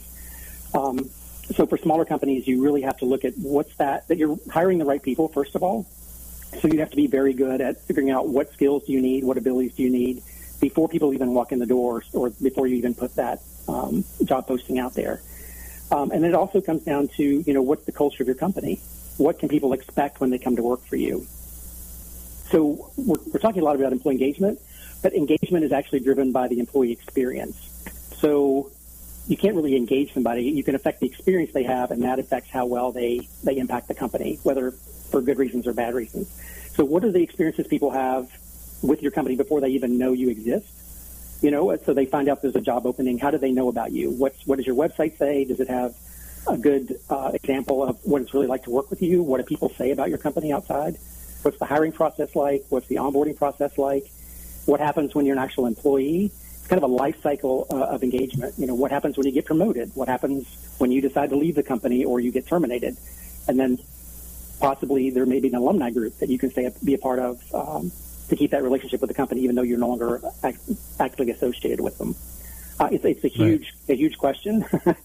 Um, 0.73 1.09
so 1.55 1.65
for 1.65 1.77
smaller 1.77 2.03
companies, 2.03 2.47
you 2.47 2.63
really 2.63 2.81
have 2.81 2.97
to 2.97 3.05
look 3.05 3.23
at 3.23 3.33
what's 3.37 3.73
that, 3.75 4.07
that 4.07 4.17
you're 4.17 4.37
hiring 4.49 4.79
the 4.79 4.85
right 4.85 5.01
people, 5.01 5.27
first 5.27 5.55
of 5.55 5.63
all. 5.63 5.85
So 6.59 6.67
you 6.67 6.79
have 6.79 6.89
to 6.89 6.95
be 6.95 7.07
very 7.07 7.33
good 7.33 7.61
at 7.61 7.81
figuring 7.81 8.09
out 8.09 8.27
what 8.27 8.51
skills 8.51 8.85
do 8.85 8.91
you 8.91 9.01
need, 9.01 9.23
what 9.23 9.37
abilities 9.37 9.75
do 9.75 9.83
you 9.83 9.89
need 9.89 10.23
before 10.61 10.87
people 10.87 11.13
even 11.13 11.33
walk 11.33 11.51
in 11.51 11.59
the 11.59 11.65
door 11.65 12.03
or 12.13 12.29
before 12.29 12.67
you 12.67 12.77
even 12.77 12.93
put 12.93 13.15
that 13.15 13.41
um, 13.67 14.05
job 14.23 14.47
posting 14.47 14.79
out 14.79 14.93
there. 14.93 15.21
Um, 15.91 16.11
and 16.11 16.23
it 16.23 16.33
also 16.33 16.61
comes 16.61 16.83
down 16.83 17.09
to, 17.17 17.23
you 17.23 17.53
know, 17.53 17.61
what's 17.61 17.83
the 17.83 17.91
culture 17.91 18.23
of 18.23 18.27
your 18.27 18.37
company? 18.37 18.79
What 19.17 19.39
can 19.39 19.49
people 19.49 19.73
expect 19.73 20.21
when 20.21 20.29
they 20.29 20.37
come 20.37 20.55
to 20.55 20.63
work 20.63 20.85
for 20.85 20.95
you? 20.95 21.25
So 22.49 22.91
we're, 22.95 23.17
we're 23.33 23.39
talking 23.39 23.61
a 23.61 23.65
lot 23.65 23.75
about 23.75 23.91
employee 23.91 24.15
engagement, 24.15 24.59
but 25.01 25.13
engagement 25.13 25.65
is 25.65 25.73
actually 25.73 25.99
driven 25.99 26.31
by 26.31 26.47
the 26.47 26.59
employee 26.59 26.93
experience. 26.93 27.57
So 28.19 28.71
you 29.27 29.35
can't 29.35 29.55
really 29.55 29.75
engage 29.75 30.13
somebody. 30.13 30.43
You 30.43 30.63
can 30.63 30.75
affect 30.75 31.01
the 31.01 31.07
experience 31.07 31.51
they 31.51 31.63
have, 31.63 31.91
and 31.91 32.03
that 32.03 32.19
affects 32.19 32.49
how 32.49 32.67
well 32.67 32.91
they, 32.91 33.27
they 33.43 33.57
impact 33.57 33.87
the 33.87 33.95
company, 33.95 34.39
whether 34.43 34.71
for 34.71 35.21
good 35.21 35.37
reasons 35.37 35.67
or 35.67 35.73
bad 35.73 35.93
reasons. 35.93 36.29
So 36.75 36.85
what 36.85 37.03
are 37.03 37.11
the 37.11 37.21
experiences 37.21 37.67
people 37.67 37.91
have 37.91 38.31
with 38.81 39.01
your 39.01 39.11
company 39.11 39.35
before 39.35 39.61
they 39.61 39.69
even 39.69 39.97
know 39.97 40.13
you 40.13 40.29
exist? 40.29 40.67
You 41.41 41.51
know, 41.51 41.75
so 41.77 41.93
they 41.93 42.05
find 42.05 42.29
out 42.29 42.41
there's 42.41 42.55
a 42.55 42.61
job 42.61 42.85
opening. 42.85 43.17
How 43.17 43.31
do 43.31 43.37
they 43.37 43.51
know 43.51 43.67
about 43.67 43.91
you? 43.91 44.11
What's, 44.11 44.45
what 44.45 44.57
does 44.57 44.67
your 44.67 44.75
website 44.75 45.17
say? 45.17 45.43
Does 45.45 45.59
it 45.59 45.69
have 45.69 45.95
a 46.47 46.57
good 46.57 46.99
uh, 47.09 47.31
example 47.33 47.83
of 47.83 47.99
what 48.03 48.21
it's 48.21 48.33
really 48.33 48.47
like 48.47 48.63
to 48.63 48.69
work 48.69 48.89
with 48.89 49.01
you? 49.01 49.23
What 49.23 49.37
do 49.37 49.43
people 49.43 49.69
say 49.69 49.91
about 49.91 50.09
your 50.09 50.17
company 50.17 50.51
outside? 50.51 50.97
What's 51.41 51.57
the 51.57 51.65
hiring 51.65 51.91
process 51.91 52.35
like? 52.35 52.65
What's 52.69 52.87
the 52.87 52.95
onboarding 52.95 53.35
process 53.35 53.77
like? 53.77 54.11
What 54.65 54.79
happens 54.79 55.15
when 55.15 55.25
you're 55.25 55.35
an 55.35 55.41
actual 55.41 55.65
employee? 55.65 56.25
It's 56.25 56.67
kind 56.67 56.83
of 56.83 56.89
a 56.89 56.93
life 56.93 57.21
cycle 57.23 57.65
uh, 57.71 57.77
of 57.77 58.03
engagement. 58.03 58.53
You 58.57 58.67
know, 58.67 58.75
what 58.75 58.91
happens 58.91 59.17
when 59.17 59.25
you 59.25 59.33
get 59.33 59.45
promoted? 59.45 59.91
What 59.95 60.07
happens 60.07 60.45
when 60.77 60.91
you 60.91 61.01
decide 61.01 61.31
to 61.31 61.35
leave 61.35 61.55
the 61.55 61.63
company 61.63 62.05
or 62.05 62.19
you 62.19 62.31
get 62.31 62.45
terminated? 62.45 62.97
And 63.47 63.59
then 63.59 63.79
possibly 64.61 65.09
there 65.09 65.25
may 65.25 65.39
be 65.39 65.49
an 65.49 65.55
alumni 65.55 65.89
group 65.89 66.17
that 66.19 66.29
you 66.29 66.37
can 66.37 66.51
stay 66.51 66.69
be 66.83 66.93
a 66.93 66.97
part 66.97 67.19
of 67.19 67.41
um, 67.53 67.91
to 68.29 68.35
keep 68.35 68.51
that 68.51 68.63
relationship 68.63 69.01
with 69.01 69.09
the 69.09 69.13
company, 69.13 69.41
even 69.41 69.55
though 69.55 69.61
you're 69.63 69.79
no 69.79 69.89
longer 69.89 70.21
act, 70.43 70.59
actively 70.99 71.31
associated 71.31 71.81
with 71.81 71.97
them. 71.97 72.15
Uh, 72.79 72.87
it's, 72.91 73.03
it's 73.03 73.25
a 73.25 73.27
huge, 73.27 73.73
right. 73.87 73.95
a 73.95 73.97
huge 73.97 74.17
question. 74.17 74.63
um, 74.85 74.95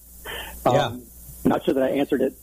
yeah. 0.66 0.96
Not 1.44 1.64
sure 1.64 1.74
that 1.74 1.82
I 1.82 1.90
answered 1.90 2.22
it 2.22 2.34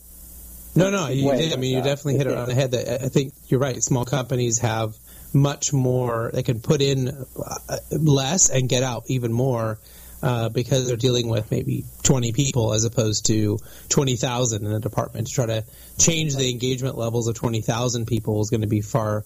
no, 0.76 0.90
no, 0.90 1.08
you 1.08 1.28
way, 1.28 1.38
did. 1.38 1.52
I 1.52 1.56
mean, 1.56 1.76
you 1.76 1.82
definitely 1.82 2.18
hit 2.18 2.26
it 2.26 2.36
on 2.36 2.48
the 2.48 2.54
head. 2.54 2.72
That 2.72 3.04
I 3.04 3.08
think 3.08 3.32
you're 3.46 3.60
right. 3.60 3.80
Small 3.82 4.04
companies 4.04 4.58
have 4.58 4.96
much 5.32 5.72
more. 5.72 6.30
They 6.32 6.42
can 6.42 6.60
put 6.60 6.82
in 6.82 7.08
uh, 7.08 7.76
less 7.90 8.50
and 8.50 8.68
get 8.68 8.82
out 8.82 9.04
even 9.06 9.32
more 9.32 9.78
uh, 10.24 10.48
because 10.48 10.86
they're 10.86 10.96
dealing 10.96 11.28
with 11.28 11.50
maybe 11.50 11.84
20 12.02 12.32
people 12.32 12.72
as 12.72 12.84
opposed 12.84 13.26
to 13.26 13.58
20,000 13.90 14.64
in 14.64 14.72
a 14.72 14.80
department. 14.80 15.26
To 15.26 15.34
try 15.34 15.46
to 15.46 15.64
change 15.98 16.34
the 16.34 16.50
engagement 16.50 16.96
levels 16.96 17.28
of 17.28 17.34
20,000 17.34 18.06
people 18.06 18.40
is 18.40 18.48
going 18.48 18.62
to 18.62 18.66
be 18.66 18.80
far, 18.80 19.22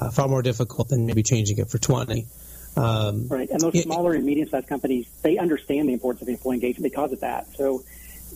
uh, 0.00 0.10
far 0.10 0.28
more 0.28 0.40
difficult 0.40 0.88
than 0.88 1.04
maybe 1.04 1.22
changing 1.22 1.58
it 1.58 1.68
for 1.68 1.76
20. 1.76 2.26
Um, 2.74 3.28
right, 3.28 3.50
and 3.50 3.60
those 3.60 3.82
smaller 3.82 4.14
and 4.14 4.24
medium-sized 4.24 4.66
companies, 4.66 5.06
they 5.20 5.36
understand 5.36 5.90
the 5.90 5.92
importance 5.92 6.22
of 6.22 6.28
employee 6.28 6.54
engagement 6.54 6.90
because 6.90 7.12
of 7.12 7.20
that. 7.20 7.48
So 7.54 7.84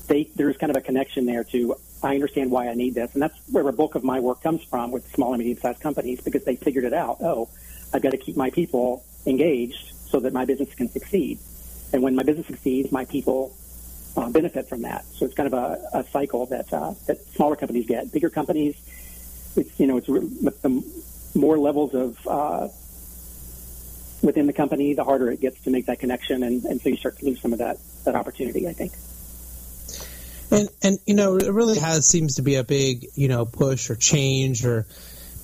they, 0.07 0.29
there's 0.37 0.59
kind 0.59 0.69
of 0.69 0.77
a 0.77 0.83
connection 0.83 1.25
there 1.25 1.45
to 1.45 1.77
I 2.03 2.15
understand 2.15 2.51
why 2.51 2.69
I 2.69 2.75
need 2.75 2.95
this. 2.95 3.15
And 3.15 3.23
that's 3.23 3.39
where 3.51 3.67
a 3.67 3.73
bulk 3.73 3.95
of 3.95 4.05
my 4.05 4.21
work 4.21 4.43
comes 4.43 4.63
from 4.63 4.91
with 4.91 5.11
small 5.15 5.33
and 5.33 5.39
medium 5.39 5.59
sized 5.59 5.81
companies 5.81 6.21
because 6.21 6.45
they 6.45 6.57
figured 6.57 6.85
it 6.85 6.93
out. 6.93 7.23
Oh, 7.23 7.49
I've 7.95 8.03
got 8.03 8.11
to 8.11 8.19
keep 8.19 8.37
my 8.37 8.51
people 8.51 9.03
engaged 9.25 9.93
so 10.11 10.21
that 10.21 10.35
my 10.35 10.45
business 10.45 10.75
can 10.75 10.91
succeed. 10.91 11.39
And 11.93 12.03
when 12.03 12.15
my 12.15 12.23
business 12.23 12.47
succeeds, 12.47 12.91
my 12.93 13.05
people 13.05 13.55
uh, 14.17 14.29
benefit 14.31 14.69
from 14.69 14.83
that. 14.83 15.05
So 15.13 15.27
it's 15.27 15.35
kind 15.35 15.47
of 15.47 15.53
a, 15.53 15.99
a 15.99 16.05
cycle 16.05 16.47
that 16.47 16.73
uh, 16.73 16.95
that 17.07 17.21
smaller 17.35 17.57
companies 17.57 17.87
get. 17.87 18.13
Bigger 18.13 18.31
companies, 18.31 18.77
it's 19.57 19.79
you 19.79 19.87
know 19.87 19.99
it's 19.99 20.07
the 20.07 20.83
more 21.35 21.59
levels 21.59 21.95
of 21.95 22.27
uh, 22.27 22.69
within 24.23 24.47
the 24.47 24.53
company, 24.53 24.95
the 24.95 25.05
harder 25.05 25.31
it 25.31 25.41
gets 25.41 25.61
to 25.63 25.71
make 25.71 25.87
that 25.87 25.99
connection, 25.99 26.43
and, 26.43 26.65
and 26.65 26.81
so 26.81 26.89
you 26.89 26.97
start 26.97 27.19
to 27.19 27.27
lose 27.27 27.41
some 27.41 27.53
of 27.53 27.59
that 27.59 27.79
that 28.05 28.15
opportunity. 28.15 28.67
I 28.67 28.73
think. 28.73 28.93
And 30.51 30.69
and 30.83 30.99
you 31.07 31.15
know, 31.15 31.37
it 31.37 31.53
really 31.53 31.79
has 31.79 32.07
seems 32.07 32.37
to 32.37 32.43
be 32.43 32.57
a 32.57 32.65
big 32.65 33.07
you 33.15 33.29
know 33.29 33.45
push 33.45 33.91
or 33.91 33.97
change 33.97 34.65
or 34.65 34.87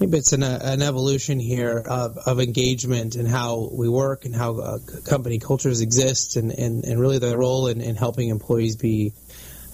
maybe 0.00 0.18
it's 0.18 0.32
an, 0.32 0.42
an 0.42 0.82
evolution 0.82 1.38
here 1.38 1.78
of, 1.78 2.18
of 2.18 2.40
engagement 2.40 3.14
and 3.14 3.28
how 3.28 3.70
we 3.72 3.88
work 3.88 4.24
and 4.24 4.34
how 4.34 4.58
uh, 4.58 4.78
company 5.06 5.38
cultures 5.38 5.80
exist 5.80 6.36
and, 6.36 6.50
and, 6.52 6.84
and 6.84 7.00
really 7.00 7.18
the 7.18 7.36
role 7.36 7.68
in, 7.68 7.80
in 7.80 7.96
helping 7.96 8.28
employees 8.28 8.76
be 8.76 9.12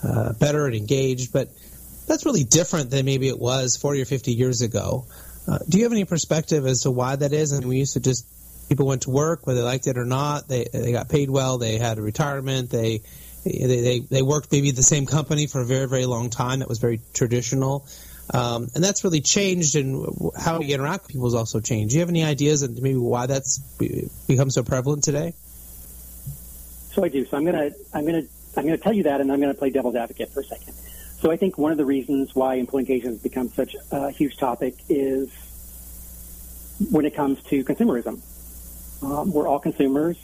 uh, 0.03 0.33
better 0.35 0.67
and 0.67 0.75
engaged. 0.75 1.33
But 1.33 1.49
that's 2.07 2.25
really 2.25 2.45
different 2.45 2.91
than 2.91 3.05
maybe 3.05 3.29
it 3.29 3.39
was 3.39 3.77
40 3.77 4.03
or 4.03 4.05
50 4.05 4.33
years 4.33 4.63
ago. 4.63 5.07
Uh, 5.47 5.59
do 5.69 5.79
you 5.79 5.85
have 5.85 5.93
any 5.93 6.05
perspective 6.05 6.67
as 6.67 6.83
to 6.83 6.91
why 6.91 7.17
that 7.17 7.33
is? 7.33 7.53
I 7.53 7.61
mean, 7.61 7.69
we 7.69 7.79
used 7.79 7.95
to 7.95 8.01
just 8.01 8.27
people 8.69 8.87
went 8.87 9.03
to 9.03 9.11
work 9.11 9.47
whether 9.47 9.61
they 9.61 9.65
liked 9.65 9.87
it 9.87 9.97
or 9.97 10.05
not. 10.05 10.47
They 10.47 10.67
they 10.71 10.93
got 10.93 11.09
paid 11.09 11.31
well. 11.31 11.57
They 11.57 11.79
had 11.79 11.97
a 11.97 12.03
retirement. 12.03 12.69
They 12.69 13.01
they, 13.45 13.67
they, 13.67 14.01
they 14.01 14.23
worked 14.23 14.53
maybe 14.53 14.73
the 14.73 14.83
same 14.83 15.07
company 15.07 15.47
for 15.47 15.61
a 15.61 15.65
very, 15.65 15.89
very 15.89 16.07
long 16.07 16.31
time. 16.31 16.59
That 16.59 16.69
was 16.69 16.79
very 16.79 17.01
traditional. 17.15 17.87
Um, 18.33 18.69
and 18.75 18.85
that's 18.85 19.05
really 19.05 19.21
changed, 19.21 19.75
and 19.75 20.07
how 20.37 20.59
we 20.59 20.73
interact 20.73 21.05
with 21.05 21.13
people 21.13 21.27
has 21.27 21.35
also 21.35 21.61
changed. 21.61 21.91
Do 21.91 21.97
you 21.97 22.01
have 22.01 22.11
any 22.11 22.25
ideas 22.25 22.63
and 22.63 22.81
maybe 22.81 22.99
why 22.99 23.27
that's 23.27 23.59
become 24.27 24.51
so 24.51 24.63
prevalent 24.63 25.03
today? 25.03 25.35
So 26.93 27.05
I 27.05 27.09
do. 27.09 27.25
So 27.25 27.37
I'm 27.37 27.45
gonna 27.45 27.71
I'm 27.95 28.05
gonna 28.05 28.23
I'm 28.57 28.65
gonna 28.65 28.77
tell 28.77 28.93
you 28.93 29.05
that, 29.05 29.21
and 29.21 29.33
I'm 29.33 29.41
gonna 29.41 29.55
play 29.55 29.71
devil's 29.71 29.97
advocate 29.97 30.31
for 30.31 30.41
a 30.41 30.45
second. 30.45 30.75
So 31.21 31.31
I 31.31 31.37
think 31.37 31.59
one 31.59 31.73
of 31.73 31.79
the 31.79 31.85
reasons 31.85 32.35
why 32.35 32.59
engagement 32.59 33.15
has 33.15 33.23
become 33.23 33.49
such 33.49 33.75
a 33.91 34.11
huge 34.11 34.37
topic 34.37 34.75
is 34.89 35.31
when 36.91 37.05
it 37.05 37.15
comes 37.15 37.43
to 37.45 37.65
consumerism. 37.65 38.21
Um, 39.03 39.33
we're 39.33 39.49
all 39.49 39.59
consumers, 39.59 40.17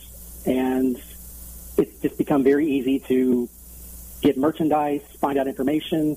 and 0.46 1.00
it's 1.76 2.00
just 2.00 2.18
become 2.18 2.44
very 2.44 2.66
easy 2.66 3.00
to 3.00 3.48
get 4.20 4.36
merchandise, 4.36 5.02
find 5.20 5.38
out 5.38 5.46
information. 5.48 6.16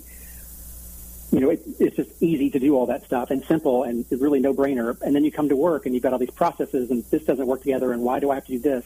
You 1.32 1.42
know, 1.42 1.50
it, 1.50 1.62
it's 1.80 1.98
just 1.98 2.24
easy 2.24 2.50
to 2.52 2.60
do 2.60 2.76
all 2.76 2.86
that 2.86 3.04
stuff 3.04 3.32
and 3.32 3.44
simple 3.44 3.84
and 3.84 4.06
really 4.12 4.40
no 4.40 4.54
brainer. 4.54 5.00
And 5.02 5.14
then 5.14 5.26
you 5.26 5.32
come 5.32 5.50
to 5.50 5.56
work 5.56 5.86
and 5.86 5.94
you've 5.94 6.04
got 6.04 6.14
all 6.14 6.20
these 6.20 6.32
processes 6.32 6.90
and 6.90 7.04
this 7.06 7.26
doesn't 7.26 7.46
work 7.46 7.62
together 7.62 7.92
and 7.92 8.02
why 8.02 8.20
do 8.20 8.32
I 8.32 8.36
have 8.36 8.46
to 8.46 8.54
do 8.54 8.60
this? 8.60 8.86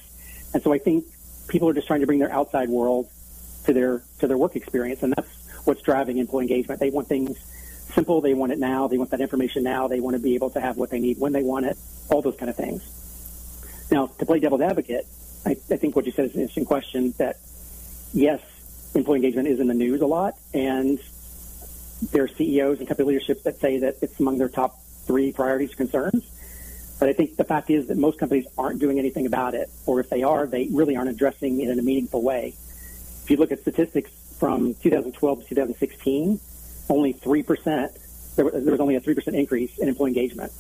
And 0.54 0.64
so 0.64 0.74
I 0.74 0.80
think 0.80 1.06
people 1.48 1.70
are 1.70 1.74
just 1.74 1.88
trying 1.88 2.02
to 2.02 2.08
bring 2.08 2.20
their 2.20 2.32
outside 2.32 2.70
world 2.70 3.10
to 3.66 3.74
their 3.74 4.04
to 4.20 4.28
their 4.28 4.38
work 4.38 4.56
experience, 4.56 5.04
and 5.04 5.14
that's 5.16 5.30
what's 5.66 5.82
driving 5.82 6.18
employee 6.18 6.44
engagement. 6.44 6.80
They 6.80 6.90
want 6.90 7.08
things 7.08 7.38
simple. 7.94 8.22
They 8.22 8.34
want 8.34 8.52
it 8.52 8.60
now. 8.60 8.88
They 8.88 8.98
want 8.98 9.12
that 9.12 9.22
information 9.22 9.64
now. 9.64 9.88
They 9.88 10.00
want 10.00 10.16
to 10.16 10.22
be 10.22 10.36
able 10.36 10.50
to 10.52 10.62
have 10.62 10.78
what 10.78 10.90
they 10.90 11.00
need 11.00 11.20
when 11.20 11.34
they 11.34 11.44
want 11.44 11.66
it. 11.66 11.78
All 12.10 12.22
those 12.22 12.36
kind 12.36 12.50
of 12.50 12.56
things. 12.56 12.84
Now, 13.92 14.08
to 14.08 14.26
play 14.26 14.40
devil's 14.40 14.62
advocate, 14.62 15.06
I, 15.46 15.52
I 15.52 15.78
think 15.78 15.96
what 15.96 16.06
you 16.06 16.12
said 16.12 16.26
is 16.26 16.36
an 16.36 16.42
interesting 16.42 16.66
question. 16.66 17.14
That 17.18 17.38
yes, 18.14 18.42
employee 18.96 19.18
engagement 19.18 19.48
is 19.48 19.60
in 19.60 19.68
the 19.68 19.74
news 19.74 20.02
a 20.02 20.08
lot, 20.08 20.36
and 20.54 21.00
there 22.02 22.24
are 22.24 22.28
CEOs 22.28 22.80
and 22.80 22.88
company 22.88 23.08
leadership 23.10 23.44
that 23.44 23.60
say 23.60 23.80
that 23.80 23.98
it's 24.02 24.20
among 24.20 24.38
their 24.38 24.50
top 24.50 24.82
three 25.06 25.32
priorities 25.32 25.74
or 25.74 25.76
concerns. 25.76 26.30
But 27.00 27.10
I 27.10 27.14
think 27.14 27.36
the 27.36 27.44
fact 27.44 27.70
is 27.70 27.88
that 27.88 27.98
most 27.98 28.20
companies 28.20 28.46
aren't 28.58 28.80
doing 28.80 29.00
anything 29.00 29.26
about 29.26 29.56
it, 29.56 29.70
or 29.86 30.00
if 30.00 30.10
they 30.10 30.24
are, 30.24 30.46
they 30.46 30.68
really 30.72 30.96
aren't 30.96 31.10
addressing 31.10 31.60
it 31.60 31.70
in 31.70 31.80
a 31.80 31.82
meaningful 31.82 32.22
way. 32.22 32.54
If 33.24 33.30
you 33.30 33.38
look 33.38 33.52
at 33.52 33.62
statistics 33.62 34.12
from 34.40 34.76
2012 34.76 35.42
to 35.42 35.50
2016, 35.50 36.40
only 36.90 37.14
3%, 37.14 38.36
there 38.36 38.46
was 38.46 38.80
only 38.80 38.96
a 38.96 39.02
3% 39.02 39.34
increase 39.34 39.78
in 39.80 39.88
employee 39.88 40.10
engagement. 40.10 40.52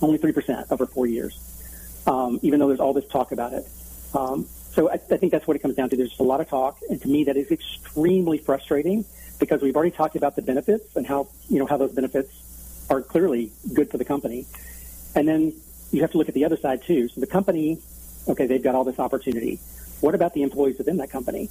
Only 0.00 0.18
3% 0.18 0.72
over 0.72 0.86
four 0.86 1.06
years, 1.06 1.38
um, 2.06 2.40
even 2.42 2.58
though 2.58 2.66
there's 2.66 2.80
all 2.80 2.92
this 2.92 3.06
talk 3.06 3.30
about 3.30 3.52
it. 3.52 3.64
Um, 4.14 4.48
so 4.72 4.90
I, 4.90 4.94
I, 4.94 5.16
think 5.16 5.30
that's 5.30 5.46
what 5.46 5.56
it 5.56 5.60
comes 5.60 5.76
down 5.76 5.90
to. 5.90 5.96
There's 5.96 6.08
just 6.10 6.20
a 6.20 6.24
lot 6.24 6.40
of 6.40 6.48
talk, 6.48 6.78
and 6.90 7.00
to 7.00 7.08
me, 7.08 7.24
that 7.24 7.36
is 7.36 7.50
extremely 7.50 8.38
frustrating 8.38 9.04
because 9.42 9.60
we've 9.60 9.74
already 9.74 9.90
talked 9.90 10.14
about 10.14 10.36
the 10.36 10.42
benefits 10.42 10.94
and 10.94 11.04
how 11.04 11.26
you 11.48 11.58
know 11.58 11.66
how 11.66 11.76
those 11.76 11.92
benefits 11.92 12.30
are 12.88 13.02
clearly 13.02 13.50
good 13.74 13.90
for 13.90 13.98
the 13.98 14.04
company, 14.04 14.46
and 15.16 15.26
then 15.26 15.52
you 15.90 16.00
have 16.00 16.12
to 16.12 16.18
look 16.18 16.28
at 16.28 16.34
the 16.34 16.44
other 16.44 16.56
side 16.56 16.80
too. 16.84 17.08
So 17.08 17.20
the 17.20 17.26
company, 17.26 17.80
okay, 18.28 18.46
they've 18.46 18.62
got 18.62 18.76
all 18.76 18.84
this 18.84 19.00
opportunity. 19.00 19.58
What 20.00 20.14
about 20.14 20.32
the 20.34 20.42
employees 20.42 20.78
within 20.78 20.98
that 20.98 21.10
company? 21.10 21.48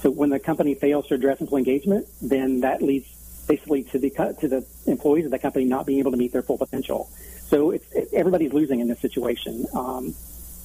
So 0.00 0.10
when 0.10 0.30
the 0.30 0.40
company 0.40 0.74
fails 0.74 1.06
to 1.08 1.14
address 1.14 1.40
employee 1.40 1.60
engagement, 1.60 2.08
then 2.20 2.62
that 2.62 2.82
leads 2.82 3.06
basically 3.46 3.84
to 3.84 4.00
the 4.00 4.10
to 4.40 4.48
the 4.48 4.66
employees 4.86 5.24
of 5.24 5.30
that 5.30 5.42
company 5.42 5.64
not 5.64 5.86
being 5.86 6.00
able 6.00 6.10
to 6.10 6.16
meet 6.16 6.32
their 6.32 6.42
full 6.42 6.58
potential. 6.58 7.08
So 7.46 7.70
it's, 7.70 7.86
it, 7.92 8.08
everybody's 8.12 8.52
losing 8.52 8.80
in 8.80 8.88
this 8.88 8.98
situation, 8.98 9.66
um, 9.74 10.12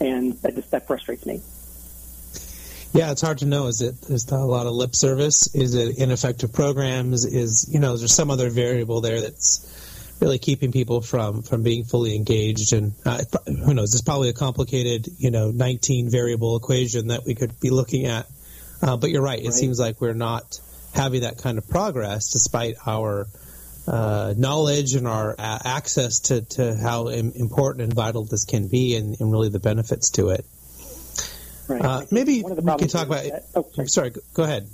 and 0.01 0.33
that 0.41 0.55
just 0.55 0.71
that 0.71 0.87
frustrates 0.87 1.23
me. 1.27 1.43
Yeah, 2.97 3.11
it's 3.11 3.21
hard 3.21 3.39
to 3.39 3.45
know. 3.45 3.67
Is 3.67 3.81
it 3.81 3.95
is 4.09 4.27
a 4.31 4.37
lot 4.37 4.65
of 4.65 4.73
lip 4.73 4.95
service? 4.95 5.53
Is 5.53 5.75
it 5.75 5.97
ineffective 5.99 6.51
programs? 6.51 7.25
Is 7.25 7.69
you 7.71 7.79
know, 7.79 7.93
is 7.93 8.01
there 8.01 8.07
some 8.07 8.31
other 8.31 8.49
variable 8.49 9.01
there 9.01 9.21
that's 9.21 10.15
really 10.19 10.39
keeping 10.39 10.71
people 10.71 11.01
from 11.01 11.43
from 11.43 11.61
being 11.61 11.83
fully 11.83 12.15
engaged? 12.15 12.73
And 12.73 12.93
uh, 13.05 13.21
who 13.45 13.73
knows? 13.73 13.93
It's 13.93 14.01
probably 14.01 14.29
a 14.29 14.33
complicated, 14.33 15.07
you 15.19 15.29
know, 15.29 15.51
19 15.51 16.09
variable 16.09 16.57
equation 16.57 17.09
that 17.09 17.23
we 17.23 17.35
could 17.35 17.59
be 17.59 17.69
looking 17.69 18.07
at. 18.07 18.25
Uh, 18.81 18.97
but 18.97 19.11
you're 19.11 19.21
right. 19.21 19.39
It 19.39 19.45
right. 19.45 19.53
seems 19.53 19.79
like 19.79 20.01
we're 20.01 20.13
not 20.13 20.59
having 20.95 21.21
that 21.21 21.37
kind 21.37 21.59
of 21.59 21.69
progress 21.69 22.31
despite 22.31 22.75
our 22.87 23.27
uh, 23.87 24.33
knowledge 24.35 24.95
and 24.95 25.07
our 25.07 25.35
uh, 25.37 25.59
access 25.63 26.19
to, 26.19 26.41
to 26.41 26.75
how 26.75 27.07
important 27.07 27.83
and 27.83 27.93
vital 27.93 28.25
this 28.25 28.45
can 28.45 28.67
be 28.67 28.95
and, 28.95 29.15
and 29.19 29.31
really 29.31 29.49
the 29.49 29.59
benefits 29.59 30.11
to 30.11 30.29
it. 30.29 30.45
Right. 31.67 31.81
Uh, 31.81 32.05
maybe 32.11 32.43
we 32.43 32.55
can 32.55 32.87
talk 32.87 33.07
about. 33.07 33.23
That, 33.23 33.45
oh, 33.55 33.67
sorry. 33.73 33.87
sorry. 33.87 34.13
go 34.33 34.43
ahead. 34.43 34.67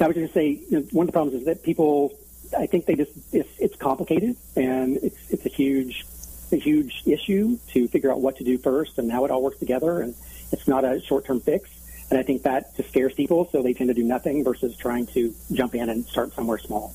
I 0.00 0.06
was 0.06 0.14
going 0.14 0.28
to 0.28 0.32
say 0.32 0.46
you 0.48 0.66
know, 0.70 0.86
one 0.92 1.04
of 1.04 1.06
the 1.08 1.12
problems 1.12 1.40
is 1.40 1.46
that 1.46 1.64
people, 1.64 2.16
I 2.56 2.66
think 2.66 2.86
they 2.86 2.94
just 2.94 3.10
it's, 3.32 3.48
it's 3.58 3.76
complicated 3.76 4.36
and 4.54 4.96
it's 4.98 5.18
it's 5.30 5.44
a 5.44 5.48
huge 5.48 6.06
a 6.52 6.56
huge 6.56 7.02
issue 7.04 7.58
to 7.72 7.88
figure 7.88 8.10
out 8.10 8.20
what 8.20 8.36
to 8.36 8.44
do 8.44 8.58
first 8.58 8.98
and 8.98 9.10
how 9.10 9.24
it 9.24 9.30
all 9.30 9.42
works 9.42 9.58
together, 9.58 10.00
and 10.00 10.14
it's 10.52 10.66
not 10.68 10.84
a 10.84 11.00
short 11.00 11.26
term 11.26 11.40
fix. 11.40 11.70
And 12.10 12.18
I 12.18 12.22
think 12.22 12.42
that 12.44 12.74
just 12.76 12.88
scares 12.88 13.12
people, 13.12 13.48
so 13.52 13.62
they 13.62 13.74
tend 13.74 13.88
to 13.88 13.94
do 13.94 14.04
nothing 14.04 14.42
versus 14.42 14.76
trying 14.76 15.06
to 15.08 15.34
jump 15.52 15.74
in 15.74 15.90
and 15.90 16.06
start 16.06 16.32
somewhere 16.32 16.58
small. 16.58 16.94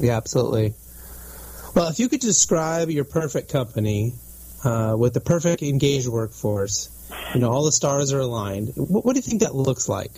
Yeah, 0.00 0.16
absolutely. 0.16 0.74
Well, 1.74 1.88
if 1.88 2.00
you 2.00 2.08
could 2.08 2.20
describe 2.20 2.90
your 2.90 3.04
perfect 3.04 3.52
company 3.52 4.14
uh, 4.64 4.96
with 4.98 5.14
the 5.14 5.20
perfect 5.20 5.62
engaged 5.62 6.08
workforce, 6.08 6.88
you 7.34 7.40
know, 7.40 7.50
all 7.50 7.64
the 7.64 7.72
stars 7.72 8.12
are 8.12 8.20
aligned. 8.20 8.72
What, 8.76 9.04
what 9.04 9.12
do 9.14 9.18
you 9.18 9.22
think 9.22 9.42
that 9.42 9.54
looks 9.54 9.88
like? 9.88 10.12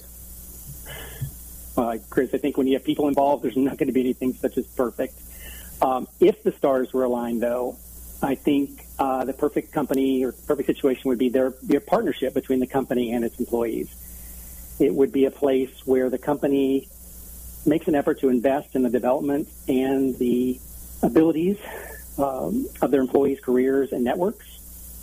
Uh, 1.77 1.99
Chris, 2.09 2.33
I 2.35 2.39
think 2.39 2.57
when 2.57 2.67
you 2.67 2.75
have 2.75 2.85
people 2.85 3.09
involved, 3.09 3.43
there's 3.43 3.57
not 3.57 3.77
going 3.79 3.89
to 3.89 3.93
be 3.93 4.01
anything 4.01 4.35
such 4.35 4.57
as 4.59 4.67
perfect. 4.67 5.21
Um, 5.83 6.07
if 6.21 6.43
the 6.43 6.53
stars 6.53 6.93
were 6.93 7.05
aligned, 7.05 7.43
though, 7.43 7.77
I 8.23 8.37
think 8.37 8.87
uh, 8.99 9.25
the 9.25 9.33
perfect 9.33 9.73
company 9.73 10.25
or 10.25 10.33
perfect 10.33 10.67
situation 10.69 11.09
would 11.09 11.19
be 11.19 11.29
there 11.29 11.51
be 11.51 11.77
a 11.77 11.81
partnership 11.81 12.33
between 12.33 12.61
the 12.61 12.67
company 12.67 13.13
and 13.13 13.25
its 13.25 13.39
employees. 13.39 13.95
It 14.79 14.95
would 14.95 15.13
be 15.13 15.25
a 15.25 15.31
place 15.31 15.71
where 15.85 16.11
the 16.11 16.19
company 16.19 16.89
makes 17.67 17.89
an 17.89 17.95
effort 17.95 18.21
to 18.21 18.29
invest 18.29 18.75
in 18.75 18.83
the 18.83 18.91
development 18.91 19.49
and 19.69 20.17
the 20.19 20.61
abilities 21.03 21.59
um, 22.19 22.67
of 22.81 22.91
their 22.91 23.01
employees' 23.01 23.41
careers 23.41 23.93
and 23.93 24.05
networks, 24.05 24.54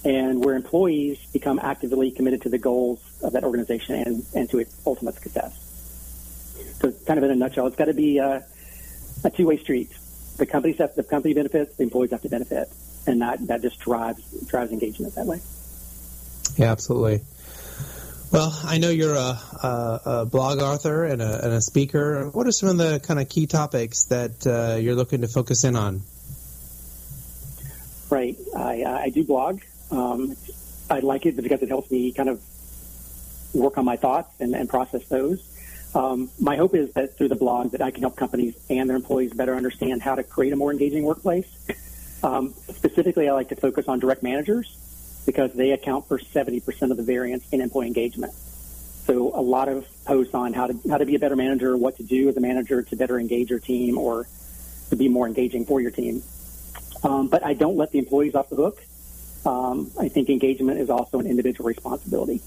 and 0.03 0.43
where 0.43 0.55
employees 0.55 1.19
become 1.31 1.59
actively 1.59 2.11
committed 2.11 2.41
to 2.43 2.49
the 2.49 2.57
goals 2.57 3.01
of 3.21 3.33
that 3.33 3.43
organization 3.43 3.95
and, 3.95 4.25
and 4.33 4.49
to 4.49 4.59
its 4.59 4.75
ultimate 4.85 5.15
success. 5.15 5.57
So, 6.81 6.91
kind 7.05 7.17
of 7.17 7.23
in 7.23 7.31
a 7.31 7.35
nutshell, 7.35 7.67
it's 7.67 7.75
got 7.75 7.85
to 7.85 7.93
be 7.93 8.17
a, 8.17 8.45
a 9.23 9.29
two-way 9.29 9.57
street. 9.57 9.91
The 10.37 10.45
company 10.45 10.73
the 10.73 11.03
company 11.03 11.33
benefits, 11.33 11.75
the 11.75 11.83
employees 11.83 12.11
have 12.11 12.21
to 12.23 12.29
benefit, 12.29 12.69
and 13.05 13.21
that 13.21 13.45
that 13.47 13.61
just 13.61 13.79
drives 13.79 14.23
drives 14.47 14.71
engagement 14.71 15.13
that 15.15 15.27
way. 15.27 15.39
Yeah, 16.57 16.71
absolutely. 16.71 17.21
Well, 18.31 18.57
I 18.63 18.77
know 18.77 18.89
you're 18.89 19.15
a, 19.15 19.37
a, 19.63 20.01
a 20.05 20.25
blog 20.25 20.61
author 20.61 21.03
and 21.03 21.21
a, 21.21 21.43
and 21.43 21.53
a, 21.53 21.61
speaker. 21.61 22.29
What 22.29 22.47
are 22.47 22.53
some 22.53 22.69
of 22.69 22.77
the 22.77 23.01
kind 23.01 23.19
of 23.19 23.27
key 23.27 23.45
topics 23.45 24.05
that 24.05 24.47
uh, 24.47 24.77
you're 24.77 24.95
looking 24.95 25.21
to 25.21 25.27
focus 25.27 25.65
in 25.65 25.75
on? 25.75 26.01
Right, 28.09 28.37
I, 28.55 28.83
I 28.85 29.09
do 29.09 29.25
blog. 29.25 29.59
Um, 29.91 30.35
I 30.89 30.99
like 30.99 31.25
it 31.25 31.35
because 31.35 31.61
it 31.61 31.69
helps 31.69 31.91
me 31.91 32.11
kind 32.11 32.29
of 32.29 32.41
work 33.53 33.77
on 33.77 33.85
my 33.85 33.97
thoughts 33.97 34.29
and, 34.39 34.55
and 34.55 34.69
process 34.69 35.05
those. 35.07 35.43
Um, 35.93 36.29
my 36.39 36.55
hope 36.55 36.73
is 36.73 36.93
that 36.93 37.17
through 37.17 37.27
the 37.27 37.35
blog 37.35 37.71
that 37.71 37.81
I 37.81 37.91
can 37.91 38.01
help 38.01 38.15
companies 38.15 38.55
and 38.69 38.89
their 38.89 38.95
employees 38.95 39.33
better 39.33 39.55
understand 39.55 40.01
how 40.01 40.15
to 40.15 40.23
create 40.23 40.53
a 40.53 40.55
more 40.55 40.71
engaging 40.71 41.03
workplace. 41.03 41.47
Um, 42.23 42.53
specifically, 42.75 43.27
I 43.27 43.33
like 43.33 43.49
to 43.49 43.55
focus 43.55 43.87
on 43.87 43.99
direct 43.99 44.23
managers 44.23 44.77
because 45.25 45.53
they 45.53 45.71
account 45.71 46.07
for 46.07 46.19
70% 46.19 46.91
of 46.91 46.97
the 46.97 47.03
variance 47.03 47.47
in 47.51 47.61
employee 47.61 47.87
engagement. 47.87 48.33
So 49.05 49.31
a 49.33 49.41
lot 49.41 49.67
of 49.67 49.87
posts 50.05 50.33
on 50.33 50.53
how 50.53 50.67
to 50.67 50.79
how 50.87 50.97
to 50.97 51.05
be 51.05 51.15
a 51.15 51.19
better 51.19 51.35
manager, 51.35 51.75
what 51.75 51.97
to 51.97 52.03
do 52.03 52.29
as 52.29 52.37
a 52.37 52.39
manager 52.39 52.83
to 52.83 52.95
better 52.95 53.19
engage 53.19 53.49
your 53.49 53.59
team 53.59 53.97
or 53.97 54.27
to 54.91 54.95
be 54.95 55.09
more 55.09 55.27
engaging 55.27 55.65
for 55.65 55.81
your 55.81 55.91
team. 55.91 56.21
Um, 57.03 57.27
but 57.27 57.43
I 57.43 57.53
don't 57.53 57.77
let 57.77 57.91
the 57.91 57.99
employees 57.99 58.35
off 58.35 58.49
the 58.49 58.55
hook. 58.55 58.83
Um, 59.45 59.91
I 59.99 60.07
think 60.09 60.29
engagement 60.29 60.79
is 60.79 60.89
also 60.89 61.19
an 61.19 61.25
individual 61.25 61.67
responsibility. 61.67 62.41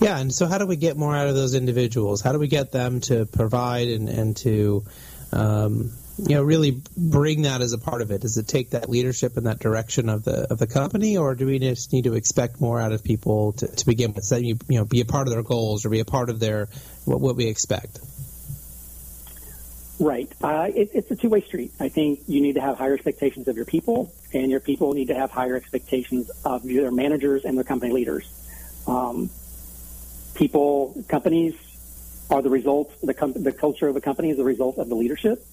Yeah, 0.00 0.18
and 0.18 0.32
so 0.32 0.46
how 0.46 0.58
do 0.58 0.66
we 0.66 0.76
get 0.76 0.96
more 0.96 1.14
out 1.14 1.26
of 1.26 1.34
those 1.34 1.54
individuals? 1.54 2.20
How 2.20 2.32
do 2.32 2.38
we 2.38 2.48
get 2.48 2.70
them 2.70 3.00
to 3.02 3.26
provide 3.26 3.88
and, 3.88 4.08
and 4.08 4.36
to 4.38 4.84
um, 5.32 5.92
you 6.18 6.36
know 6.36 6.42
really 6.42 6.80
bring 6.96 7.42
that 7.42 7.60
as 7.60 7.72
a 7.72 7.78
part 7.78 8.00
of 8.00 8.12
it? 8.12 8.20
Does 8.20 8.38
it 8.38 8.46
take 8.46 8.70
that 8.70 8.88
leadership 8.88 9.36
in 9.36 9.44
that 9.44 9.58
direction 9.58 10.08
of 10.08 10.24
the 10.24 10.50
of 10.50 10.58
the 10.58 10.68
company, 10.68 11.16
or 11.16 11.34
do 11.34 11.46
we 11.46 11.58
just 11.58 11.92
need 11.92 12.04
to 12.04 12.14
expect 12.14 12.60
more 12.60 12.80
out 12.80 12.92
of 12.92 13.02
people 13.02 13.52
to, 13.54 13.66
to 13.66 13.86
begin 13.86 14.12
with? 14.12 14.28
That 14.28 14.42
you 14.42 14.56
you 14.68 14.78
know 14.78 14.84
be 14.84 15.00
a 15.00 15.04
part 15.04 15.26
of 15.26 15.34
their 15.34 15.42
goals 15.42 15.84
or 15.84 15.90
be 15.90 16.00
a 16.00 16.04
part 16.04 16.30
of 16.30 16.38
their 16.38 16.68
what, 17.04 17.20
what 17.20 17.34
we 17.34 17.46
expect. 17.46 17.98
Right. 20.00 20.30
Uh, 20.42 20.68
it, 20.74 20.90
it's 20.94 21.10
a 21.10 21.16
two 21.16 21.28
way 21.28 21.40
street. 21.40 21.72
I 21.80 21.88
think 21.88 22.20
you 22.28 22.40
need 22.40 22.54
to 22.54 22.60
have 22.60 22.78
higher 22.78 22.94
expectations 22.94 23.48
of 23.48 23.56
your 23.56 23.64
people, 23.64 24.12
and 24.32 24.50
your 24.50 24.60
people 24.60 24.92
need 24.92 25.08
to 25.08 25.14
have 25.14 25.30
higher 25.30 25.56
expectations 25.56 26.30
of 26.44 26.62
their 26.62 26.90
managers 26.90 27.44
and 27.44 27.56
their 27.56 27.64
company 27.64 27.92
leaders. 27.92 28.28
Um, 28.86 29.28
people, 30.34 30.94
companies 31.08 31.54
are 32.30 32.42
the 32.42 32.50
result. 32.50 32.92
The, 33.02 33.14
com- 33.14 33.32
the 33.32 33.52
culture 33.52 33.88
of 33.88 33.96
a 33.96 34.00
company 34.00 34.30
is 34.30 34.36
the 34.36 34.44
result 34.44 34.78
of 34.78 34.88
the 34.88 34.94
leadership 34.94 35.44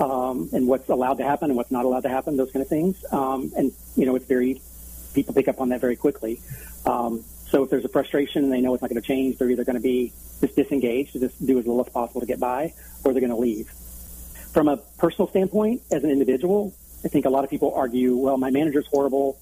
um, 0.00 0.48
and 0.52 0.68
what's 0.68 0.88
allowed 0.88 1.18
to 1.18 1.24
happen 1.24 1.50
and 1.50 1.56
what's 1.56 1.70
not 1.70 1.84
allowed 1.84 2.02
to 2.02 2.08
happen, 2.08 2.36
those 2.36 2.52
kind 2.52 2.62
of 2.62 2.68
things. 2.68 3.04
Um, 3.10 3.52
and 3.56 3.72
you 3.96 4.06
know, 4.06 4.14
it's 4.14 4.26
very 4.26 4.60
people 5.14 5.34
pick 5.34 5.48
up 5.48 5.60
on 5.60 5.70
that 5.70 5.80
very 5.80 5.96
quickly. 5.96 6.40
Um, 6.86 7.24
so 7.48 7.64
if 7.64 7.70
there's 7.70 7.84
a 7.84 7.88
frustration 7.88 8.44
and 8.44 8.52
they 8.52 8.60
know 8.60 8.74
it's 8.74 8.82
not 8.82 8.90
going 8.90 9.00
to 9.00 9.06
change, 9.06 9.38
they're 9.38 9.50
either 9.50 9.64
going 9.64 9.76
to 9.76 9.82
be 9.82 10.12
just 10.40 10.54
disengaged, 10.54 11.14
just 11.14 11.44
do 11.44 11.58
as 11.58 11.66
little 11.66 11.80
as 11.84 11.90
possible 11.92 12.20
to 12.20 12.26
get 12.26 12.38
by, 12.38 12.74
or 13.04 13.12
they're 13.12 13.20
going 13.20 13.30
to 13.30 13.36
leave. 13.36 13.72
From 14.52 14.68
a 14.68 14.76
personal 14.98 15.28
standpoint, 15.28 15.82
as 15.90 16.04
an 16.04 16.10
individual, 16.10 16.74
I 17.04 17.08
think 17.08 17.26
a 17.26 17.30
lot 17.30 17.44
of 17.44 17.50
people 17.50 17.74
argue, 17.74 18.16
well, 18.16 18.38
my 18.38 18.50
manager's 18.50 18.86
horrible. 18.86 19.38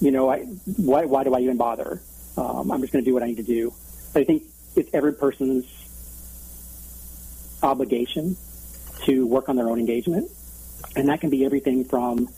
You 0.00 0.10
know, 0.10 0.30
I, 0.30 0.40
why, 0.76 1.04
why 1.04 1.24
do 1.24 1.34
I 1.34 1.40
even 1.40 1.56
bother? 1.56 2.00
Um, 2.36 2.72
I'm 2.72 2.80
just 2.80 2.92
going 2.92 3.04
to 3.04 3.08
do 3.08 3.14
what 3.14 3.22
I 3.22 3.26
need 3.26 3.36
to 3.36 3.42
do. 3.42 3.72
But 4.12 4.20
I 4.20 4.24
think 4.24 4.44
it's 4.74 4.90
every 4.92 5.12
person's 5.12 5.66
obligation 7.62 8.36
to 9.04 9.26
work 9.26 9.48
on 9.48 9.56
their 9.56 9.68
own 9.68 9.78
engagement. 9.78 10.30
And 10.96 11.08
that 11.08 11.20
can 11.20 11.30
be 11.30 11.44
everything 11.44 11.84
from 11.84 12.28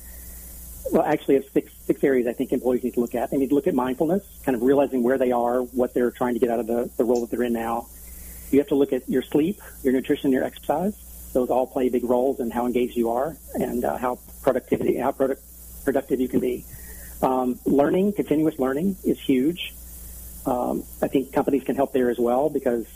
well, 0.92 1.02
actually, 1.02 1.34
have 1.34 1.44
six 1.52 1.72
six 1.86 2.02
areas 2.04 2.26
I 2.26 2.32
think 2.32 2.52
employees 2.52 2.84
need 2.84 2.94
to 2.94 3.00
look 3.00 3.14
at. 3.14 3.30
They 3.30 3.36
need 3.36 3.48
to 3.48 3.54
look 3.54 3.66
at 3.66 3.74
mindfulness, 3.74 4.22
kind 4.44 4.54
of 4.54 4.62
realizing 4.62 5.02
where 5.02 5.18
they 5.18 5.32
are, 5.32 5.60
what 5.60 5.94
they're 5.94 6.10
trying 6.10 6.34
to 6.34 6.40
get 6.40 6.50
out 6.50 6.60
of 6.60 6.66
the, 6.66 6.90
the 6.96 7.04
role 7.04 7.20
that 7.22 7.30
they're 7.30 7.42
in 7.42 7.52
now. 7.52 7.88
You 8.50 8.60
have 8.60 8.68
to 8.68 8.76
look 8.76 8.92
at 8.92 9.08
your 9.08 9.22
sleep, 9.22 9.60
your 9.82 9.92
nutrition, 9.92 10.30
your 10.32 10.44
exercise. 10.44 10.94
Those 11.36 11.50
all 11.50 11.66
play 11.66 11.90
big 11.90 12.04
roles 12.04 12.40
in 12.40 12.50
how 12.50 12.64
engaged 12.64 12.96
you 12.96 13.10
are 13.10 13.36
and 13.56 13.84
uh, 13.84 13.98
how 13.98 14.18
productivity, 14.40 14.96
how 14.96 15.12
product, 15.12 15.42
productive 15.84 16.18
you 16.18 16.28
can 16.28 16.40
be. 16.40 16.64
Um, 17.20 17.60
learning, 17.66 18.14
continuous 18.14 18.58
learning, 18.58 18.96
is 19.04 19.20
huge. 19.20 19.74
Um, 20.46 20.84
I 21.02 21.08
think 21.08 21.34
companies 21.34 21.62
can 21.62 21.76
help 21.76 21.92
there 21.92 22.08
as 22.08 22.18
well 22.18 22.48
because 22.48 22.86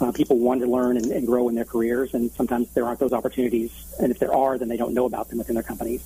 uh, 0.00 0.10
people 0.10 0.38
want 0.38 0.62
to 0.62 0.66
learn 0.66 0.96
and, 0.96 1.12
and 1.12 1.26
grow 1.26 1.50
in 1.50 1.54
their 1.54 1.66
careers, 1.66 2.14
and 2.14 2.30
sometimes 2.30 2.72
there 2.72 2.86
aren't 2.86 2.98
those 2.98 3.12
opportunities. 3.12 3.70
And 4.00 4.10
if 4.10 4.18
there 4.20 4.34
are, 4.34 4.56
then 4.56 4.68
they 4.68 4.78
don't 4.78 4.94
know 4.94 5.04
about 5.04 5.28
them 5.28 5.36
within 5.36 5.52
their 5.52 5.62
companies. 5.62 6.02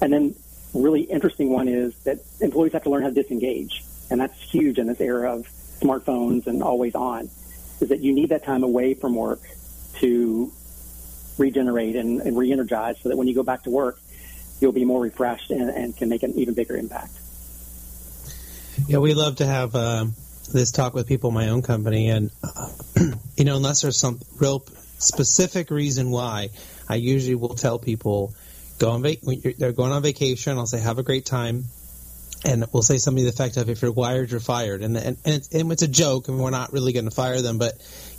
And 0.00 0.12
then, 0.12 0.36
really 0.74 1.00
interesting 1.00 1.50
one 1.50 1.66
is 1.66 1.98
that 2.04 2.20
employees 2.40 2.72
have 2.74 2.84
to 2.84 2.90
learn 2.90 3.02
how 3.02 3.08
to 3.08 3.14
disengage, 3.20 3.82
and 4.10 4.20
that's 4.20 4.40
huge 4.40 4.78
in 4.78 4.86
this 4.86 5.00
era 5.00 5.34
of 5.34 5.48
smartphones 5.80 6.46
and 6.46 6.62
always 6.62 6.94
on. 6.94 7.28
Is 7.80 7.88
that 7.88 7.98
you 7.98 8.12
need 8.12 8.28
that 8.28 8.44
time 8.44 8.62
away 8.62 8.94
from 8.94 9.16
work 9.16 9.40
to 9.94 10.52
regenerate 11.40 11.96
and, 11.96 12.20
and 12.20 12.36
re-energize, 12.36 13.00
so 13.00 13.08
that 13.08 13.16
when 13.16 13.26
you 13.26 13.34
go 13.34 13.42
back 13.42 13.64
to 13.64 13.70
work, 13.70 13.98
you'll 14.60 14.72
be 14.72 14.84
more 14.84 15.00
refreshed 15.00 15.50
and, 15.50 15.70
and 15.70 15.96
can 15.96 16.08
make 16.08 16.22
an 16.22 16.34
even 16.36 16.54
bigger 16.54 16.76
impact. 16.76 17.12
Yeah, 18.86 18.98
we 18.98 19.14
love 19.14 19.36
to 19.36 19.46
have 19.46 19.74
uh, 19.74 20.06
this 20.52 20.70
talk 20.70 20.94
with 20.94 21.06
people 21.06 21.30
in 21.30 21.34
my 21.34 21.48
own 21.48 21.62
company, 21.62 22.10
and 22.10 22.30
uh, 22.42 22.68
you 23.36 23.44
know, 23.44 23.56
unless 23.56 23.82
there's 23.82 23.98
some 23.98 24.20
real 24.38 24.64
specific 24.98 25.70
reason 25.70 26.10
why, 26.10 26.50
I 26.88 26.96
usually 26.96 27.34
will 27.34 27.54
tell 27.54 27.78
people 27.78 28.34
go 28.78 28.90
on 28.90 29.02
vac- 29.02 29.20
they're 29.58 29.72
going 29.72 29.92
on 29.92 30.02
vacation. 30.02 30.58
I'll 30.58 30.66
say 30.66 30.80
have 30.80 30.98
a 30.98 31.02
great 31.02 31.26
time, 31.26 31.64
and 32.44 32.64
we'll 32.72 32.82
say 32.82 32.98
something 32.98 33.24
to 33.24 33.30
the 33.30 33.34
effect 33.34 33.56
of 33.56 33.68
if 33.68 33.82
you're 33.82 33.92
wired, 33.92 34.30
you're 34.30 34.40
fired, 34.40 34.82
and 34.82 34.96
and, 34.96 35.18
and, 35.24 35.34
it's, 35.34 35.48
and 35.54 35.70
it's 35.72 35.82
a 35.82 35.88
joke, 35.88 36.28
and 36.28 36.38
we're 36.38 36.50
not 36.50 36.72
really 36.72 36.92
going 36.92 37.04
to 37.04 37.10
fire 37.10 37.40
them, 37.42 37.58
but 37.58 37.74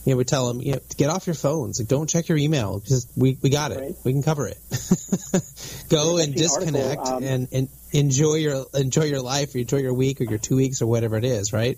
you 0.05 0.13
know, 0.13 0.17
we 0.17 0.23
tell 0.23 0.47
them, 0.47 0.61
you 0.61 0.73
know, 0.73 0.79
get 0.97 1.09
off 1.09 1.27
your 1.27 1.35
phones. 1.35 1.79
Like, 1.79 1.87
don't 1.87 2.09
check 2.09 2.27
your 2.27 2.37
email. 2.37 2.79
Just 2.79 3.09
we, 3.15 3.37
we 3.41 3.49
got 3.49 3.71
it. 3.71 3.95
We 4.03 4.13
can 4.13 4.23
cover 4.23 4.47
it. 4.47 4.57
Go 5.89 6.17
and 6.17 6.35
disconnect 6.35 6.99
article, 6.99 7.17
um, 7.17 7.23
and, 7.23 7.47
and 7.51 7.69
enjoy 7.91 8.35
your 8.35 8.65
enjoy 8.73 9.05
your 9.05 9.21
life, 9.21 9.55
or 9.55 9.59
enjoy 9.59 9.77
your 9.77 9.93
week, 9.93 10.21
or 10.21 10.25
your 10.25 10.39
two 10.39 10.55
weeks, 10.55 10.81
or 10.81 10.87
whatever 10.87 11.17
it 11.17 11.25
is. 11.25 11.53
Right. 11.53 11.77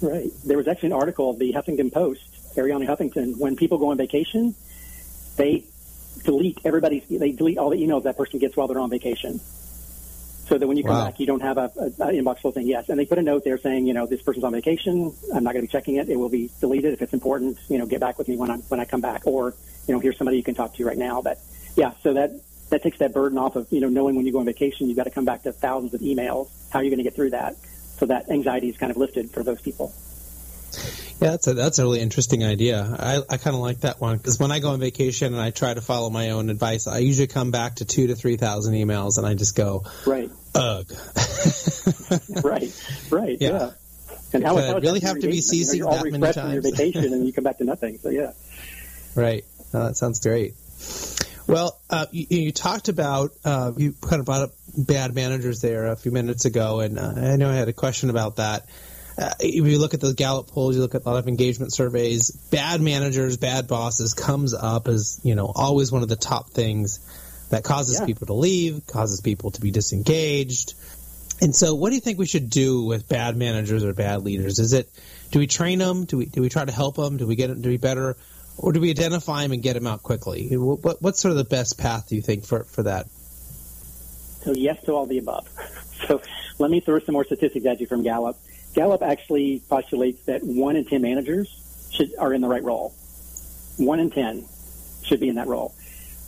Right. 0.00 0.30
There 0.44 0.58
was 0.58 0.68
actually 0.68 0.88
an 0.88 0.94
article, 0.94 1.30
of 1.30 1.38
the 1.38 1.52
Huffington 1.52 1.92
Post, 1.92 2.56
Arianna 2.56 2.86
Huffington. 2.86 3.38
When 3.38 3.56
people 3.56 3.78
go 3.78 3.90
on 3.90 3.96
vacation, 3.96 4.54
they 5.36 5.64
delete 6.24 6.60
everybody's. 6.64 7.06
They 7.08 7.32
delete 7.32 7.58
all 7.58 7.70
the 7.70 7.82
emails 7.82 8.04
that 8.04 8.16
person 8.16 8.38
gets 8.38 8.56
while 8.56 8.66
they're 8.66 8.78
on 8.78 8.90
vacation 8.90 9.40
so 10.46 10.58
that 10.58 10.66
when 10.66 10.76
you 10.76 10.84
come 10.84 10.94
wow. 10.94 11.06
back, 11.06 11.18
you 11.18 11.26
don't 11.26 11.42
have 11.42 11.58
a, 11.58 11.72
a, 11.76 11.86
a, 11.86 12.12
inbox 12.12 12.38
full 12.38 12.52
saying 12.52 12.68
yes. 12.68 12.88
And 12.88 12.98
they 12.98 13.04
put 13.06 13.18
a 13.18 13.22
note 13.22 13.42
there 13.44 13.58
saying, 13.58 13.86
you 13.86 13.94
know, 13.94 14.06
this 14.06 14.22
person's 14.22 14.44
on 14.44 14.52
vacation. 14.52 15.12
I'm 15.34 15.42
not 15.42 15.54
going 15.54 15.66
to 15.66 15.68
be 15.68 15.72
checking 15.72 15.96
it. 15.96 16.08
It 16.08 16.16
will 16.16 16.28
be 16.28 16.50
deleted 16.60 16.92
if 16.92 17.02
it's 17.02 17.12
important. 17.12 17.58
You 17.68 17.78
know, 17.78 17.86
get 17.86 18.00
back 18.00 18.16
with 18.18 18.28
me 18.28 18.36
when 18.36 18.50
I 18.50 18.56
when 18.68 18.78
I 18.78 18.84
come 18.84 19.00
back, 19.00 19.26
or 19.26 19.54
you 19.88 19.94
know, 19.94 20.00
here's 20.00 20.16
somebody 20.16 20.36
you 20.36 20.44
can 20.44 20.54
talk 20.54 20.74
to 20.74 20.84
right 20.84 20.96
now. 20.96 21.20
But 21.20 21.38
yeah, 21.76 21.92
so 22.02 22.14
that 22.14 22.30
that 22.70 22.82
takes 22.82 22.98
that 22.98 23.12
burden 23.12 23.38
off 23.38 23.56
of 23.56 23.66
you 23.70 23.80
know 23.80 23.88
knowing 23.88 24.14
when 24.14 24.24
you 24.24 24.32
go 24.32 24.38
on 24.38 24.46
vacation, 24.46 24.88
you've 24.88 24.96
got 24.96 25.04
to 25.04 25.10
come 25.10 25.24
back 25.24 25.42
to 25.42 25.52
thousands 25.52 25.94
of 25.94 26.00
emails. 26.00 26.48
How 26.70 26.78
are 26.78 26.84
you 26.84 26.90
going 26.90 26.98
to 26.98 27.04
get 27.04 27.14
through 27.14 27.30
that? 27.30 27.56
So 27.98 28.06
that 28.06 28.30
anxiety 28.30 28.68
is 28.68 28.76
kind 28.76 28.90
of 28.90 28.96
lifted 28.96 29.30
for 29.30 29.42
those 29.42 29.60
people. 29.60 29.92
Yeah, 31.20 31.30
that's 31.30 31.46
a 31.46 31.54
that's 31.54 31.78
a 31.78 31.82
really 31.82 32.00
interesting 32.00 32.44
idea. 32.44 32.82
I, 32.98 33.22
I 33.28 33.36
kind 33.38 33.56
of 33.56 33.62
like 33.62 33.80
that 33.80 34.00
one 34.00 34.18
because 34.18 34.38
when 34.38 34.52
I 34.52 34.58
go 34.58 34.70
on 34.70 34.80
vacation 34.80 35.32
and 35.32 35.42
I 35.42 35.50
try 35.50 35.72
to 35.72 35.80
follow 35.80 36.10
my 36.10 36.30
own 36.30 36.50
advice, 36.50 36.86
I 36.86 36.98
usually 36.98 37.26
come 37.26 37.50
back 37.50 37.76
to 37.76 37.86
two 37.86 38.08
to 38.08 38.14
three 38.14 38.36
thousand 38.36 38.74
emails, 38.74 39.16
and 39.16 39.26
I 39.26 39.32
just 39.32 39.56
go, 39.56 39.84
right, 40.06 40.30
ugh, 40.54 40.86
right, 42.44 42.70
right, 43.10 43.38
yeah. 43.40 43.50
yeah. 43.50 43.70
And 44.34 44.44
how, 44.44 44.56
how 44.58 44.78
really 44.78 45.00
have 45.00 45.18
to 45.18 45.26
be 45.26 45.38
CC'd 45.38 45.74
you 45.74 45.84
know, 45.84 45.90
that 45.90 46.10
many 46.10 46.32
times? 46.32 46.52
your 46.52 46.62
vacation, 46.62 47.04
and 47.04 47.26
you 47.26 47.32
come 47.32 47.44
back 47.44 47.58
to 47.58 47.64
nothing. 47.64 47.96
So 47.96 48.10
yeah, 48.10 48.32
right. 49.14 49.44
Oh, 49.72 49.84
that 49.84 49.96
sounds 49.96 50.20
great. 50.20 50.54
Well, 51.46 51.80
uh, 51.88 52.06
you, 52.10 52.26
you, 52.28 52.52
talked 52.52 52.88
about 52.88 53.30
uh, 53.44 53.72
you 53.76 53.94
kind 54.00 54.20
of 54.20 54.26
brought 54.26 54.42
up 54.42 54.50
bad 54.76 55.14
managers 55.14 55.60
there 55.60 55.86
a 55.86 55.96
few 55.96 56.10
minutes 56.10 56.44
ago, 56.44 56.80
and 56.80 56.98
uh, 56.98 57.12
I 57.16 57.36
know 57.36 57.50
I 57.50 57.54
had 57.54 57.68
a 57.68 57.72
question 57.72 58.10
about 58.10 58.36
that 58.36 58.66
uh, 59.18 59.32
if 59.40 59.66
you 59.66 59.78
look 59.78 59.94
at 59.94 60.00
the 60.00 60.12
Gallup 60.12 60.48
polls, 60.48 60.76
you 60.76 60.82
look 60.82 60.94
at 60.94 61.04
a 61.04 61.08
lot 61.08 61.18
of 61.18 61.26
engagement 61.26 61.72
surveys, 61.72 62.30
bad 62.50 62.80
managers, 62.80 63.38
bad 63.38 63.66
bosses 63.66 64.12
comes 64.12 64.52
up 64.52 64.88
as, 64.88 65.20
you 65.24 65.34
know, 65.34 65.50
always 65.54 65.90
one 65.90 66.02
of 66.02 66.08
the 66.08 66.16
top 66.16 66.50
things 66.50 67.00
that 67.50 67.64
causes 67.64 68.00
yeah. 68.00 68.06
people 68.06 68.26
to 68.26 68.34
leave, 68.34 68.86
causes 68.86 69.20
people 69.20 69.52
to 69.52 69.60
be 69.60 69.70
disengaged. 69.70 70.74
And 71.40 71.54
so 71.54 71.74
what 71.74 71.90
do 71.90 71.94
you 71.94 72.00
think 72.00 72.18
we 72.18 72.26
should 72.26 72.50
do 72.50 72.84
with 72.84 73.08
bad 73.08 73.36
managers 73.36 73.84
or 73.84 73.94
bad 73.94 74.22
leaders? 74.22 74.58
Is 74.58 74.72
it, 74.72 74.90
do 75.30 75.38
we 75.38 75.46
train 75.46 75.78
them? 75.78 76.04
Do 76.04 76.18
we, 76.18 76.26
do 76.26 76.42
we 76.42 76.48
try 76.48 76.64
to 76.64 76.72
help 76.72 76.96
them? 76.96 77.16
Do 77.16 77.26
we 77.26 77.36
get 77.36 77.48
them 77.48 77.62
to 77.62 77.68
be 77.68 77.76
better? 77.78 78.16
Or 78.58 78.72
do 78.72 78.80
we 78.80 78.90
identify 78.90 79.42
them 79.42 79.52
and 79.52 79.62
get 79.62 79.74
them 79.74 79.86
out 79.86 80.02
quickly? 80.02 80.48
What, 80.56 81.00
what's 81.02 81.20
sort 81.20 81.32
of 81.32 81.38
the 81.38 81.44
best 81.44 81.78
path, 81.78 82.08
do 82.08 82.16
you 82.16 82.22
think, 82.22 82.44
for, 82.44 82.64
for 82.64 82.82
that? 82.84 83.06
So 84.44 84.52
yes 84.52 84.82
to 84.84 84.92
all 84.92 85.06
the 85.06 85.18
above. 85.18 85.48
So 86.06 86.20
let 86.58 86.70
me 86.70 86.80
throw 86.80 86.98
some 86.98 87.14
more 87.14 87.24
statistics 87.24 87.64
at 87.64 87.80
you 87.80 87.86
from 87.86 88.02
Gallup. 88.02 88.36
Gallup 88.76 89.02
actually 89.02 89.62
postulates 89.70 90.22
that 90.26 90.44
one 90.44 90.76
in 90.76 90.84
10 90.84 91.00
managers 91.00 91.48
should, 91.90 92.14
are 92.18 92.34
in 92.34 92.42
the 92.42 92.48
right 92.48 92.62
role. 92.62 92.94
One 93.78 93.98
in 93.98 94.10
10 94.10 94.44
should 95.02 95.18
be 95.18 95.30
in 95.30 95.36
that 95.36 95.46
role. 95.46 95.74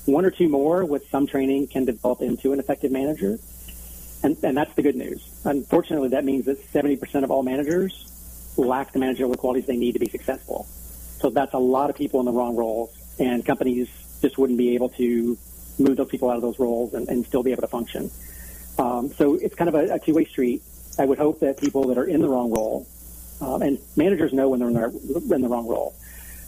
One 0.07 0.25
or 0.25 0.31
two 0.31 0.49
more 0.49 0.83
with 0.87 1.07
some 1.11 1.27
training 1.27 1.67
can 1.69 1.85
develop 1.85 2.23
into 2.23 2.55
an 2.55 2.59
effective 2.59 2.91
manager. 2.91 3.39
And, 4.23 4.35
and 4.43 4.57
that's 4.57 4.75
the 4.75 4.83
good 4.83 4.97
news. 4.97 5.23
Unfortunately, 5.45 6.09
that 6.09 6.25
means 6.25 6.47
that 6.47 6.59
70% 6.73 7.23
of 7.23 7.31
all 7.31 7.43
managers 7.43 8.11
lack 8.57 8.93
the 8.93 8.99
managerial 8.99 9.37
qualities 9.37 9.67
they 9.67 9.77
need 9.77 9.93
to 9.93 9.99
be 9.99 10.09
successful. 10.09 10.67
So 11.21 11.29
that's 11.29 11.53
a 11.53 11.59
lot 11.59 11.91
of 11.91 11.97
people 11.97 12.19
in 12.21 12.27
the 12.27 12.33
wrong 12.33 12.57
roles, 12.57 12.97
and 13.19 13.45
companies 13.45 13.91
just 14.23 14.39
wouldn't 14.39 14.59
be 14.59 14.75
able 14.75 14.89
to 14.91 15.37
move 15.79 15.99
those 15.99 16.09
people 16.09 16.31
out 16.31 16.37
of 16.37 16.43
those 16.43 16.59
roles 16.59 16.95
and, 16.95 17.09
and 17.11 17.27
still 17.27 17.43
be 17.43 17.53
able 17.53 17.63
to 17.63 17.69
function. 17.69 18.11
Um, 18.79 19.13
so 19.13 19.35
it's 19.35 19.55
kind 19.55 19.69
of 19.69 19.75
a, 19.75 19.95
a 19.95 19.99
two-way 19.99 20.25
street. 20.25 20.63
I 20.99 21.05
would 21.05 21.19
hope 21.19 21.41
that 21.41 21.59
people 21.59 21.89
that 21.89 21.99
are 21.99 22.05
in 22.05 22.21
the 22.21 22.29
wrong 22.29 22.51
role, 22.51 22.87
um, 23.41 23.63
and 23.63 23.79
managers 23.97 24.33
know 24.33 24.49
when 24.49 24.59
they're 24.59 24.69
in 24.69 25.43
the, 25.43 25.49
wrong 25.49 25.69
role, 25.69 25.95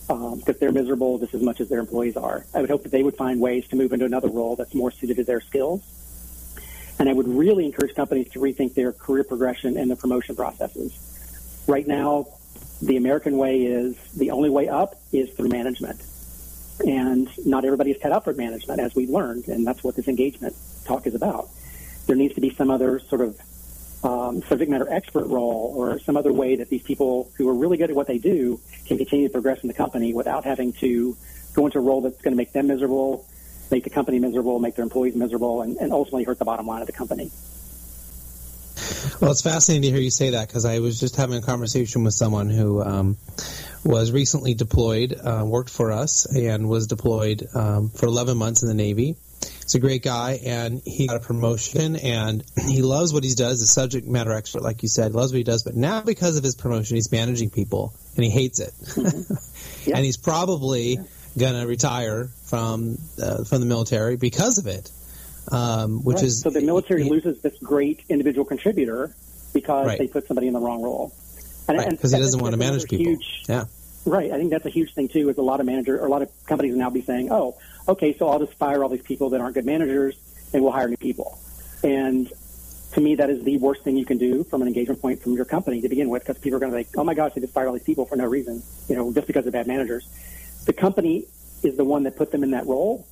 because 0.08 0.48
um, 0.48 0.54
they're 0.58 0.72
miserable 0.72 1.18
just 1.18 1.34
as 1.34 1.42
much 1.42 1.60
as 1.60 1.68
their 1.68 1.78
employees 1.78 2.16
are. 2.16 2.44
I 2.52 2.60
would 2.60 2.70
hope 2.70 2.82
that 2.82 2.90
they 2.90 3.02
would 3.02 3.16
find 3.16 3.40
ways 3.40 3.68
to 3.68 3.76
move 3.76 3.92
into 3.92 4.06
another 4.06 4.28
role 4.28 4.56
that's 4.56 4.74
more 4.74 4.90
suited 4.90 5.16
to 5.18 5.24
their 5.24 5.40
skills. 5.40 5.82
And 6.98 7.08
I 7.08 7.12
would 7.12 7.28
really 7.28 7.64
encourage 7.64 7.94
companies 7.94 8.28
to 8.32 8.40
rethink 8.40 8.74
their 8.74 8.92
career 8.92 9.24
progression 9.24 9.76
and 9.78 9.90
the 9.90 9.96
promotion 9.96 10.36
processes. 10.36 10.92
Right 11.66 11.86
now, 11.86 12.26
the 12.82 12.96
American 12.96 13.38
way 13.38 13.62
is 13.62 13.96
the 14.12 14.32
only 14.32 14.50
way 14.50 14.68
up 14.68 14.96
is 15.12 15.30
through 15.30 15.48
management. 15.48 16.02
And 16.86 17.28
not 17.46 17.64
everybody 17.64 17.92
is 17.92 18.02
cut 18.02 18.10
out 18.10 18.24
for 18.24 18.34
management, 18.34 18.80
as 18.80 18.94
we've 18.94 19.10
learned, 19.10 19.48
and 19.48 19.66
that's 19.66 19.84
what 19.84 19.96
this 19.96 20.08
engagement 20.08 20.56
talk 20.84 21.06
is 21.06 21.14
about. 21.14 21.48
There 22.06 22.16
needs 22.16 22.34
to 22.34 22.40
be 22.40 22.50
some 22.50 22.70
other 22.70 22.98
sort 22.98 23.20
of 23.20 23.38
um, 24.02 24.42
subject 24.42 24.70
matter 24.70 24.90
expert 24.90 25.26
role 25.26 25.74
or 25.76 25.98
some 26.00 26.16
other 26.16 26.32
way 26.32 26.56
that 26.56 26.68
these 26.68 26.82
people 26.82 27.30
who 27.36 27.48
are 27.48 27.54
really 27.54 27.76
good 27.76 27.90
at 27.90 27.96
what 27.96 28.06
they 28.06 28.18
do 28.18 28.60
can 28.86 28.96
continue 28.96 29.28
to 29.28 29.32
progress 29.32 29.60
in 29.62 29.68
the 29.68 29.74
company 29.74 30.14
without 30.14 30.44
having 30.44 30.72
to 30.74 31.16
go 31.54 31.66
into 31.66 31.78
a 31.78 31.82
role 31.82 32.00
that's 32.00 32.20
going 32.22 32.32
to 32.32 32.36
make 32.36 32.52
them 32.52 32.68
miserable, 32.68 33.26
make 33.70 33.84
the 33.84 33.90
company 33.90 34.18
miserable, 34.18 34.58
make 34.58 34.74
their 34.74 34.84
employees 34.84 35.14
miserable, 35.14 35.62
and, 35.62 35.76
and 35.76 35.92
ultimately 35.92 36.24
hurt 36.24 36.38
the 36.38 36.44
bottom 36.44 36.66
line 36.66 36.80
of 36.80 36.86
the 36.86 36.92
company. 36.92 37.30
Well, 39.20 39.30
it's 39.30 39.42
fascinating 39.42 39.82
to 39.82 39.90
hear 39.90 40.00
you 40.00 40.10
say 40.10 40.30
that 40.30 40.48
because 40.48 40.64
I 40.64 40.78
was 40.78 40.98
just 40.98 41.16
having 41.16 41.36
a 41.36 41.42
conversation 41.42 42.04
with 42.04 42.14
someone 42.14 42.48
who 42.48 42.82
um, 42.82 43.18
was 43.84 44.12
recently 44.12 44.54
deployed, 44.54 45.12
uh, 45.12 45.44
worked 45.46 45.70
for 45.70 45.92
us, 45.92 46.26
and 46.26 46.68
was 46.68 46.86
deployed 46.86 47.46
um, 47.54 47.90
for 47.90 48.06
11 48.06 48.38
months 48.38 48.62
in 48.62 48.68
the 48.68 48.74
Navy 48.74 49.16
He's 49.40 49.74
a 49.74 49.78
great 49.78 50.02
guy, 50.02 50.40
and 50.44 50.82
he 50.84 51.06
got 51.06 51.16
a 51.16 51.20
promotion, 51.20 51.96
and 51.96 52.44
he 52.66 52.82
loves 52.82 53.12
what 53.12 53.22
he 53.24 53.34
does. 53.34 53.62
A 53.62 53.66
subject 53.66 54.06
matter 54.06 54.32
expert, 54.32 54.62
like 54.62 54.82
you 54.82 54.88
said, 54.88 55.14
loves 55.14 55.32
what 55.32 55.38
he 55.38 55.44
does. 55.44 55.62
But 55.62 55.76
now, 55.76 56.02
because 56.02 56.36
of 56.36 56.44
his 56.44 56.54
promotion, 56.54 56.96
he's 56.96 57.12
managing 57.12 57.50
people, 57.50 57.94
and 58.16 58.24
he 58.24 58.30
hates 58.30 58.60
it. 58.60 58.72
Mm-hmm. 58.82 59.34
Yeah. 59.86 59.96
and 59.96 60.04
he's 60.04 60.18
probably 60.18 60.96
yeah. 60.96 61.02
gonna 61.38 61.66
retire 61.66 62.28
from 62.44 62.98
uh, 63.20 63.44
from 63.44 63.60
the 63.60 63.66
military 63.66 64.16
because 64.16 64.58
of 64.58 64.66
it. 64.66 64.90
Um, 65.50 66.04
which 66.04 66.16
right. 66.16 66.24
is 66.24 66.42
so 66.42 66.50
the 66.50 66.60
military 66.60 67.04
he, 67.04 67.10
loses 67.10 67.40
this 67.40 67.56
great 67.60 68.04
individual 68.10 68.44
contributor 68.44 69.14
because 69.54 69.86
right. 69.86 69.98
they 69.98 70.06
put 70.06 70.26
somebody 70.26 70.48
in 70.48 70.52
the 70.52 70.60
wrong 70.60 70.82
role. 70.82 71.14
Because 71.66 72.12
right, 72.12 72.18
he 72.18 72.22
doesn't 72.22 72.40
want 72.40 72.52
to 72.52 72.58
manage 72.58 72.84
people. 72.84 73.06
Huge, 73.06 73.44
yeah. 73.48 73.64
Right. 74.04 74.30
I 74.30 74.36
think 74.36 74.50
that's 74.50 74.66
a 74.66 74.70
huge 74.70 74.92
thing 74.94 75.08
too. 75.08 75.28
Is 75.30 75.38
a 75.38 75.42
lot 75.42 75.60
of 75.60 75.66
manager 75.66 75.98
or 75.98 76.06
a 76.06 76.10
lot 76.10 76.22
of 76.22 76.30
companies 76.46 76.74
now 76.76 76.90
be 76.90 77.02
saying, 77.02 77.30
"Oh, 77.30 77.56
okay, 77.90 78.16
so 78.16 78.28
I'll 78.28 78.38
just 78.38 78.54
fire 78.54 78.82
all 78.82 78.88
these 78.88 79.02
people 79.02 79.30
that 79.30 79.40
aren't 79.40 79.54
good 79.54 79.66
managers 79.66 80.16
and 80.52 80.62
we'll 80.62 80.72
hire 80.72 80.88
new 80.88 80.96
people. 80.96 81.38
And 81.82 82.30
to 82.92 83.00
me, 83.00 83.14
that 83.16 83.30
is 83.30 83.44
the 83.44 83.56
worst 83.58 83.84
thing 83.84 83.96
you 83.96 84.04
can 84.04 84.18
do 84.18 84.44
from 84.44 84.62
an 84.62 84.68
engagement 84.68 85.00
point 85.00 85.22
from 85.22 85.34
your 85.34 85.44
company 85.44 85.80
to 85.80 85.88
begin 85.88 86.08
with, 86.10 86.22
because 86.22 86.38
people 86.42 86.56
are 86.56 86.60
going 86.60 86.72
to 86.72 86.78
think, 86.78 86.88
oh 86.96 87.04
my 87.04 87.14
gosh, 87.14 87.32
they 87.34 87.40
just 87.40 87.54
fired 87.54 87.68
all 87.68 87.74
these 87.74 87.84
people 87.84 88.04
for 88.06 88.16
no 88.16 88.26
reason, 88.26 88.62
you 88.88 88.96
know, 88.96 89.12
just 89.12 89.26
because 89.26 89.46
of 89.46 89.52
bad 89.52 89.66
managers. 89.66 90.08
The 90.66 90.72
company 90.72 91.26
is 91.62 91.76
the 91.76 91.84
one 91.84 92.02
that 92.04 92.16
put 92.16 92.32
them 92.32 92.42
in 92.42 92.50
that 92.50 92.66
role. 92.66 93.06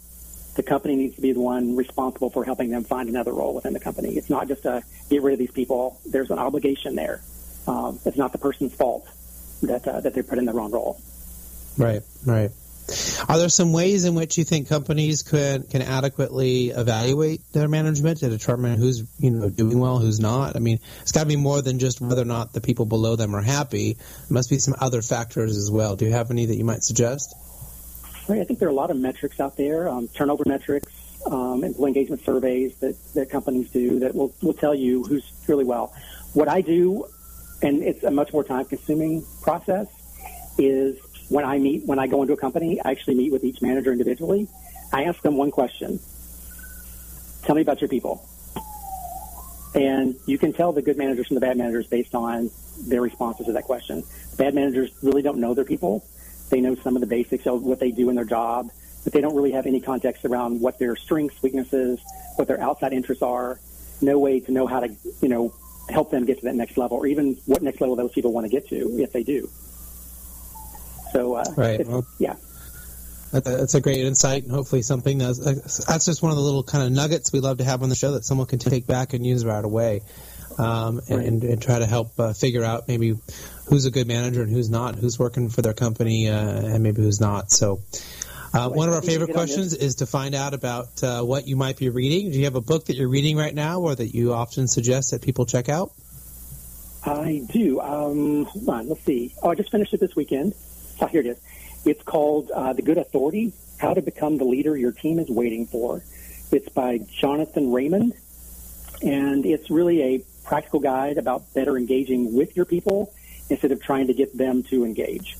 the 0.58 0.62
company 0.64 0.96
needs 0.96 1.14
to 1.14 1.22
be 1.22 1.32
the 1.32 1.40
one 1.40 1.76
responsible 1.76 2.30
for 2.30 2.44
helping 2.44 2.70
them 2.70 2.82
find 2.82 3.08
another 3.08 3.32
role 3.32 3.54
within 3.54 3.72
the 3.72 3.80
company. 3.80 4.16
It's 4.16 4.28
not 4.28 4.48
just 4.48 4.66
a 4.66 4.82
get 5.08 5.22
rid 5.22 5.34
of 5.34 5.38
these 5.38 5.52
people. 5.52 6.00
There's 6.04 6.30
an 6.32 6.38
obligation 6.40 6.96
there. 6.96 7.22
Um, 7.68 8.00
it's 8.04 8.16
not 8.16 8.32
the 8.32 8.38
person's 8.38 8.74
fault 8.74 9.08
that 9.62 9.86
uh, 9.86 10.00
that 10.00 10.14
they're 10.14 10.24
put 10.24 10.38
in 10.38 10.46
the 10.46 10.52
wrong 10.52 10.72
role. 10.72 11.00
Right, 11.76 12.02
right. 12.26 12.50
Are 13.28 13.36
there 13.36 13.50
some 13.50 13.74
ways 13.74 14.06
in 14.06 14.14
which 14.14 14.38
you 14.38 14.44
think 14.44 14.68
companies 14.68 15.22
can 15.22 15.64
can 15.64 15.82
adequately 15.82 16.70
evaluate 16.70 17.42
their 17.52 17.68
management 17.68 18.20
to 18.20 18.30
determine 18.30 18.78
who's 18.78 19.04
you 19.18 19.30
know 19.30 19.50
doing 19.50 19.78
well, 19.78 19.98
who's 19.98 20.18
not? 20.18 20.56
I 20.56 20.60
mean, 20.60 20.80
it's 21.02 21.12
got 21.12 21.20
to 21.20 21.26
be 21.26 21.36
more 21.36 21.60
than 21.60 21.78
just 21.78 22.00
whether 22.00 22.22
or 22.22 22.24
not 22.24 22.54
the 22.54 22.62
people 22.62 22.86
below 22.86 23.16
them 23.16 23.36
are 23.36 23.42
happy. 23.42 23.92
There 23.94 24.34
must 24.34 24.48
be 24.48 24.58
some 24.58 24.74
other 24.80 25.02
factors 25.02 25.58
as 25.58 25.70
well. 25.70 25.94
Do 25.94 26.06
you 26.06 26.12
have 26.12 26.30
any 26.30 26.46
that 26.46 26.56
you 26.56 26.64
might 26.64 26.82
suggest? 26.82 27.34
Right. 28.28 28.40
I 28.40 28.44
think 28.44 28.60
there 28.60 28.68
are 28.68 28.72
a 28.72 28.74
lot 28.74 28.90
of 28.90 28.96
metrics 28.96 29.40
out 29.40 29.58
there, 29.58 29.90
um, 29.90 30.08
turnover 30.08 30.44
metrics, 30.46 30.90
um, 31.26 31.64
employee 31.64 31.88
engagement 31.88 32.24
surveys 32.24 32.76
that, 32.76 32.96
that 33.14 33.30
companies 33.30 33.70
do 33.70 34.00
that 34.00 34.14
will, 34.14 34.34
will 34.42 34.54
tell 34.54 34.74
you 34.74 35.04
who's 35.04 35.30
really 35.46 35.64
well. 35.64 35.94
What 36.32 36.48
I 36.48 36.62
do, 36.62 37.06
and 37.62 37.82
it's 37.82 38.04
a 38.04 38.10
much 38.10 38.32
more 38.32 38.44
time 38.44 38.64
consuming 38.64 39.24
process, 39.42 39.86
is 40.58 40.98
when 41.28 41.44
I 41.44 41.58
meet, 41.58 41.84
when 41.86 41.98
I 41.98 42.06
go 42.06 42.22
into 42.22 42.34
a 42.34 42.36
company, 42.36 42.80
I 42.80 42.90
actually 42.90 43.14
meet 43.14 43.32
with 43.32 43.44
each 43.44 43.60
manager 43.60 43.92
individually. 43.92 44.48
I 44.92 45.04
ask 45.04 45.20
them 45.22 45.36
one 45.36 45.50
question. 45.50 46.00
Tell 47.42 47.54
me 47.54 47.62
about 47.62 47.80
your 47.80 47.88
people. 47.88 48.26
And 49.74 50.16
you 50.26 50.38
can 50.38 50.52
tell 50.52 50.72
the 50.72 50.82
good 50.82 50.96
managers 50.96 51.26
from 51.26 51.34
the 51.34 51.40
bad 51.40 51.56
managers 51.56 51.86
based 51.86 52.14
on 52.14 52.50
their 52.86 53.02
responses 53.02 53.46
to 53.46 53.52
that 53.52 53.64
question. 53.64 54.02
Bad 54.36 54.54
managers 54.54 54.90
really 55.02 55.22
don't 55.22 55.38
know 55.38 55.54
their 55.54 55.64
people. 55.64 56.04
They 56.50 56.60
know 56.60 56.74
some 56.76 56.96
of 56.96 57.00
the 57.00 57.06
basics 57.06 57.46
of 57.46 57.62
what 57.62 57.78
they 57.78 57.90
do 57.90 58.08
in 58.08 58.16
their 58.16 58.24
job, 58.24 58.70
but 59.04 59.12
they 59.12 59.20
don't 59.20 59.36
really 59.36 59.52
have 59.52 59.66
any 59.66 59.80
context 59.80 60.24
around 60.24 60.60
what 60.60 60.78
their 60.78 60.96
strengths, 60.96 61.42
weaknesses, 61.42 62.00
what 62.36 62.48
their 62.48 62.60
outside 62.60 62.92
interests 62.92 63.22
are. 63.22 63.60
No 64.00 64.18
way 64.18 64.40
to 64.40 64.52
know 64.52 64.66
how 64.66 64.80
to, 64.80 64.88
you 65.20 65.28
know, 65.28 65.52
help 65.90 66.10
them 66.10 66.24
get 66.24 66.38
to 66.38 66.44
that 66.44 66.54
next 66.54 66.78
level 66.78 66.96
or 66.96 67.06
even 67.06 67.36
what 67.46 67.62
next 67.62 67.80
level 67.80 67.96
those 67.96 68.12
people 68.12 68.32
want 68.32 68.44
to 68.44 68.50
get 68.50 68.68
to 68.68 68.98
if 68.98 69.12
they 69.12 69.22
do. 69.22 69.48
So, 71.12 71.34
uh, 71.34 71.44
right. 71.56 71.86
Well, 71.86 72.06
yeah. 72.18 72.34
That's 73.30 73.74
a 73.74 73.80
great 73.82 74.06
insight, 74.06 74.44
and 74.44 74.52
hopefully 74.52 74.80
something 74.80 75.18
that's 75.18 75.84
that's 75.84 76.06
just 76.06 76.22
one 76.22 76.30
of 76.30 76.38
the 76.38 76.42
little 76.42 76.62
kind 76.62 76.84
of 76.84 76.92
nuggets 76.92 77.30
we 77.30 77.40
love 77.40 77.58
to 77.58 77.64
have 77.64 77.82
on 77.82 77.90
the 77.90 77.94
show 77.94 78.12
that 78.12 78.24
someone 78.24 78.46
can 78.46 78.58
take 78.58 78.86
back 78.86 79.12
and 79.12 79.26
use 79.26 79.44
right 79.44 79.62
away, 79.62 80.00
um, 80.56 81.00
and, 81.08 81.10
right. 81.10 81.26
and, 81.26 81.44
and, 81.44 81.60
try 81.60 81.78
to 81.78 81.84
help 81.84 82.18
uh, 82.18 82.32
figure 82.32 82.64
out 82.64 82.88
maybe 82.88 83.18
who's 83.66 83.84
a 83.84 83.90
good 83.90 84.08
manager 84.08 84.40
and 84.40 84.50
who's 84.50 84.70
not, 84.70 84.94
who's 84.94 85.18
working 85.18 85.50
for 85.50 85.60
their 85.60 85.74
company, 85.74 86.30
uh, 86.30 86.38
and 86.38 86.82
maybe 86.82 87.02
who's 87.02 87.20
not. 87.20 87.50
So. 87.50 87.80
Uh, 88.50 88.70
one 88.70 88.88
of 88.88 88.94
our 88.94 89.02
favorite 89.02 89.34
questions 89.34 89.74
is 89.74 89.96
to 89.96 90.06
find 90.06 90.34
out 90.34 90.54
about 90.54 91.02
uh, 91.02 91.20
what 91.20 91.46
you 91.46 91.54
might 91.54 91.76
be 91.76 91.90
reading. 91.90 92.30
Do 92.30 92.38
you 92.38 92.46
have 92.46 92.54
a 92.54 92.62
book 92.62 92.86
that 92.86 92.96
you're 92.96 93.10
reading 93.10 93.36
right 93.36 93.54
now, 93.54 93.80
or 93.80 93.94
that 93.94 94.14
you 94.14 94.32
often 94.32 94.68
suggest 94.68 95.10
that 95.10 95.20
people 95.20 95.44
check 95.44 95.68
out? 95.68 95.92
I 97.04 97.42
do. 97.50 97.78
Um, 97.78 98.44
hold 98.44 98.68
on, 98.70 98.88
let's 98.88 99.04
see. 99.04 99.34
Oh, 99.42 99.50
I 99.50 99.54
just 99.54 99.70
finished 99.70 99.92
it 99.92 100.00
this 100.00 100.16
weekend. 100.16 100.54
Oh, 101.00 101.06
here 101.06 101.20
it 101.20 101.26
is. 101.26 101.38
It's 101.84 102.02
called 102.02 102.50
uh, 102.50 102.72
The 102.72 102.82
Good 102.82 102.98
Authority 102.98 103.52
How 103.78 103.94
to 103.94 104.02
Become 104.02 104.38
the 104.38 104.44
Leader 104.44 104.76
Your 104.76 104.90
Team 104.90 105.20
is 105.20 105.28
Waiting 105.28 105.66
For. 105.66 106.02
It's 106.50 106.68
by 106.70 106.98
Jonathan 106.98 107.72
Raymond, 107.72 108.14
and 109.02 109.46
it's 109.46 109.70
really 109.70 110.02
a 110.02 110.22
practical 110.44 110.80
guide 110.80 111.18
about 111.18 111.54
better 111.54 111.76
engaging 111.76 112.34
with 112.34 112.56
your 112.56 112.64
people 112.64 113.14
instead 113.48 113.70
of 113.70 113.80
trying 113.80 114.08
to 114.08 114.14
get 114.14 114.36
them 114.36 114.64
to 114.64 114.84
engage. 114.84 115.36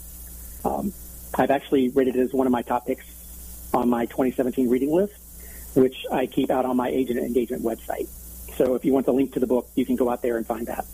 Um, 0.64 0.92
I've 1.34 1.50
actually 1.50 1.88
rated 1.88 2.14
it 2.14 2.20
as 2.20 2.32
one 2.32 2.46
of 2.46 2.52
my 2.52 2.62
top 2.62 2.86
picks 2.86 3.06
on 3.74 3.88
my 3.88 4.06
2017 4.06 4.68
reading 4.68 4.92
list, 4.92 5.14
which 5.74 6.04
I 6.12 6.26
keep 6.26 6.50
out 6.50 6.66
on 6.66 6.76
my 6.76 6.88
agent 6.88 7.18
engagement 7.18 7.64
website. 7.64 8.06
So 8.56 8.74
if 8.76 8.84
you 8.84 8.92
want 8.92 9.06
the 9.06 9.12
link 9.12 9.32
to 9.32 9.40
the 9.40 9.46
book, 9.46 9.68
you 9.74 9.84
can 9.84 9.96
go 9.96 10.08
out 10.08 10.22
there 10.22 10.36
and 10.36 10.46
find 10.46 10.68
that. 10.68 10.86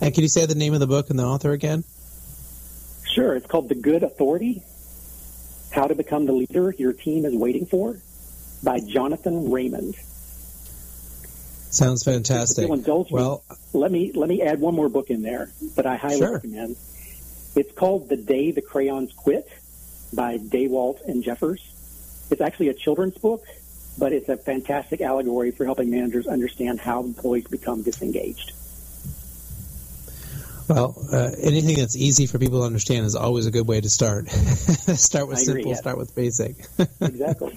And 0.00 0.12
can 0.12 0.22
you 0.22 0.28
say 0.28 0.44
the 0.44 0.54
name 0.54 0.74
of 0.74 0.80
the 0.80 0.86
book 0.86 1.08
and 1.08 1.18
the 1.18 1.24
author 1.24 1.52
again? 1.52 1.84
Sure. 3.16 3.34
It's 3.34 3.46
called 3.46 3.70
The 3.70 3.74
Good 3.74 4.02
Authority 4.02 4.62
How 5.72 5.86
to 5.86 5.94
Become 5.94 6.26
the 6.26 6.34
Leader 6.34 6.74
Your 6.76 6.92
Team 6.92 7.24
is 7.24 7.34
Waiting 7.34 7.64
For 7.64 7.96
by 8.62 8.78
Jonathan 8.86 9.50
Raymond. 9.50 9.94
Sounds 11.70 12.04
fantastic. 12.04 12.68
well, 12.68 13.42
me, 13.48 13.56
let 13.72 13.90
me 13.90 14.12
let 14.12 14.28
me 14.28 14.42
add 14.42 14.60
one 14.60 14.74
more 14.74 14.90
book 14.90 15.08
in 15.08 15.22
there 15.22 15.50
that 15.76 15.86
I 15.86 15.96
highly 15.96 16.18
sure. 16.18 16.34
recommend. 16.34 16.76
It's 17.56 17.72
called 17.74 18.10
The 18.10 18.18
Day 18.18 18.50
the 18.50 18.60
Crayons 18.60 19.14
Quit 19.14 19.48
by 20.12 20.36
Daywalt 20.36 21.02
and 21.06 21.24
Jeffers. 21.24 21.62
It's 22.30 22.42
actually 22.42 22.68
a 22.68 22.74
children's 22.74 23.16
book, 23.16 23.46
but 23.98 24.12
it's 24.12 24.28
a 24.28 24.36
fantastic 24.36 25.00
allegory 25.00 25.52
for 25.52 25.64
helping 25.64 25.88
managers 25.88 26.26
understand 26.26 26.80
how 26.80 27.02
employees 27.02 27.46
become 27.46 27.82
disengaged. 27.82 28.52
Well, 30.68 30.96
uh, 31.12 31.30
anything 31.40 31.76
that's 31.76 31.96
easy 31.96 32.26
for 32.26 32.38
people 32.38 32.60
to 32.60 32.66
understand 32.66 33.06
is 33.06 33.14
always 33.14 33.46
a 33.46 33.50
good 33.50 33.68
way 33.68 33.80
to 33.80 33.88
start. 33.88 34.28
start 34.30 35.28
with 35.28 35.38
simple, 35.38 35.70
yes. 35.70 35.78
start 35.78 35.96
with 35.96 36.14
basic. 36.14 36.56
exactly. 37.00 37.56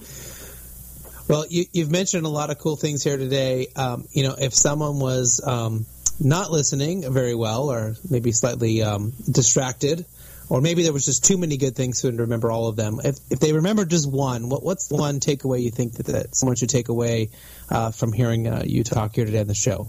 Well, 1.28 1.44
you, 1.48 1.64
have 1.76 1.90
mentioned 1.90 2.24
a 2.24 2.28
lot 2.28 2.50
of 2.50 2.58
cool 2.58 2.76
things 2.76 3.02
here 3.02 3.16
today. 3.16 3.68
Um, 3.74 4.06
you 4.12 4.22
know, 4.22 4.34
if 4.38 4.54
someone 4.54 5.00
was 5.00 5.40
um, 5.44 5.86
not 6.20 6.50
listening 6.50 7.12
very 7.12 7.34
well, 7.34 7.70
or 7.70 7.94
maybe 8.08 8.30
slightly 8.32 8.82
um, 8.82 9.12
distracted, 9.30 10.04
or 10.48 10.60
maybe 10.60 10.82
there 10.82 10.92
was 10.92 11.04
just 11.04 11.24
too 11.24 11.38
many 11.38 11.56
good 11.56 11.76
things 11.76 12.02
to 12.02 12.12
remember 12.12 12.50
all 12.50 12.68
of 12.68 12.76
them. 12.76 13.00
If, 13.02 13.16
if 13.30 13.38
they 13.40 13.52
remember 13.52 13.84
just 13.84 14.10
one, 14.10 14.48
what, 14.48 14.62
what's 14.62 14.88
the 14.88 14.96
one 14.96 15.20
takeaway 15.20 15.62
you 15.62 15.70
think 15.70 15.94
that, 15.94 16.06
that 16.06 16.36
someone 16.36 16.56
should 16.56 16.70
take 16.70 16.88
away 16.88 17.30
uh, 17.70 17.90
from 17.92 18.12
hearing 18.12 18.48
uh, 18.48 18.62
you 18.66 18.84
talk 18.84 19.14
here 19.14 19.24
today 19.24 19.40
on 19.40 19.46
the 19.46 19.54
show? 19.54 19.88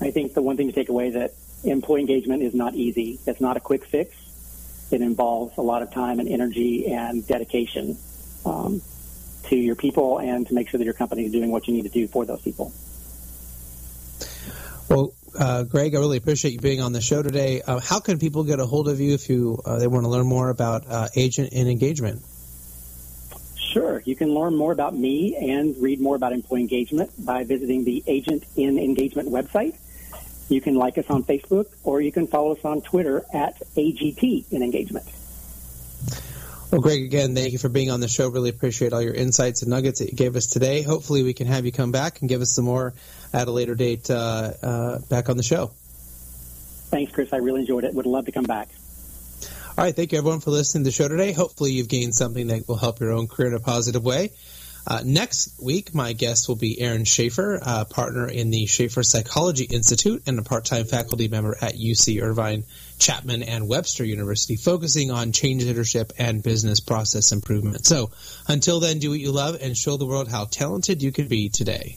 I 0.00 0.10
think 0.10 0.34
the 0.34 0.42
one 0.42 0.56
thing 0.56 0.68
to 0.68 0.72
take 0.72 0.88
away 0.88 1.10
that 1.10 1.32
employee 1.64 2.00
engagement 2.00 2.42
is 2.42 2.54
not 2.54 2.74
easy. 2.74 3.18
It's 3.26 3.40
not 3.40 3.56
a 3.56 3.60
quick 3.60 3.84
fix. 3.84 4.14
It 4.90 5.00
involves 5.00 5.56
a 5.56 5.62
lot 5.62 5.82
of 5.82 5.90
time 5.92 6.20
and 6.20 6.28
energy 6.28 6.92
and 6.92 7.26
dedication 7.26 7.96
um, 8.44 8.82
to 9.44 9.56
your 9.56 9.74
people 9.74 10.18
and 10.18 10.46
to 10.46 10.54
make 10.54 10.68
sure 10.68 10.78
that 10.78 10.84
your 10.84 10.94
company 10.94 11.24
is 11.24 11.32
doing 11.32 11.50
what 11.50 11.66
you 11.66 11.74
need 11.74 11.82
to 11.82 11.88
do 11.88 12.06
for 12.06 12.24
those 12.24 12.42
people. 12.42 12.72
Well, 14.88 15.14
uh, 15.38 15.64
Greg, 15.64 15.94
I 15.94 15.98
really 15.98 16.18
appreciate 16.18 16.52
you 16.52 16.60
being 16.60 16.80
on 16.80 16.92
the 16.92 17.00
show 17.00 17.22
today. 17.22 17.62
Uh, 17.62 17.80
how 17.80 18.00
can 18.00 18.18
people 18.18 18.44
get 18.44 18.60
a 18.60 18.66
hold 18.66 18.88
of 18.88 19.00
you 19.00 19.14
if 19.14 19.28
you 19.28 19.58
uh, 19.64 19.78
they 19.78 19.86
want 19.86 20.04
to 20.04 20.10
learn 20.10 20.26
more 20.26 20.50
about 20.50 20.84
uh, 20.86 21.08
Agent 21.16 21.52
of 21.52 21.66
Engagement? 21.66 22.22
Sure. 23.56 24.02
You 24.04 24.14
can 24.14 24.32
learn 24.32 24.54
more 24.54 24.70
about 24.70 24.94
me 24.94 25.34
and 25.36 25.76
read 25.78 26.00
more 26.00 26.14
about 26.14 26.32
employee 26.32 26.60
engagement 26.60 27.10
by 27.24 27.42
visiting 27.42 27.84
the 27.84 28.04
Agent 28.06 28.44
of 28.44 28.58
Engagement 28.58 29.30
website 29.30 29.74
you 30.48 30.60
can 30.60 30.74
like 30.74 30.98
us 30.98 31.08
on 31.08 31.24
Facebook 31.24 31.66
or 31.82 32.00
you 32.00 32.12
can 32.12 32.26
follow 32.26 32.52
us 32.52 32.64
on 32.64 32.80
Twitter 32.82 33.24
at 33.32 33.60
AGT 33.76 34.52
in 34.52 34.62
engagement. 34.62 35.06
Well, 36.70 36.80
Greg, 36.80 37.04
again, 37.04 37.36
thank 37.36 37.52
you 37.52 37.58
for 37.58 37.68
being 37.68 37.90
on 37.90 38.00
the 38.00 38.08
show. 38.08 38.28
Really 38.28 38.50
appreciate 38.50 38.92
all 38.92 39.00
your 39.00 39.14
insights 39.14 39.62
and 39.62 39.70
nuggets 39.70 40.00
that 40.00 40.10
you 40.10 40.16
gave 40.16 40.34
us 40.34 40.46
today. 40.46 40.82
Hopefully, 40.82 41.22
we 41.22 41.32
can 41.32 41.46
have 41.46 41.64
you 41.64 41.70
come 41.70 41.92
back 41.92 42.20
and 42.20 42.28
give 42.28 42.40
us 42.40 42.50
some 42.50 42.64
more 42.64 42.94
at 43.32 43.46
a 43.46 43.50
later 43.52 43.76
date 43.76 44.10
uh, 44.10 44.52
uh, 44.60 44.98
back 45.08 45.28
on 45.28 45.36
the 45.36 45.44
show. 45.44 45.68
Thanks, 46.90 47.12
Chris. 47.12 47.32
I 47.32 47.36
really 47.36 47.60
enjoyed 47.60 47.84
it. 47.84 47.94
Would 47.94 48.06
love 48.06 48.26
to 48.26 48.32
come 48.32 48.42
back. 48.42 48.70
All 49.78 49.84
right. 49.84 49.94
Thank 49.94 50.10
you, 50.12 50.18
everyone, 50.18 50.40
for 50.40 50.50
listening 50.50 50.82
to 50.82 50.88
the 50.88 50.92
show 50.92 51.06
today. 51.06 51.32
Hopefully, 51.32 51.70
you've 51.70 51.88
gained 51.88 52.14
something 52.14 52.48
that 52.48 52.66
will 52.66 52.76
help 52.76 52.98
your 52.98 53.12
own 53.12 53.28
career 53.28 53.50
in 53.50 53.54
a 53.54 53.60
positive 53.60 54.04
way. 54.04 54.30
Uh, 54.86 55.00
next 55.04 55.54
week, 55.62 55.94
my 55.94 56.12
guest 56.12 56.48
will 56.48 56.56
be 56.56 56.80
Aaron 56.80 57.04
Schaefer, 57.04 57.58
a 57.62 57.84
partner 57.84 58.28
in 58.28 58.50
the 58.50 58.66
Schaefer 58.66 59.02
Psychology 59.02 59.64
Institute 59.64 60.22
and 60.26 60.38
a 60.38 60.42
part-time 60.42 60.84
faculty 60.84 61.28
member 61.28 61.56
at 61.60 61.74
UC 61.74 62.22
Irvine, 62.22 62.64
Chapman, 62.98 63.42
and 63.42 63.68
Webster 63.68 64.04
University, 64.04 64.56
focusing 64.56 65.10
on 65.10 65.32
change 65.32 65.64
leadership 65.64 66.12
and 66.18 66.42
business 66.42 66.80
process 66.80 67.32
improvement. 67.32 67.86
So 67.86 68.10
until 68.46 68.80
then, 68.80 68.98
do 68.98 69.10
what 69.10 69.20
you 69.20 69.32
love 69.32 69.56
and 69.60 69.76
show 69.76 69.96
the 69.96 70.06
world 70.06 70.28
how 70.28 70.44
talented 70.44 71.02
you 71.02 71.12
can 71.12 71.28
be 71.28 71.48
today. 71.48 71.96